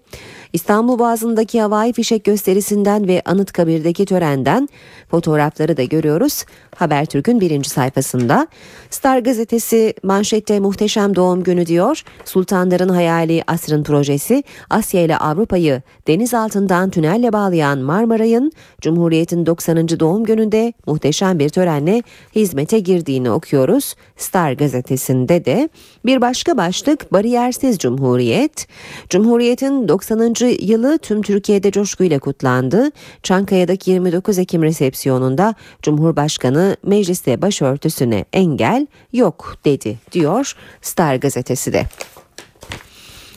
İstanbul 0.53 0.99
Boğazı'ndaki 0.99 1.61
havai 1.61 1.93
fişek 1.93 2.23
gösterisinden 2.23 3.07
ve 3.07 3.21
Anıtkabir'deki 3.25 4.05
törenden 4.05 4.69
fotoğrafları 5.11 5.77
da 5.77 5.83
görüyoruz. 5.83 6.45
Habertürk'ün 6.75 7.41
birinci 7.41 7.69
sayfasında. 7.69 8.47
Star 8.89 9.19
gazetesi 9.19 9.93
manşette 10.03 10.59
muhteşem 10.59 11.15
doğum 11.15 11.43
günü 11.43 11.65
diyor. 11.65 12.03
Sultanların 12.25 12.89
hayali 12.89 13.43
asrın 13.47 13.83
projesi 13.83 14.43
Asya 14.69 15.01
ile 15.01 15.17
Avrupa'yı 15.47 15.81
deniz 16.07 16.33
altından 16.33 16.89
tünelle 16.89 17.33
bağlayan 17.33 17.79
Marmaray'ın 17.79 18.51
Cumhuriyet'in 18.81 19.45
90. 19.45 19.89
doğum 19.89 20.23
gününde 20.23 20.73
muhteşem 20.87 21.39
bir 21.39 21.49
törenle 21.49 22.03
hizmete 22.35 22.79
girdiğini 22.79 23.31
okuyoruz. 23.31 23.95
Star 24.17 24.51
gazetesinde 24.51 25.45
de 25.45 25.69
bir 26.05 26.21
başka 26.21 26.57
başlık 26.57 27.13
bariyersiz 27.13 27.77
Cumhuriyet. 27.77 28.67
Cumhuriyet'in 29.09 29.87
90. 29.87 30.35
yılı 30.59 30.97
tüm 30.97 31.21
Türkiye'de 31.21 31.71
coşkuyla 31.71 32.19
kutlandı. 32.19 32.91
Çankaya'daki 33.23 33.91
29 33.91 34.39
Ekim 34.39 34.63
resepsiyonunda 34.63 35.55
Cumhurbaşkanı 35.81 36.77
mecliste 36.83 37.41
başörtüsüne 37.41 38.25
engel 38.33 38.87
yok 39.13 39.55
dedi 39.65 39.97
diyor 40.11 40.53
Star 40.81 41.15
gazetesi 41.15 41.73
de. 41.73 41.85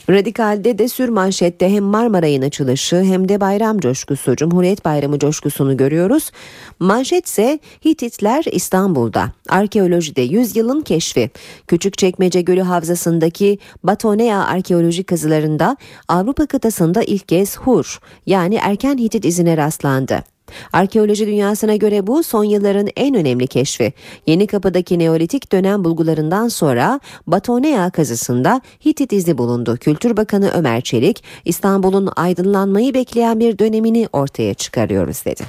Radikal'de 0.08 0.78
de 0.78 0.88
sür 0.88 1.08
manşette 1.08 1.70
hem 1.70 1.84
Marmaray'ın 1.84 2.42
açılışı 2.42 2.96
hem 2.96 3.28
de 3.28 3.40
bayram 3.40 3.78
coşkusu, 3.78 4.36
Cumhuriyet 4.36 4.84
Bayramı 4.84 5.18
coşkusunu 5.18 5.76
görüyoruz. 5.76 6.30
Manşet 6.78 7.26
ise 7.26 7.58
Hititler 7.84 8.44
İstanbul'da. 8.52 9.32
Arkeolojide 9.48 10.22
100 10.22 10.56
yılın 10.56 10.80
keşfi. 10.80 11.30
Küçükçekmece 11.66 12.40
Gölü 12.40 12.62
Havzası'ndaki 12.62 13.58
Batonea 13.84 14.44
arkeolojik 14.44 15.06
kazılarında 15.06 15.76
Avrupa 16.08 16.46
kıtasında 16.46 17.02
ilk 17.02 17.28
kez 17.28 17.58
Hur 17.58 17.98
yani 18.26 18.54
erken 18.54 18.98
Hitit 18.98 19.24
izine 19.24 19.56
rastlandı. 19.56 20.24
Arkeoloji 20.72 21.26
dünyasına 21.26 21.76
göre 21.76 22.06
bu 22.06 22.22
son 22.22 22.44
yılların 22.44 22.88
en 22.96 23.14
önemli 23.14 23.46
keşfi. 23.46 23.92
Yeni 24.26 24.46
Kapı'daki 24.46 24.98
Neolitik 24.98 25.52
dönem 25.52 25.84
bulgularından 25.84 26.48
sonra 26.48 27.00
Batonea 27.26 27.90
kazısında 27.90 28.60
Hitit 28.86 29.12
izi 29.12 29.38
bulundu. 29.38 29.76
Kültür 29.76 30.16
Bakanı 30.16 30.50
Ömer 30.50 30.80
Çelik, 30.80 31.24
İstanbul'un 31.44 32.08
aydınlanmayı 32.16 32.94
bekleyen 32.94 33.40
bir 33.40 33.58
dönemini 33.58 34.08
ortaya 34.12 34.54
çıkarıyoruz 34.54 35.24
dedi. 35.24 35.42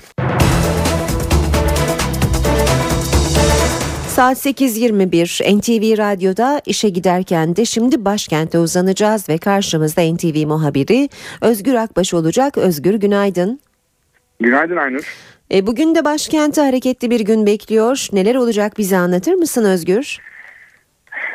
Saat 4.16 4.46
8.21 4.46 5.58
NTV 5.58 5.98
Radyo'da 5.98 6.62
işe 6.66 6.90
giderken 6.90 7.56
de 7.56 7.66
şimdi 7.66 8.06
başkente 8.06 8.60
uzanacağız 8.60 9.30
ve 9.30 9.38
karşımızda 9.38 10.02
NTV 10.14 10.48
muhabiri 10.48 11.10
Özgür 11.42 11.74
Akbaş 11.74 12.14
olacak. 12.14 12.58
Özgür 12.58 12.94
günaydın. 12.94 13.60
Günaydın 14.42 14.78
Aynur. 14.78 15.04
E, 15.54 15.68
bugün 15.68 15.96
de 15.96 16.06
başkenti 16.06 16.62
hareketli 16.62 17.10
bir 17.10 17.20
gün 17.20 17.46
bekliyor. 17.46 18.08
Neler 18.14 18.36
olacak 18.36 18.74
bize 18.78 18.98
anlatır 18.98 19.34
mısın 19.34 19.66
Özgür? 19.66 20.18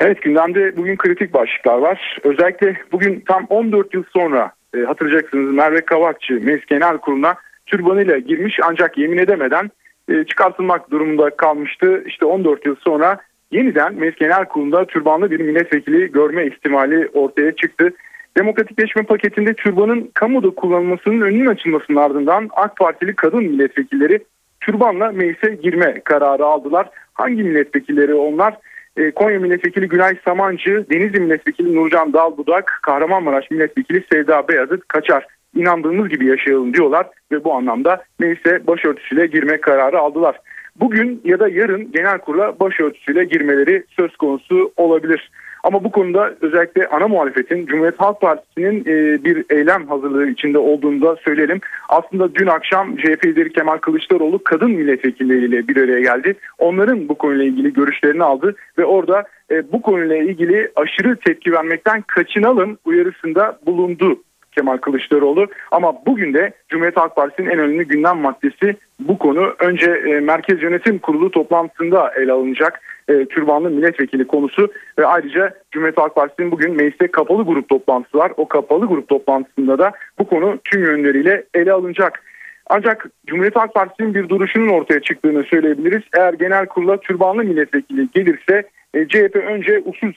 Evet 0.00 0.22
gündemde 0.22 0.76
bugün 0.76 0.96
kritik 0.96 1.34
başlıklar 1.34 1.78
var. 1.78 2.18
Özellikle 2.24 2.76
bugün 2.92 3.24
tam 3.28 3.46
14 3.48 3.94
yıl 3.94 4.04
sonra 4.12 4.52
e, 4.76 4.80
hatırlayacaksınız 4.80 5.54
Merve 5.54 5.80
Kavakçı 5.80 6.34
Meclis 6.34 6.66
Genel 6.66 6.98
Kurulu'na 6.98 7.34
türbanıyla 7.66 8.18
girmiş 8.18 8.59
ancak 8.62 8.98
yemin 8.98 9.18
edemeden 9.18 9.70
e, 10.09 10.24
çıkartılmak 10.24 10.90
durumunda 10.90 11.30
kalmıştı. 11.30 12.02
İşte 12.07 12.24
14 12.24 12.66
yıl 12.66 12.76
sonra 12.76 13.18
yeniden 13.50 13.94
Meclis 13.94 14.18
Genel 14.18 14.44
Kurulu'nda 14.44 14.86
türbanlı 14.86 15.30
bir 15.30 15.40
milletvekili 15.40 16.12
görme 16.12 16.46
ihtimali 16.46 17.09
ortaya 17.14 17.52
çıktı. 17.52 17.92
Demokratikleşme 18.37 19.03
paketinde 19.03 19.55
türbanın 19.55 20.11
kamuda 20.14 20.51
kullanılmasının 20.51 21.20
önünün 21.20 21.47
açılmasının 21.47 21.97
ardından 21.97 22.49
AK 22.53 22.76
Partili 22.76 23.16
kadın 23.16 23.43
milletvekilleri 23.43 24.24
türbanla 24.61 25.12
meclise 25.12 25.55
girme 25.55 26.01
kararı 26.05 26.45
aldılar. 26.45 26.91
Hangi 27.14 27.43
milletvekilleri 27.43 28.14
onlar? 28.14 28.55
Ee, 28.97 29.11
Konya 29.11 29.41
Milletvekili 29.41 29.89
Günay 29.89 30.16
Samancı, 30.24 30.87
Denizli 30.91 31.20
Milletvekili 31.20 31.76
Nurcan 31.76 32.12
Dalbudak, 32.12 32.78
Kahramanmaraş 32.82 33.51
Milletvekili 33.51 34.05
Sevda 34.12 34.49
Beyazıt 34.49 34.89
Kaçar. 34.89 35.26
İnandığımız 35.55 36.09
gibi 36.09 36.26
yaşayalım 36.26 36.74
diyorlar 36.74 37.07
ve 37.32 37.45
bu 37.45 37.55
anlamda 37.55 38.05
meclise 38.18 38.66
başörtüsüyle 38.66 39.26
girme 39.26 39.61
kararı 39.61 39.99
aldılar. 39.99 40.41
Bugün 40.80 41.20
ya 41.24 41.41
da 41.41 41.49
yarın 41.49 41.93
genel 41.93 42.18
kurula 42.18 42.61
başörtüsüyle 42.61 43.24
girmeleri 43.24 43.84
söz 43.89 44.16
konusu 44.16 44.72
olabilir. 44.76 45.30
Ama 45.62 45.84
bu 45.84 45.90
konuda 45.90 46.34
özellikle 46.40 46.86
ana 46.86 47.09
muhalefetin 47.09 47.66
Cumhuriyet 47.66 48.00
Halk 48.00 48.20
Partisi'nin 48.20 48.80
e, 48.80 49.24
bir 49.24 49.44
eylem 49.50 49.86
hazırlığı 49.86 50.28
içinde 50.28 50.59
olduğunu 50.59 51.02
da 51.02 51.16
söyleyelim. 51.16 51.61
Aslında 51.88 52.34
dün 52.34 52.46
akşam 52.46 52.96
CHP 52.96 53.26
lideri 53.26 53.52
Kemal 53.52 53.78
Kılıçdaroğlu 53.78 54.44
kadın 54.44 54.70
milletvekilleriyle 54.70 55.68
bir 55.68 55.76
araya 55.76 56.00
geldi. 56.00 56.34
Onların 56.59 57.09
bu 57.09 57.14
konuyla 57.14 57.44
ilgili 57.44 57.72
görüşlerini 57.72 58.24
aldı 58.24 58.54
ve 58.78 58.84
orada 58.84 59.24
e, 59.50 59.72
bu 59.72 59.82
konuyla 59.82 60.16
ilgili 60.16 60.70
aşırı 60.76 61.16
tepki 61.16 61.52
vermekten 61.52 62.02
kaçınalım 62.02 62.78
uyarısında 62.84 63.59
bulundu 63.66 64.18
Kemal 64.57 64.76
Kılıçdaroğlu. 64.76 65.46
Ama 65.70 66.07
bugün 66.07 66.34
de 66.34 66.52
Cumhuriyet 66.68 66.96
Halk 66.96 67.16
Partisi'nin 67.16 67.50
en 67.50 67.59
önemli 67.59 67.84
gündem 67.84 68.18
maddesi 68.18 68.76
bu 69.00 69.18
konu. 69.18 69.54
Önce 69.59 69.90
e, 69.90 70.20
Merkez 70.20 70.62
Yönetim 70.62 70.98
Kurulu 70.98 71.30
toplantısında 71.30 72.12
ele 72.16 72.32
alınacak 72.32 72.80
e, 73.09 73.24
türbanlı 73.24 73.70
milletvekili 73.70 74.26
konusu 74.26 74.68
ve 74.98 75.07
ayrıca 75.07 75.54
Cumhuriyet 75.70 75.98
Halk 75.98 76.14
Partisi'nin 76.14 76.50
bugün 76.50 76.76
mecliste 76.76 77.07
kapalı 77.07 77.42
grup 77.42 77.68
toplantısı 77.68 78.18
var. 78.18 78.32
O 78.36 78.48
kapalı 78.48 78.86
grup 78.86 79.09
toplantısında 79.09 79.78
da 79.78 79.92
bu 80.18 80.26
konu 80.26 80.59
tüm 80.64 80.84
yönleriyle 80.84 81.44
ele 81.54 81.72
alınacak. 81.72 82.22
Ancak 82.66 83.07
Cumhuriyet 83.26 83.57
Halk 83.57 83.74
Partisi'nin 83.74 84.14
bir 84.14 84.28
duruşunun 84.28 84.68
ortaya 84.68 85.00
çıktığını 85.00 85.42
söyleyebiliriz. 85.42 86.02
Eğer 86.18 86.32
genel 86.32 86.66
kurula 86.66 87.00
türbanlı 87.00 87.44
milletvekili 87.44 88.09
gelirse 88.14 88.62
e, 88.94 89.09
CHP 89.09 89.36
önce 89.36 89.82
usul 89.84 90.12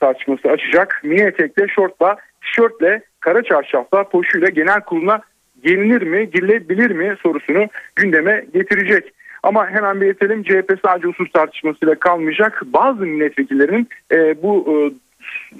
tartışması 0.00 0.48
açacak. 0.48 1.00
Mini 1.04 1.20
etekle, 1.20 1.68
şortla, 1.68 2.16
tişörtle, 2.44 3.02
kara 3.20 3.42
çarşafla, 3.42 4.04
poşuyla 4.08 4.48
genel 4.48 4.80
kuruluna 4.80 5.20
gelinir 5.64 6.02
mi, 6.02 6.30
girilebilir 6.30 6.90
mi 6.90 7.16
sorusunu 7.22 7.66
gündeme 7.96 8.44
getirecek. 8.54 9.12
Ama 9.42 9.70
hemen 9.70 10.00
belirtelim 10.00 10.42
CHP 10.42 10.78
sadece 10.84 11.08
usul 11.08 11.26
tartışmasıyla 11.26 11.94
kalmayacak. 11.94 12.62
Bazı 12.66 13.00
milletvekillerinin 13.00 13.88
e, 14.12 14.42
bu 14.42 14.66
e, 14.68 14.76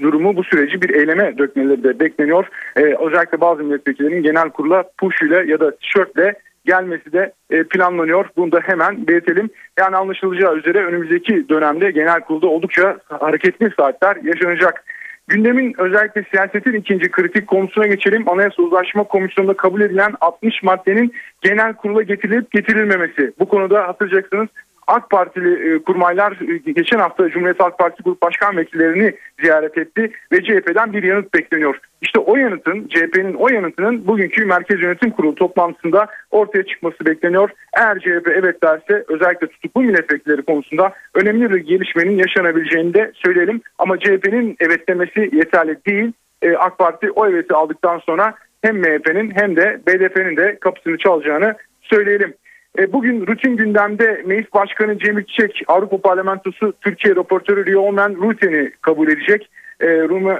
durumu 0.03 0.37
bu 0.37 0.45
süreci 0.45 0.83
bir 0.83 0.91
eyleme 0.95 1.39
dökmeleri 1.39 1.85
de 1.85 2.01
bekleniyor. 2.01 2.47
E, 2.77 2.81
özellikle 2.81 3.41
bazı 3.41 3.65
milletvekillerinin 3.65 4.23
genel 4.23 4.51
kurula 4.51 4.85
puşuyla 4.99 5.43
ya 5.43 5.61
da 5.61 5.77
tişörtle 5.77 6.35
gelmesi 6.65 7.13
de 7.13 7.33
e, 7.51 7.65
planlanıyor. 7.65 8.27
Bunu 8.37 8.53
da 8.53 8.61
hemen 8.61 9.07
belirtelim. 9.07 9.51
Yani 9.79 9.97
anlaşılacağı 9.97 10.57
üzere 10.57 10.85
önümüzdeki 10.85 11.49
dönemde 11.49 11.91
genel 11.91 12.21
kurulda 12.21 12.47
oldukça 12.47 12.99
hareketli 13.09 13.71
saatler 13.77 14.17
yaşanacak. 14.17 14.85
Gündemin 15.29 15.75
özellikle 15.79 16.25
siyasetin 16.31 16.73
ikinci 16.73 17.11
kritik 17.11 17.47
konusuna 17.47 17.87
geçelim. 17.87 18.29
Anayasa 18.29 18.63
Uzlaşma 18.63 19.05
Komisyonu'nda 19.05 19.57
kabul 19.57 19.81
edilen 19.81 20.15
60 20.21 20.63
maddenin 20.63 21.13
genel 21.41 21.75
kurula 21.75 22.03
getirilip 22.03 22.53
getirilmemesi. 22.53 23.33
Bu 23.39 23.49
konuda 23.49 23.89
hatırlayacaksınız 23.89 24.49
AK 24.87 25.11
Partili 25.11 25.75
e, 25.75 25.83
kurmaylar 25.83 26.33
e, 26.67 26.73
geçen 26.73 26.99
hafta 26.99 27.29
Cumhuriyet 27.29 27.61
Halk 27.61 27.79
Partisi 27.79 28.03
Grup 28.03 28.23
Başkan 28.23 28.57
Vekillerini 28.57 29.15
ziyaret 29.43 29.79
etti 29.79 30.13
ve 30.33 30.45
CHP'den 30.45 30.93
bir 30.93 31.03
yanıt 31.03 31.35
bekleniyor. 31.35 31.79
İşte 32.03 32.19
o 32.19 32.37
yanıtın 32.37 32.89
CHP'nin 32.89 33.35
o 33.35 33.49
yanıtının 33.49 34.07
bugünkü 34.07 34.45
Merkez 34.45 34.83
Yönetim 34.83 35.11
Kurulu 35.11 35.35
toplantısında 35.35 36.07
ortaya 36.31 36.67
çıkması 36.67 37.07
bekleniyor. 37.07 37.51
Eğer 37.77 37.99
CHP 37.99 38.29
evet 38.29 38.63
derse 38.63 39.05
özellikle 39.09 39.47
tutuklu 39.47 39.81
milletvekilleri 39.83 40.43
konusunda 40.43 40.93
önemli 41.15 41.51
bir 41.51 41.61
gelişmenin 41.61 42.17
yaşanabileceğini 42.17 42.95
de 42.95 43.13
söyleyelim. 43.15 43.61
Ama 43.79 43.99
CHP'nin 43.99 44.57
evet 44.61 44.89
demesi 44.89 45.31
yeterli 45.33 45.77
değil. 45.87 46.13
E, 46.43 46.57
AK 46.57 46.79
Parti 46.79 47.11
o 47.11 47.27
eveti 47.27 47.55
aldıktan 47.55 47.99
sonra 47.99 48.35
hem 48.63 48.77
MHP'nin 48.77 49.33
hem 49.35 49.57
de 49.57 49.81
BDP'nin 49.87 50.37
de 50.37 50.59
kapısını 50.61 50.99
çalacağını 50.99 51.55
söyleyelim. 51.83 52.35
E, 52.79 52.93
bugün 52.93 53.27
rutin 53.27 53.57
gündemde 53.57 54.23
Meclis 54.27 54.55
Başkanı 54.55 54.99
Cemil 54.99 55.25
Çiçek 55.25 55.63
Avrupa 55.69 56.01
Parlamentosu 56.01 56.73
Türkiye 56.81 57.17
raportörü 57.17 57.67
Riomen 57.67 58.17
Ruten'i 58.17 58.71
kabul 58.81 59.09
edecek. 59.09 59.51
E, 59.81 59.87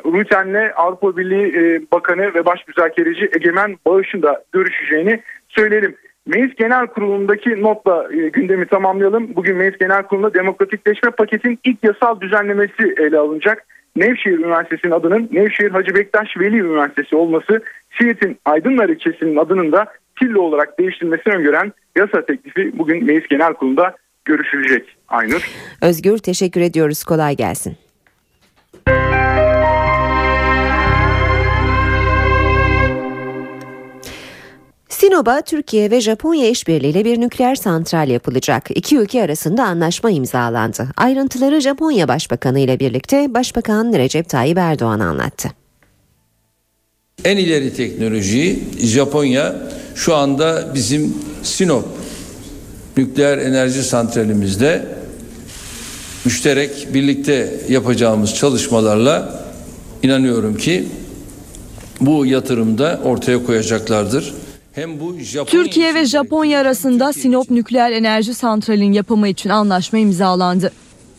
Ruten'le 0.05 0.73
Avrupa 0.77 1.17
Birliği 1.17 1.57
e, 1.57 1.83
Bakanı 1.93 2.35
ve 2.35 2.47
Baş 2.47 2.69
Müzakereci 2.69 3.31
Egemen 3.37 3.77
Bağış'ın 3.87 4.23
da 4.23 4.45
görüşeceğini 4.53 5.21
söyleyelim. 5.49 5.97
Meclis 6.27 6.55
Genel 6.55 6.87
Kurulu'ndaki 6.87 7.63
notla 7.63 8.09
gündemi 8.33 8.67
tamamlayalım. 8.67 9.37
Bugün 9.37 9.57
Meclis 9.57 9.79
Genel 9.79 10.03
Kurulu'nda 10.03 10.35
demokratikleşme 10.35 11.11
paketin 11.11 11.59
ilk 11.65 11.85
yasal 11.85 12.21
düzenlemesi 12.21 12.95
ele 12.99 13.19
alınacak. 13.19 13.67
Nevşehir 13.97 14.39
Üniversitesi'nin 14.39 14.93
adının 14.93 15.29
Nevşehir 15.33 15.71
Hacı 15.71 15.95
Bektaş 15.95 16.29
Veli 16.39 16.57
Üniversitesi 16.57 17.17
olması, 17.17 17.63
Siirt'in 17.99 18.39
Aydınlar 18.45 18.89
ilçesinin 18.89 19.37
adının 19.37 19.73
da 19.73 19.87
Tillo 20.19 20.41
olarak 20.41 20.79
değiştirilmesini 20.79 21.35
öngören 21.35 21.73
yasa 21.97 22.27
teklifi 22.27 22.79
bugün 22.79 23.05
Meclis 23.05 23.29
Genel 23.29 23.55
Kurulu'nda 23.55 23.97
görüşülecek 24.25 24.97
Aynur. 25.09 25.49
Özgür 25.83 26.19
teşekkür 26.19 26.61
ediyoruz. 26.61 27.05
Kolay 27.05 27.37
gelsin. 27.37 27.77
Sinop'a 35.15 35.43
Türkiye 35.43 35.91
ve 35.91 36.01
Japonya 36.01 36.49
işbirliğiyle 36.49 37.05
bir 37.05 37.21
nükleer 37.21 37.55
santral 37.55 38.09
yapılacak. 38.09 38.69
İki 38.75 38.99
ülke 38.99 39.23
arasında 39.23 39.65
anlaşma 39.65 40.11
imzalandı. 40.11 40.89
Ayrıntıları 40.97 41.61
Japonya 41.61 42.09
Başbakanı 42.09 42.61
ile 42.61 42.81
birlikte 42.81 43.35
Başbakan 43.35 43.93
Recep 43.93 44.29
Tayyip 44.29 44.59
Erdoğan 44.59 45.01
anlattı. 45.01 45.49
En 47.25 47.37
ileri 47.37 47.75
teknolojiyi 47.75 48.65
Japonya 48.79 49.55
şu 49.95 50.15
anda 50.15 50.75
bizim 50.75 51.15
Sinop 51.43 51.85
nükleer 52.97 53.39
enerji 53.39 53.83
santralimizde 53.83 54.87
müşterek 56.25 56.95
birlikte 56.95 57.55
yapacağımız 57.69 58.35
çalışmalarla 58.35 59.45
inanıyorum 60.03 60.57
ki 60.57 60.85
bu 62.01 62.27
yatırımda 62.27 63.01
ortaya 63.05 63.47
koyacaklardır. 63.47 64.44
Hem 64.75 65.01
bu 65.01 65.19
Japonya 65.19 65.63
Türkiye 65.65 65.95
ve 65.95 66.05
Japonya 66.05 66.61
arasında 66.61 67.13
Sinop 67.13 67.51
nükleer 67.51 67.93
enerji 67.93 68.35
santralinin 68.35 68.93
yapımı 68.93 69.29
için 69.29 69.51
anlaşma 69.51 69.99
imzalandı. 69.99 70.73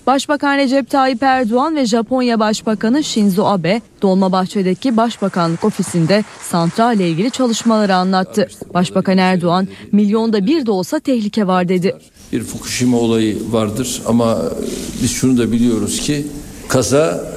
Başbakan 0.07 0.57
Recep 0.57 0.89
Tayyip 0.89 1.23
Erdoğan 1.23 1.75
ve 1.75 1.85
Japonya 1.85 2.39
Başbakanı 2.39 3.03
Shinzo 3.03 3.45
Abe 3.45 3.81
Dolmabahçe'deki 4.01 4.97
Başbakanlık 4.97 5.63
ofisinde 5.63 6.23
santral 6.41 6.95
ile 6.95 7.09
ilgili 7.09 7.31
çalışmaları 7.31 7.95
anlattı. 7.95 8.47
Başbakan 8.73 9.17
Erdoğan 9.17 9.67
milyonda 9.91 10.45
bir 10.45 10.65
de 10.65 10.71
olsa 10.71 10.99
tehlike 10.99 11.47
var 11.47 11.69
dedi. 11.69 11.95
Bir 12.33 12.43
Fukushima 12.43 12.97
olayı 12.97 13.37
vardır 13.51 14.01
ama 14.07 14.41
biz 15.01 15.11
şunu 15.11 15.37
da 15.37 15.51
biliyoruz 15.51 15.99
ki 15.99 16.27
kaza 16.67 17.33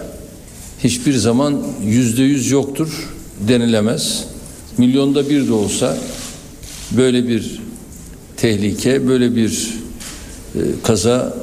hiçbir 0.85 1.15
zaman 1.15 1.63
yüzde 1.85 2.23
yüz 2.23 2.51
yoktur 2.51 3.09
denilemez. 3.49 4.25
Milyonda 4.79 5.29
bir 5.29 5.49
de 5.49 5.53
olsa 5.53 5.97
böyle 6.91 7.29
bir 7.29 7.61
tehlike, 8.37 9.09
böyle 9.09 9.37
bir 9.37 9.75
e, 10.55 10.59
kaza 10.83 11.35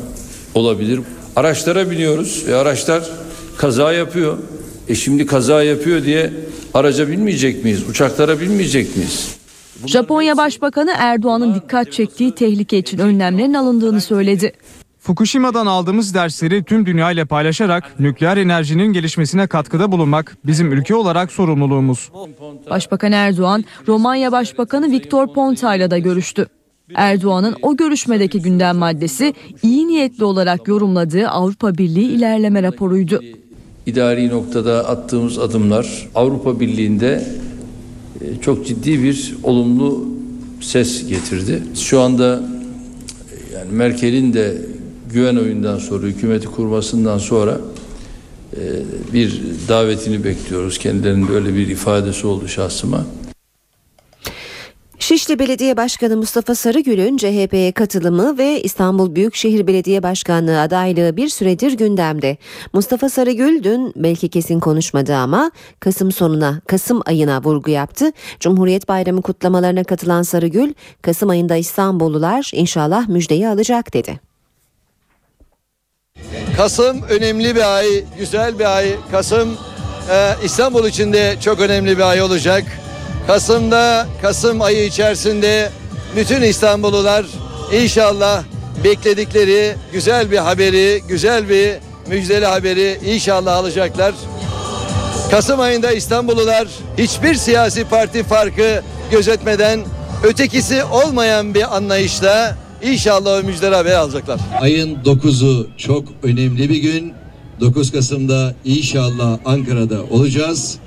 olabilir. 0.54 1.00
Araçlara 1.36 1.92
biniyoruz 1.92 2.44
ve 2.48 2.56
araçlar 2.56 3.04
kaza 3.58 3.94
yapıyor. 3.94 4.38
E 4.88 4.96
şimdi 4.96 5.26
kaza 5.26 5.64
yapıyor 5.64 6.04
diye 6.04 6.34
araca 6.74 7.10
binmeyecek 7.10 7.64
miyiz? 7.64 7.90
Uçaklara 7.90 8.40
binmeyecek 8.40 8.96
miyiz? 8.98 9.28
Japonya 9.86 10.38
Başbakanı 10.38 10.94
Erdoğan'ın 10.98 11.56
dikkat 11.56 11.92
çektiği 11.94 12.36
tehlike 12.36 12.78
için 12.78 12.98
önlemlerin 12.98 13.54
alındığını 13.54 14.02
söyledi. 14.02 14.54
Fukushima'dan 15.06 15.66
aldığımız 15.66 16.14
dersleri 16.14 16.64
tüm 16.64 16.86
dünya 16.86 17.12
ile 17.12 17.26
paylaşarak 17.26 18.00
nükleer 18.00 18.38
enerjinin 18.38 18.94
gelişmesine 18.94 19.48
katkıda 19.48 19.92
bulunmak 19.92 20.38
bizim 20.46 20.72
ülke 20.72 20.96
olarak 20.96 21.32
sorumluluğumuz. 21.32 22.12
Başbakan 22.70 23.12
Erdoğan, 23.12 23.66
Romanya 23.88 24.32
Başbakanı 24.32 24.92
Viktor 24.92 25.34
Ponta 25.34 25.76
ile 25.76 25.92
de 25.92 26.00
görüştü. 26.00 26.48
Erdoğan'ın 26.96 27.56
o 27.62 27.78
görüşmedeki 27.78 28.42
gündem 28.42 28.78
maddesi 28.78 29.34
iyi 29.64 29.88
niyetli 29.88 30.24
olarak 30.24 30.68
yorumladığı 30.68 31.28
Avrupa 31.28 31.78
Birliği 31.78 32.08
ilerleme 32.12 32.64
raporuydu. 32.64 33.22
İdari 33.86 34.30
noktada 34.30 34.90
attığımız 34.90 35.40
adımlar 35.40 36.10
Avrupa 36.16 36.60
Birliği'nde 36.60 37.28
e, 38.22 38.42
çok 38.42 38.68
ciddi 38.68 39.04
bir 39.04 39.36
olumlu 39.44 40.06
ses 40.62 41.08
getirdi. 41.08 41.64
Şu 41.76 42.02
anda 42.02 42.44
e, 43.32 43.56
yani 43.56 43.72
Merkel'in 43.72 44.34
de 44.34 44.75
güven 45.16 45.36
oyundan 45.36 45.78
sonra 45.78 46.08
hükümeti 46.08 46.48
kurmasından 46.48 47.18
sonra 47.18 47.58
e, 48.54 48.62
bir 49.14 49.42
davetini 49.70 50.24
bekliyoruz. 50.24 50.78
Kendilerinin 50.78 51.28
böyle 51.28 51.54
bir 51.54 51.68
ifadesi 51.68 52.28
oldu 52.28 52.48
şahsıma. 52.48 53.06
Şişli 55.00 55.40
Belediye 55.40 55.78
Başkanı 55.78 56.18
Mustafa 56.18 56.56
Sarıgül'ün 56.56 57.18
CHP'ye 57.18 57.72
katılımı 57.72 58.38
ve 58.38 58.62
İstanbul 58.62 59.16
Büyükşehir 59.16 59.68
Belediye 59.68 60.04
Başkanlığı 60.04 60.62
adaylığı 60.62 61.18
bir 61.18 61.30
süredir 61.30 61.72
gündemde. 61.72 62.38
Mustafa 62.74 63.10
Sarıgül 63.10 63.64
dün 63.64 63.94
belki 63.96 64.30
kesin 64.30 64.60
konuşmadı 64.60 65.16
ama 65.16 65.52
Kasım 65.80 66.12
sonuna, 66.12 66.62
Kasım 66.68 67.02
ayına 67.06 67.44
vurgu 67.44 67.72
yaptı. 67.72 68.12
Cumhuriyet 68.40 68.88
Bayramı 68.88 69.22
kutlamalarına 69.22 69.84
katılan 69.84 70.22
Sarıgül, 70.22 70.74
Kasım 71.02 71.30
ayında 71.30 71.56
İstanbullular 71.56 72.52
inşallah 72.54 73.08
müjdeyi 73.08 73.48
alacak 73.48 73.94
dedi. 73.94 74.35
Kasım 76.58 77.02
önemli 77.02 77.56
bir 77.56 77.76
ay, 77.76 77.88
güzel 78.18 78.60
bir 78.60 78.76
ay. 78.78 78.96
Kasım 79.12 79.58
e, 80.12 80.36
İstanbul 80.44 80.88
için 80.88 81.14
de 81.14 81.36
çok 81.42 81.60
önemli 81.60 81.98
bir 81.98 82.10
ay 82.10 82.22
olacak. 82.22 82.64
Kasım'da, 83.28 84.08
Kasım 84.22 84.62
ayı 84.62 84.86
içerisinde 84.86 85.70
bütün 86.16 86.42
İstanbullular 86.42 87.26
inşallah 87.74 88.44
bekledikleri 88.84 89.76
güzel 89.94 90.32
bir 90.32 90.38
haberi, 90.38 91.02
güzel 91.08 91.50
bir 91.50 91.74
müjdeli 92.08 92.46
haberi 92.46 93.00
inşallah 93.06 93.58
alacaklar. 93.58 94.14
Kasım 95.32 95.60
ayında 95.60 95.92
İstanbullular 95.92 96.68
hiçbir 96.98 97.36
siyasi 97.36 97.84
parti 97.84 98.24
farkı 98.24 98.84
gözetmeden 99.12 99.86
ötekisi 100.24 100.84
olmayan 100.84 101.54
bir 101.54 101.76
anlayışla 101.76 102.56
inşallah 102.86 103.40
o 103.40 103.48
müjdeleri 103.48 103.76
haber 103.76 103.96
alacaklar. 103.96 104.40
Ayın 104.62 104.96
9'u 104.96 105.68
çok 105.78 106.04
önemli 106.24 106.70
bir 106.70 106.78
gün. 106.78 107.14
9 107.60 107.92
Kasım'da 107.92 108.56
inşallah 108.66 109.40
Ankara'da 109.46 110.04
olacağız. 110.04 110.80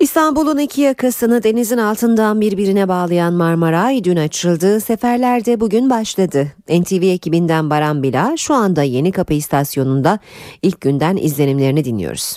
İstanbul'un 0.00 0.58
iki 0.58 0.80
yakasını 0.80 1.42
denizin 1.42 1.78
altından 1.78 2.40
birbirine 2.40 2.88
bağlayan 2.88 3.34
Marmaray 3.34 4.04
dün 4.04 4.16
açıldı. 4.16 4.80
Seferler 4.80 5.44
de 5.44 5.60
bugün 5.60 5.90
başladı. 5.90 6.52
NTV 6.68 7.02
ekibinden 7.02 7.70
Baran 7.70 8.02
Bila 8.02 8.36
şu 8.36 8.54
anda 8.54 8.82
Yeni 8.82 9.12
Kapı 9.12 9.34
istasyonunda 9.34 10.18
ilk 10.62 10.80
günden 10.80 11.16
izlenimlerini 11.16 11.84
dinliyoruz. 11.84 12.36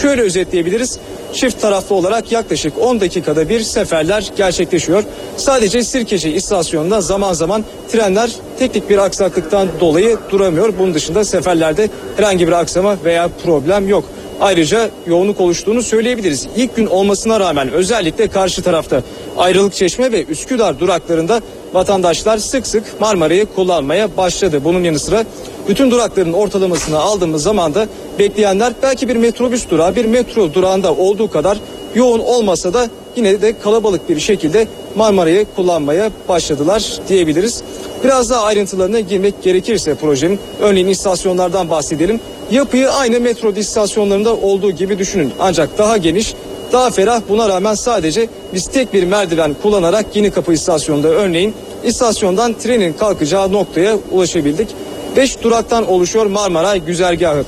Şöyle 0.00 0.22
özetleyebiliriz. 0.22 0.98
Çift 1.32 1.60
taraflı 1.60 1.94
olarak 1.94 2.32
yaklaşık 2.32 2.78
10 2.78 3.00
dakikada 3.00 3.48
bir 3.48 3.60
seferler 3.60 4.30
gerçekleşiyor. 4.36 5.04
Sadece 5.36 5.82
Sirkeci 5.82 6.30
istasyonunda 6.32 7.00
zaman 7.00 7.32
zaman 7.32 7.64
trenler 7.92 8.30
teknik 8.58 8.90
bir 8.90 8.98
aksaklıktan 8.98 9.68
dolayı 9.80 10.18
duramıyor. 10.30 10.72
Bunun 10.78 10.94
dışında 10.94 11.24
seferlerde 11.24 11.88
herhangi 12.16 12.46
bir 12.46 12.52
aksama 12.52 12.96
veya 13.04 13.28
problem 13.44 13.88
yok. 13.88 14.04
Ayrıca 14.40 14.90
yoğunluk 15.06 15.40
oluştuğunu 15.40 15.82
söyleyebiliriz. 15.82 16.46
İlk 16.56 16.76
gün 16.76 16.86
olmasına 16.86 17.40
rağmen 17.40 17.72
özellikle 17.72 18.28
karşı 18.28 18.62
tarafta 18.62 19.02
Ayrılık 19.36 19.74
Çeşme 19.74 20.12
ve 20.12 20.24
Üsküdar 20.24 20.80
duraklarında 20.80 21.40
vatandaşlar 21.72 22.38
sık 22.38 22.66
sık 22.66 23.00
Marmara'yı 23.00 23.46
kullanmaya 23.46 24.16
başladı. 24.16 24.60
Bunun 24.64 24.84
yanı 24.84 24.98
sıra 24.98 25.24
bütün 25.68 25.90
durakların 25.90 26.32
ortalamasını 26.32 26.98
aldığımız 26.98 27.42
zaman 27.42 27.74
da 27.74 27.86
bekleyenler 28.18 28.72
belki 28.82 29.08
bir 29.08 29.16
metrobüs 29.16 29.70
durağı 29.70 29.96
bir 29.96 30.04
metro 30.04 30.54
durağında 30.54 30.94
olduğu 30.94 31.30
kadar 31.30 31.58
yoğun 31.94 32.20
olmasa 32.20 32.74
da 32.74 32.88
yine 33.16 33.42
de 33.42 33.58
kalabalık 33.58 34.08
bir 34.08 34.20
şekilde 34.20 34.66
Marmara'yı 34.98 35.46
kullanmaya 35.56 36.10
başladılar 36.28 36.92
diyebiliriz. 37.08 37.62
Biraz 38.04 38.30
daha 38.30 38.42
ayrıntılarına 38.42 39.00
girmek 39.00 39.42
gerekirse 39.42 39.94
projenin 39.94 40.38
örneğin 40.60 40.88
istasyonlardan 40.88 41.70
bahsedelim. 41.70 42.20
Yapıyı 42.50 42.90
aynı 42.90 43.20
metro 43.20 43.52
istasyonlarında 43.52 44.36
olduğu 44.36 44.70
gibi 44.70 44.98
düşünün. 44.98 45.32
Ancak 45.40 45.78
daha 45.78 45.96
geniş, 45.96 46.34
daha 46.72 46.90
ferah 46.90 47.20
buna 47.28 47.48
rağmen 47.48 47.74
sadece 47.74 48.28
biz 48.54 48.66
tek 48.66 48.94
bir 48.94 49.04
merdiven 49.04 49.54
kullanarak 49.62 50.06
Yeni 50.14 50.30
Kapı 50.30 50.52
istasyonunda 50.52 51.08
örneğin 51.08 51.54
istasyondan 51.84 52.54
trenin 52.54 52.92
kalkacağı 52.92 53.52
noktaya 53.52 53.96
ulaşabildik. 54.12 54.68
5 55.16 55.42
duraktan 55.42 55.88
oluşuyor 55.88 56.26
Marmara 56.26 56.76
güzergahı. 56.76 57.44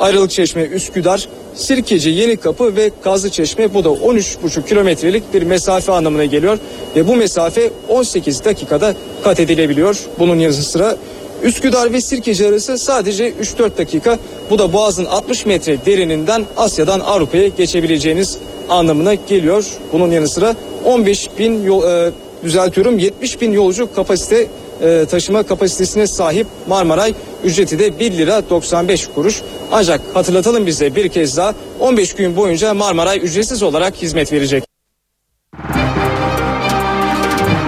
Ayrılık 0.00 0.30
Çeşme, 0.30 0.62
Üsküdar, 0.62 1.28
Sirkeci, 1.54 2.10
Yeni 2.10 2.36
Kapı 2.36 2.76
ve 2.76 2.90
Kazlı 3.04 3.30
Çeşme 3.30 3.74
bu 3.74 3.84
da 3.84 3.88
13,5 3.88 4.68
kilometrelik 4.68 5.34
bir 5.34 5.42
mesafe 5.42 5.92
anlamına 5.92 6.24
geliyor. 6.24 6.58
Ve 6.96 7.08
bu 7.08 7.16
mesafe 7.16 7.70
18 7.88 8.44
dakikada 8.44 8.94
kat 9.24 9.40
edilebiliyor. 9.40 10.00
Bunun 10.18 10.38
yanı 10.38 10.52
sıra 10.52 10.96
Üsküdar 11.42 11.92
ve 11.92 12.00
Sirkeci 12.00 12.46
arası 12.46 12.78
sadece 12.78 13.30
3-4 13.30 13.78
dakika. 13.78 14.18
Bu 14.50 14.58
da 14.58 14.72
Boğaz'ın 14.72 15.04
60 15.04 15.46
metre 15.46 15.86
derininden 15.86 16.44
Asya'dan 16.56 17.00
Avrupa'ya 17.00 17.48
geçebileceğiniz 17.48 18.38
anlamına 18.68 19.14
geliyor. 19.14 19.66
Bunun 19.92 20.10
yanı 20.10 20.28
sıra 20.28 20.56
15 20.84 21.28
bin 21.38 21.64
yol, 21.64 21.84
e, 21.84 22.12
düzeltiyorum 22.44 22.98
70 22.98 23.40
bin 23.40 23.52
yolcu 23.52 23.94
kapasite 23.94 24.46
e, 24.82 25.06
taşıma 25.10 25.42
kapasitesine 25.42 26.06
sahip 26.06 26.46
Marmaray 26.68 27.14
ücreti 27.44 27.78
de 27.78 27.98
1 27.98 28.12
lira 28.12 28.50
95 28.50 29.06
kuruş. 29.06 29.42
Ancak 29.72 30.00
hatırlatalım 30.14 30.66
bize 30.66 30.94
bir 30.94 31.08
kez 31.08 31.36
daha 31.36 31.54
15 31.80 32.14
gün 32.14 32.36
boyunca 32.36 32.74
Marmaray 32.74 33.18
ücretsiz 33.18 33.62
olarak 33.62 33.94
hizmet 33.94 34.32
verecek. 34.32 34.64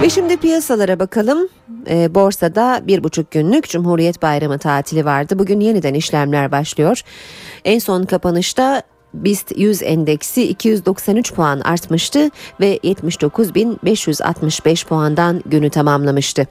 Ve 0.01 0.09
şimdi 0.09 0.37
piyasalara 0.37 0.99
bakalım. 0.99 1.49
E, 1.89 2.15
borsada 2.15 2.81
bir 2.87 3.03
buçuk 3.03 3.31
günlük 3.31 3.69
Cumhuriyet 3.69 4.21
Bayramı 4.21 4.57
tatili 4.59 5.05
vardı. 5.05 5.39
Bugün 5.39 5.59
yeniden 5.59 5.93
işlemler 5.93 6.51
başlıyor. 6.51 7.01
En 7.65 7.79
son 7.79 8.03
kapanışta 8.03 8.83
BIST 9.23 9.57
100 9.57 9.83
endeksi 9.83 10.43
293 10.43 11.33
puan 11.33 11.59
artmıştı 11.59 12.29
ve 12.59 12.77
79.565 12.77 14.87
puandan 14.87 15.41
günü 15.45 15.69
tamamlamıştı. 15.69 16.47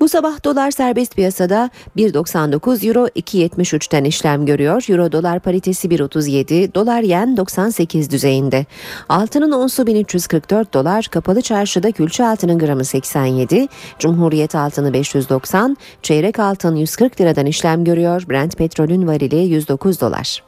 Bu 0.00 0.08
sabah 0.08 0.44
dolar 0.44 0.70
serbest 0.70 1.16
piyasada 1.16 1.70
1.99 1.96 2.88
euro 2.88 3.06
2.73'ten 3.06 4.04
işlem 4.04 4.46
görüyor. 4.46 4.84
Euro 4.88 5.12
dolar 5.12 5.40
paritesi 5.40 5.88
1.37, 5.88 6.74
dolar 6.74 7.02
yen 7.02 7.36
98 7.36 8.10
düzeyinde. 8.10 8.66
Altının 9.08 9.52
onsu 9.52 9.86
1344 9.86 10.74
dolar, 10.74 11.04
kapalı 11.04 11.42
çarşıda 11.42 11.92
külçe 11.92 12.26
altının 12.26 12.58
gramı 12.58 12.84
87, 12.84 13.68
Cumhuriyet 13.98 14.54
altını 14.54 14.92
590, 14.92 15.76
çeyrek 16.02 16.38
altın 16.38 16.76
140 16.76 17.20
liradan 17.20 17.46
işlem 17.46 17.84
görüyor. 17.84 18.24
Brent 18.30 18.56
petrolün 18.56 19.06
varili 19.06 19.36
109 19.36 20.00
dolar. 20.00 20.47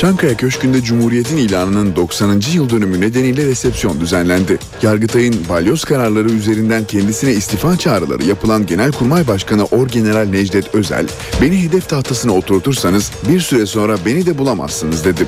Çankaya 0.00 0.36
Köşkü'nde 0.36 0.82
Cumhuriyet'in 0.82 1.36
ilanının 1.36 1.96
90. 1.96 2.42
yıl 2.54 2.70
dönümü 2.70 3.00
nedeniyle 3.00 3.46
resepsiyon 3.46 4.00
düzenlendi. 4.00 4.58
Yargıtay'ın 4.82 5.36
balyoz 5.48 5.84
kararları 5.84 6.28
üzerinden 6.28 6.84
kendisine 6.84 7.32
istifa 7.32 7.76
çağrıları 7.76 8.24
yapılan 8.24 8.66
Genelkurmay 8.66 9.28
Başkanı 9.28 9.64
Orgeneral 9.64 10.28
Necdet 10.28 10.74
Özel, 10.74 11.06
beni 11.42 11.62
hedef 11.62 11.88
tahtasına 11.88 12.32
oturtursanız 12.32 13.12
bir 13.28 13.40
süre 13.40 13.66
sonra 13.66 13.96
beni 14.06 14.26
de 14.26 14.38
bulamazsınız 14.38 15.04
dedi. 15.04 15.26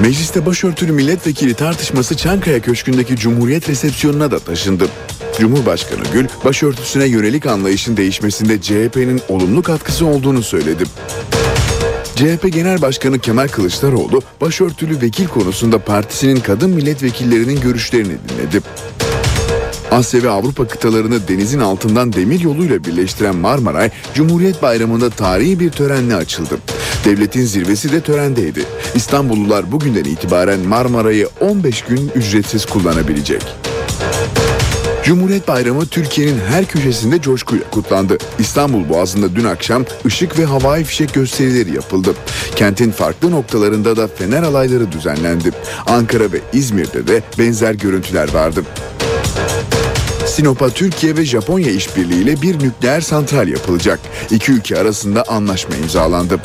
Mecliste 0.00 0.46
başörtülü 0.46 0.92
milletvekili 0.92 1.54
tartışması 1.54 2.16
Çankaya 2.16 2.60
Köşkü'ndeki 2.60 3.16
Cumhuriyet 3.16 3.68
resepsiyonuna 3.68 4.30
da 4.30 4.38
taşındı. 4.38 4.88
Cumhurbaşkanı 5.38 6.02
Gül, 6.12 6.28
başörtüsüne 6.44 7.04
yönelik 7.04 7.46
anlayışın 7.46 7.96
değişmesinde 7.96 8.60
CHP'nin 8.60 9.20
olumlu 9.28 9.62
katkısı 9.62 10.06
olduğunu 10.06 10.42
söyledi. 10.42 10.84
CHP 12.16 12.52
Genel 12.52 12.82
Başkanı 12.82 13.18
Kemal 13.18 13.48
Kılıçdaroğlu 13.48 14.22
başörtülü 14.40 15.00
vekil 15.00 15.26
konusunda 15.26 15.78
partisinin 15.78 16.40
kadın 16.40 16.70
milletvekillerinin 16.70 17.60
görüşlerini 17.60 18.12
dinledi. 18.28 18.60
Asya 19.90 20.22
ve 20.22 20.30
Avrupa 20.30 20.68
kıtalarını 20.68 21.28
denizin 21.28 21.60
altından 21.60 22.12
demir 22.12 22.40
yoluyla 22.40 22.84
birleştiren 22.84 23.36
Marmaray, 23.36 23.90
Cumhuriyet 24.14 24.62
Bayramı'nda 24.62 25.10
tarihi 25.10 25.60
bir 25.60 25.70
törenle 25.70 26.14
açıldı. 26.14 26.58
Devletin 27.04 27.44
zirvesi 27.44 27.92
de 27.92 28.00
törendeydi. 28.00 28.64
İstanbullular 28.94 29.72
bugünden 29.72 30.04
itibaren 30.04 30.60
Marmaray'ı 30.60 31.28
15 31.40 31.82
gün 31.82 32.10
ücretsiz 32.14 32.66
kullanabilecek. 32.66 33.42
Cumhuriyet 35.04 35.48
Bayramı 35.48 35.86
Türkiye'nin 35.86 36.40
her 36.40 36.64
köşesinde 36.64 37.20
coşkuyla 37.20 37.70
kutlandı. 37.70 38.18
İstanbul 38.38 38.88
Boğazı'nda 38.88 39.36
dün 39.36 39.44
akşam 39.44 39.84
ışık 40.06 40.38
ve 40.38 40.44
havai 40.44 40.84
fişek 40.84 41.14
gösterileri 41.14 41.74
yapıldı. 41.74 42.14
Kentin 42.56 42.90
farklı 42.90 43.30
noktalarında 43.30 43.96
da 43.96 44.08
fener 44.08 44.42
alayları 44.42 44.92
düzenlendi. 44.92 45.50
Ankara 45.86 46.32
ve 46.32 46.40
İzmir'de 46.52 47.06
de 47.06 47.22
benzer 47.38 47.74
görüntüler 47.74 48.34
vardı. 48.34 48.62
Sinop'a 50.26 50.68
Türkiye 50.68 51.16
ve 51.16 51.24
Japonya 51.24 51.70
işbirliğiyle 51.72 52.42
bir 52.42 52.58
nükleer 52.58 53.00
santral 53.00 53.48
yapılacak. 53.48 54.00
İki 54.30 54.52
ülke 54.52 54.78
arasında 54.78 55.22
anlaşma 55.28 55.76
imzalandı. 55.76 56.40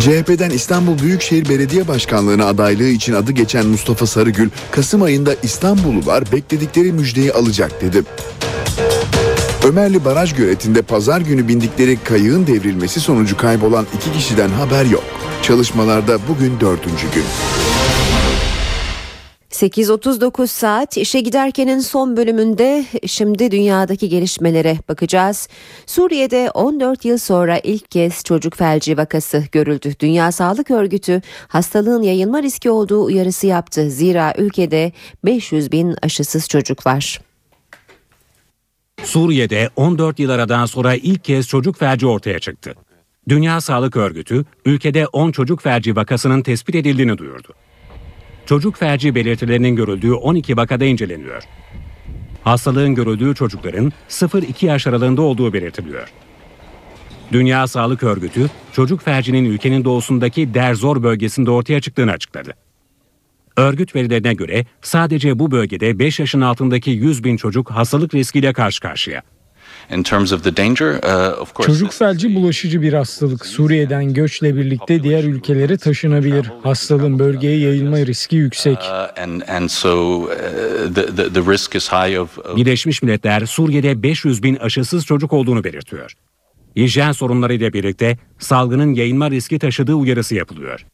CHP'den 0.00 0.50
İstanbul 0.50 0.98
Büyükşehir 0.98 1.48
Belediye 1.48 1.88
Başkanlığı'na 1.88 2.46
adaylığı 2.46 2.88
için 2.88 3.14
adı 3.14 3.32
geçen 3.32 3.66
Mustafa 3.66 4.06
Sarıgül, 4.06 4.50
Kasım 4.70 5.02
ayında 5.02 5.34
İstanbullular 5.42 6.32
bekledikleri 6.32 6.92
müjdeyi 6.92 7.32
alacak 7.32 7.80
dedi. 7.82 8.02
Ömerli 9.64 10.04
Baraj 10.04 10.34
göletinde 10.34 10.82
pazar 10.82 11.20
günü 11.20 11.48
bindikleri 11.48 11.98
kayığın 12.04 12.46
devrilmesi 12.46 13.00
sonucu 13.00 13.36
kaybolan 13.36 13.86
iki 13.96 14.12
kişiden 14.12 14.50
haber 14.50 14.84
yok. 14.84 15.04
Çalışmalarda 15.42 16.18
bugün 16.28 16.60
dördüncü 16.60 17.10
gün. 17.14 17.24
8.39 19.54 20.46
saat 20.46 20.96
işe 20.96 21.20
giderkenin 21.20 21.78
son 21.78 22.16
bölümünde 22.16 22.84
şimdi 23.06 23.50
dünyadaki 23.50 24.08
gelişmelere 24.08 24.78
bakacağız. 24.88 25.48
Suriye'de 25.86 26.50
14 26.50 27.04
yıl 27.04 27.18
sonra 27.18 27.58
ilk 27.58 27.90
kez 27.90 28.24
çocuk 28.24 28.56
felci 28.56 28.96
vakası 28.96 29.44
görüldü. 29.52 29.92
Dünya 30.00 30.32
Sağlık 30.32 30.70
Örgütü 30.70 31.22
hastalığın 31.48 32.02
yayılma 32.02 32.42
riski 32.42 32.70
olduğu 32.70 33.04
uyarısı 33.04 33.46
yaptı. 33.46 33.90
Zira 33.90 34.34
ülkede 34.38 34.92
500 35.24 35.72
bin 35.72 35.96
aşısız 36.02 36.48
çocuk 36.48 36.86
var. 36.86 37.20
Suriye'de 39.04 39.70
14 39.76 40.18
yıl 40.18 40.30
aradan 40.30 40.66
sonra 40.66 40.94
ilk 40.94 41.24
kez 41.24 41.48
çocuk 41.48 41.78
felci 41.78 42.06
ortaya 42.06 42.38
çıktı. 42.38 42.74
Dünya 43.28 43.60
Sağlık 43.60 43.96
Örgütü 43.96 44.44
ülkede 44.64 45.06
10 45.06 45.30
çocuk 45.30 45.62
felci 45.62 45.96
vakasının 45.96 46.42
tespit 46.42 46.74
edildiğini 46.74 47.18
duyurdu. 47.18 47.54
Çocuk 48.46 48.76
felci 48.76 49.14
belirtilerinin 49.14 49.76
görüldüğü 49.76 50.12
12 50.12 50.56
vakada 50.56 50.84
inceleniyor. 50.84 51.42
Hastalığın 52.42 52.94
görüldüğü 52.94 53.34
çocukların 53.34 53.92
0-2 54.08 54.66
yaş 54.66 54.86
aralığında 54.86 55.22
olduğu 55.22 55.52
belirtiliyor. 55.52 56.08
Dünya 57.32 57.66
Sağlık 57.66 58.02
Örgütü 58.02 58.50
çocuk 58.72 59.02
felcinin 59.02 59.44
ülkenin 59.44 59.84
doğusundaki 59.84 60.54
Derzor 60.54 61.02
bölgesinde 61.02 61.50
ortaya 61.50 61.80
çıktığını 61.80 62.10
açıkladı. 62.10 62.54
Örgüt 63.56 63.94
verilerine 63.94 64.34
göre 64.34 64.66
sadece 64.82 65.38
bu 65.38 65.50
bölgede 65.50 65.98
5 65.98 66.20
yaşın 66.20 66.40
altındaki 66.40 66.90
100 66.90 67.24
bin 67.24 67.36
çocuk 67.36 67.70
hastalık 67.70 68.14
riskiyle 68.14 68.52
karşı 68.52 68.80
karşıya. 68.80 69.22
Uh, 70.94 71.62
çocuk 71.66 71.92
felci 71.92 72.34
bulaşıcı 72.34 72.82
bir 72.82 72.92
hastalık. 72.92 73.46
Suriye'den 73.46 74.14
göçle 74.14 74.56
birlikte 74.56 75.02
diğer 75.02 75.24
ülkelere 75.24 75.76
taşınabilir. 75.76 76.50
Hastalığın 76.62 77.18
bölgeye 77.18 77.58
yayılma 77.58 77.96
riski 77.96 78.36
yüksek. 78.36 78.78
Birleşmiş 82.56 83.02
Milletler 83.02 83.46
Suriye'de 83.46 84.02
500 84.02 84.42
bin 84.42 84.56
aşısız 84.56 85.06
çocuk 85.06 85.32
olduğunu 85.32 85.64
belirtiyor. 85.64 86.12
Hijyen 86.76 87.12
sorunlarıyla 87.12 87.72
birlikte 87.72 88.18
salgının 88.38 88.94
yayılma 88.94 89.30
riski 89.30 89.58
taşıdığı 89.58 89.94
uyarısı 89.94 90.34
yapılıyor. 90.34 90.86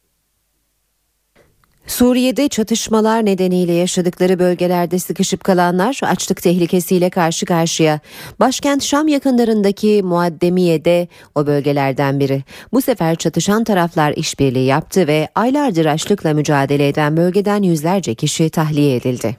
Suriye'de 2.01 2.47
çatışmalar 2.47 3.25
nedeniyle 3.25 3.73
yaşadıkları 3.73 4.39
bölgelerde 4.39 4.99
sıkışıp 4.99 5.43
kalanlar 5.43 5.99
açlık 6.03 6.41
tehlikesiyle 6.41 7.09
karşı 7.09 7.45
karşıya. 7.45 7.99
Başkent 8.39 8.83
Şam 8.83 9.07
yakınlarındaki 9.07 10.01
Muaddemiye'de 10.03 11.07
o 11.35 11.47
bölgelerden 11.47 12.19
biri. 12.19 12.43
Bu 12.73 12.81
sefer 12.81 13.15
çatışan 13.15 13.63
taraflar 13.63 14.13
işbirliği 14.15 14.65
yaptı 14.65 15.07
ve 15.07 15.27
aylardır 15.35 15.85
açlıkla 15.85 16.33
mücadele 16.33 16.87
eden 16.87 17.17
bölgeden 17.17 17.63
yüzlerce 17.63 18.15
kişi 18.15 18.49
tahliye 18.49 18.95
edildi. 18.95 19.37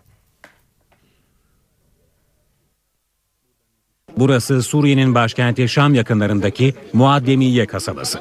Burası 4.16 4.62
Suriye'nin 4.62 5.14
başkenti 5.14 5.68
Şam 5.68 5.94
yakınlarındaki 5.94 6.74
Muaddemiye 6.92 7.66
kasabası. 7.66 8.20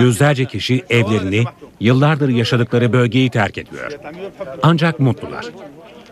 Yüzlerce 0.00 0.44
kişi 0.44 0.84
evlerini, 0.90 1.44
yıllardır 1.80 2.28
yaşadıkları 2.28 2.92
bölgeyi 2.92 3.30
terk 3.30 3.58
ediyor. 3.58 3.92
Ancak 4.62 5.00
mutlular. 5.00 5.44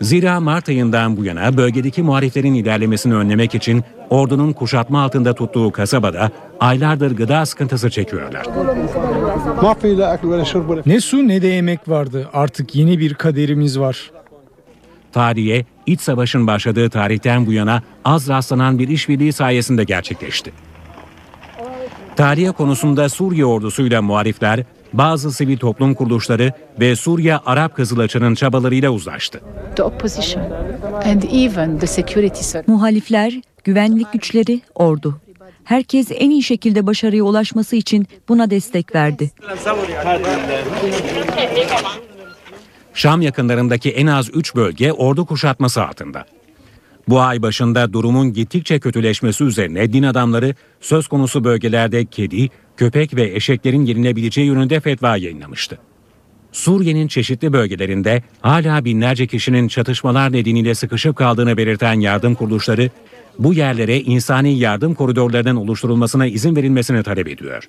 Zira 0.01 0.39
Mart 0.39 0.69
ayından 0.69 1.17
bu 1.17 1.25
yana 1.25 1.57
bölgedeki 1.57 2.03
muhaliflerin 2.03 2.53
ilerlemesini 2.53 3.15
önlemek 3.15 3.55
için 3.55 3.83
ordunun 4.09 4.53
kuşatma 4.53 5.03
altında 5.03 5.33
tuttuğu 5.33 5.71
kasabada 5.71 6.31
aylardır 6.59 7.15
gıda 7.15 7.45
sıkıntısı 7.45 7.89
çekiyorlar. 7.89 8.45
Ne 10.85 10.99
su 10.99 11.27
ne 11.27 11.41
de 11.41 11.47
yemek 11.47 11.89
vardı. 11.89 12.29
Artık 12.33 12.75
yeni 12.75 12.99
bir 12.99 13.13
kaderimiz 13.13 13.79
var. 13.79 14.11
Tarihe, 15.11 15.65
iç 15.85 16.01
savaşın 16.01 16.47
başladığı 16.47 16.89
tarihten 16.89 17.45
bu 17.45 17.53
yana 17.53 17.81
az 18.05 18.29
rastlanan 18.29 18.79
bir 18.79 18.87
işbirliği 18.87 19.33
sayesinde 19.33 19.83
gerçekleşti. 19.83 20.51
Tarihe 22.15 22.51
konusunda 22.51 23.09
Suriye 23.09 23.45
ordusuyla 23.45 24.01
muharifler, 24.01 24.63
bazı 24.93 25.31
sivil 25.31 25.57
toplum 25.57 25.93
kuruluşları 25.93 26.53
ve 26.79 26.95
Suriye 26.95 27.37
Arap 27.37 27.75
Kızılaçı'nın 27.75 28.35
çabalarıyla 28.35 28.89
uzlaştı. 28.89 29.41
Muhalifler, 32.67 33.41
güvenlik 33.63 34.13
güçleri, 34.13 34.61
ordu. 34.75 35.19
Herkes 35.63 36.07
en 36.11 36.29
iyi 36.29 36.43
şekilde 36.43 36.87
başarıya 36.87 37.23
ulaşması 37.23 37.75
için 37.75 38.07
buna 38.29 38.49
destek 38.49 38.95
verdi. 38.95 39.31
Şam 42.93 43.21
yakınlarındaki 43.21 43.91
en 43.91 44.07
az 44.07 44.29
3 44.33 44.55
bölge 44.55 44.91
ordu 44.91 45.25
kuşatması 45.25 45.83
altında. 45.83 46.25
Bu 47.07 47.21
ay 47.21 47.41
başında 47.41 47.93
durumun 47.93 48.33
gittikçe 48.33 48.79
kötüleşmesi 48.79 49.43
üzerine 49.43 49.93
din 49.93 50.03
adamları 50.03 50.55
söz 50.81 51.07
konusu 51.07 51.43
bölgelerde 51.43 52.05
kedi, 52.05 52.49
köpek 52.77 53.15
ve 53.15 53.35
eşeklerin 53.35 53.85
yenilebileceği 53.85 54.47
yönünde 54.47 54.79
fetva 54.79 55.17
yayınlamıştı. 55.17 55.77
Suriye'nin 56.51 57.07
çeşitli 57.07 57.53
bölgelerinde 57.53 58.23
hala 58.41 58.85
binlerce 58.85 59.27
kişinin 59.27 59.67
çatışmalar 59.67 60.31
nedeniyle 60.31 60.75
sıkışıp 60.75 61.15
kaldığını 61.15 61.57
belirten 61.57 61.99
yardım 61.99 62.35
kuruluşları, 62.35 62.89
bu 63.39 63.53
yerlere 63.53 63.99
insani 63.99 64.59
yardım 64.59 64.93
koridorlarının 64.93 65.55
oluşturulmasına 65.55 66.25
izin 66.25 66.55
verilmesini 66.55 67.03
talep 67.03 67.27
ediyor. 67.27 67.63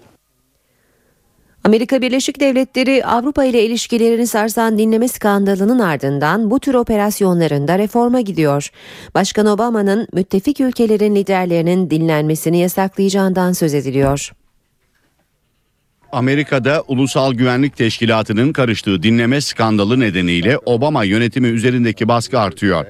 Amerika 1.66 2.02
Birleşik 2.02 2.40
Devletleri 2.40 3.04
Avrupa 3.04 3.44
ile 3.44 3.64
ilişkilerini 3.64 4.26
sarsan 4.26 4.78
dinleme 4.78 5.08
skandalının 5.08 5.78
ardından 5.78 6.50
bu 6.50 6.60
tür 6.60 6.74
operasyonlarında 6.74 7.78
reforma 7.78 8.20
gidiyor. 8.20 8.70
Başkan 9.14 9.46
Obama'nın 9.46 10.08
müttefik 10.12 10.60
ülkelerin 10.60 11.14
liderlerinin 11.14 11.90
dinlenmesini 11.90 12.58
yasaklayacağından 12.58 13.52
söz 13.52 13.74
ediliyor. 13.74 14.32
Amerika'da 16.12 16.84
Ulusal 16.88 17.34
Güvenlik 17.34 17.76
Teşkilatı'nın 17.76 18.52
karıştığı 18.52 19.02
dinleme 19.02 19.40
skandalı 19.40 20.00
nedeniyle 20.00 20.58
Obama 20.58 21.04
yönetimi 21.04 21.48
üzerindeki 21.48 22.08
baskı 22.08 22.40
artıyor. 22.40 22.86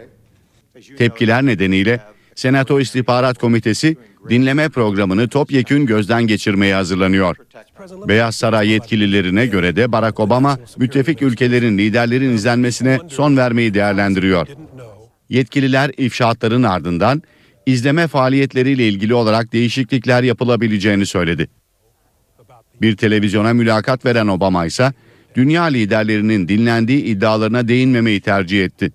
Tepkiler 0.99 1.47
nedeniyle 1.47 2.01
Senato 2.37 2.81
İstihbarat 2.81 3.39
Komitesi 3.39 3.97
dinleme 4.29 4.69
programını 4.69 5.29
topyekün 5.29 5.87
gözden 5.87 6.27
geçirmeye 6.27 6.75
hazırlanıyor. 6.75 7.37
Beyaz 8.09 8.35
Saray 8.35 8.69
yetkililerine 8.69 9.47
göre 9.47 9.77
de 9.77 9.93
Barack 9.93 10.21
Obama 10.21 10.59
müttefik 10.79 11.23
ülkelerin 11.23 11.79
liderlerin 11.79 12.31
izlenmesine 12.33 12.99
son 13.09 13.37
vermeyi 13.37 13.75
değerlendiriyor. 13.75 14.49
Yetkililer 15.29 15.91
ifşaatların 15.97 16.63
ardından 16.63 17.23
izleme 17.67 18.07
faaliyetleriyle 18.07 18.89
ilgili 18.89 19.15
olarak 19.15 19.53
değişiklikler 19.53 20.23
yapılabileceğini 20.23 21.07
söyledi. 21.07 21.49
Bir 22.81 22.97
televizyona 22.97 23.53
mülakat 23.53 24.05
veren 24.05 24.27
Obama 24.27 24.67
ise 24.67 24.93
dünya 25.37 25.63
liderlerinin 25.65 26.49
dinlendiği 26.49 27.05
iddialarına 27.05 27.69
değinmemeyi 27.69 28.21
tercih 28.21 28.65
etti. 28.65 28.93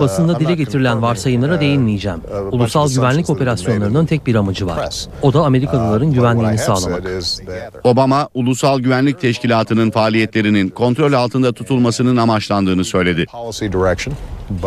Basında 0.00 0.40
dile 0.40 0.54
getirilen 0.54 1.02
varsayımlara 1.02 1.60
değinmeyeceğim. 1.60 2.18
Ulusal 2.50 2.90
güvenlik 2.90 3.30
operasyonlarının 3.30 4.06
tek 4.06 4.26
bir 4.26 4.34
amacı 4.34 4.66
var. 4.66 5.06
O 5.22 5.32
da 5.32 5.44
Amerikalıların 5.44 6.12
güvenliğini 6.12 6.58
sağlamak. 6.58 7.02
Obama, 7.84 8.28
Ulusal 8.34 8.80
Güvenlik 8.80 9.20
Teşkilatı'nın 9.20 9.90
faaliyetlerinin 9.90 10.68
kontrol 10.68 11.12
altında 11.12 11.52
tutulmasının 11.52 12.16
amaçlandığını 12.16 12.84
söyledi. 12.84 13.26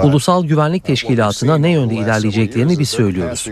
Ulusal 0.04 0.46
Güvenlik 0.46 0.86
Teşkilatı'na 0.86 1.58
ne 1.58 1.72
yönde 1.72 1.96
ilerleyeceklerini 1.96 2.80
biz 2.80 2.90
söylüyoruz. 2.90 3.48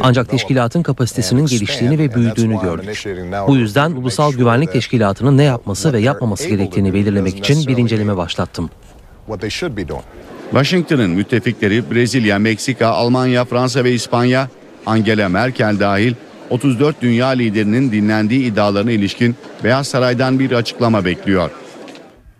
Ancak 0.00 0.28
teşkilatın 0.28 0.82
kapasitesinin 0.82 1.46
geliştiğini 1.46 1.98
ve 1.98 2.14
büyüdüğünü 2.14 2.60
gördük. 2.60 3.04
Bu 3.46 3.56
yüzden 3.56 3.92
Ulusal 3.92 4.32
Güvenlik 4.32 4.72
Teşkilatı'nın 4.72 5.38
ne 5.38 5.42
yapması 5.42 5.92
ve 5.92 6.00
yapmaması 6.00 6.48
gerektiğini 6.48 6.94
belirlemek 6.94 7.38
için 7.38 7.66
bir 7.66 7.76
inceleme 7.76 8.16
başlattım. 8.16 8.70
Washington'ın 10.50 11.10
müttefikleri 11.10 11.90
Brezilya, 11.90 12.38
Meksika, 12.38 12.88
Almanya, 12.88 13.44
Fransa 13.44 13.84
ve 13.84 13.92
İspanya, 13.92 14.48
Angela 14.86 15.28
Merkel 15.28 15.80
dahil 15.80 16.14
34 16.50 17.02
dünya 17.02 17.28
liderinin 17.28 17.92
dinlendiği 17.92 18.52
iddialarına 18.52 18.90
ilişkin 18.90 19.36
Beyaz 19.64 19.88
Saray'dan 19.88 20.38
bir 20.38 20.52
açıklama 20.52 21.04
bekliyor. 21.04 21.50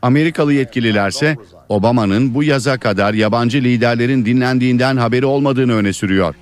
Amerikalı 0.03 0.53
yetkililerse 0.53 1.37
Obama'nın 1.73 2.35
bu 2.35 2.45
yaza 2.45 2.79
kadar 2.79 3.15
yabancı 3.15 3.59
liderlerin 3.59 4.25
dinlendiğinden 4.25 4.97
haberi 4.97 5.27
olmadığını 5.27 5.75
öne 5.75 5.93
sürüyor. 5.93 6.35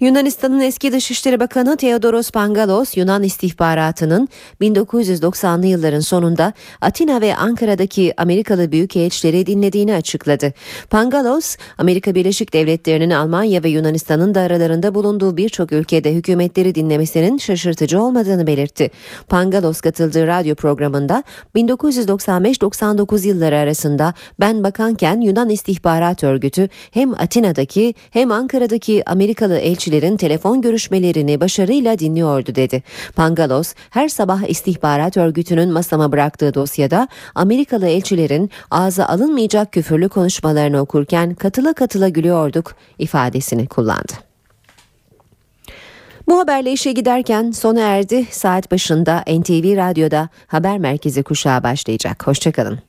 Yunanistan'ın 0.00 0.60
eski 0.60 0.92
Dışişleri 0.92 1.40
Bakanı 1.40 1.76
Theodoros 1.76 2.30
Pangalos, 2.30 2.96
Yunan 2.96 3.22
istihbaratının 3.22 4.28
1990'lı 4.60 5.66
yılların 5.66 6.00
sonunda 6.00 6.52
Atina 6.80 7.20
ve 7.20 7.36
Ankara'daki 7.36 8.14
Amerikalı 8.16 8.72
büyükelçileri 8.72 9.46
dinlediğini 9.46 9.94
açıkladı. 9.94 10.52
Pangalos, 10.90 11.56
Amerika 11.78 12.14
Birleşik 12.14 12.52
Devletleri'nin 12.52 13.10
Almanya 13.10 13.62
ve 13.62 13.68
Yunanistan'ın 13.68 14.34
da 14.34 14.40
aralarında 14.40 14.94
bulunduğu 14.94 15.36
birçok 15.36 15.72
ülkede 15.72 16.14
hükümetleri 16.14 16.74
dinlemesinin 16.74 17.38
şaşırtıcı 17.38 18.02
olmadığını 18.02 18.46
belirtti. 18.46 18.90
Pangalos 19.28 19.80
katıldığı 19.80 20.26
radyo 20.26 20.54
programında 20.54 21.24
1995-99 21.56 23.26
yılları 23.26 23.56
arasında 23.56 24.14
ben 24.40 24.64
bakanken 24.64 25.20
Yunan 25.20 25.48
İstihbarat 25.48 26.24
Örgütü 26.24 26.68
hem 26.90 27.14
Atina'daki 27.14 27.94
hem 28.10 28.32
Ankara'daki 28.32 29.10
Amerikalı 29.10 29.58
elçi 29.58 29.87
elçilerin 29.88 30.16
telefon 30.16 30.62
görüşmelerini 30.62 31.40
başarıyla 31.40 31.98
dinliyordu 31.98 32.54
dedi. 32.54 32.82
Pangalos 33.16 33.74
her 33.90 34.08
sabah 34.08 34.48
istihbarat 34.48 35.16
örgütünün 35.16 35.72
masama 35.72 36.12
bıraktığı 36.12 36.54
dosyada 36.54 37.08
Amerikalı 37.34 37.88
elçilerin 37.88 38.50
ağza 38.70 39.06
alınmayacak 39.06 39.72
küfürlü 39.72 40.08
konuşmalarını 40.08 40.80
okurken 40.80 41.34
katıla 41.34 41.72
katıla 41.72 42.08
gülüyorduk 42.08 42.74
ifadesini 42.98 43.66
kullandı. 43.66 44.12
Bu 46.28 46.38
haberle 46.38 46.72
işe 46.72 46.92
giderken 46.92 47.50
sona 47.50 47.80
erdi. 47.80 48.26
Saat 48.30 48.70
başında 48.70 49.24
NTV 49.26 49.76
Radyo'da 49.76 50.28
haber 50.46 50.78
merkezi 50.78 51.22
kuşağı 51.22 51.62
başlayacak. 51.62 52.26
Hoşçakalın. 52.26 52.87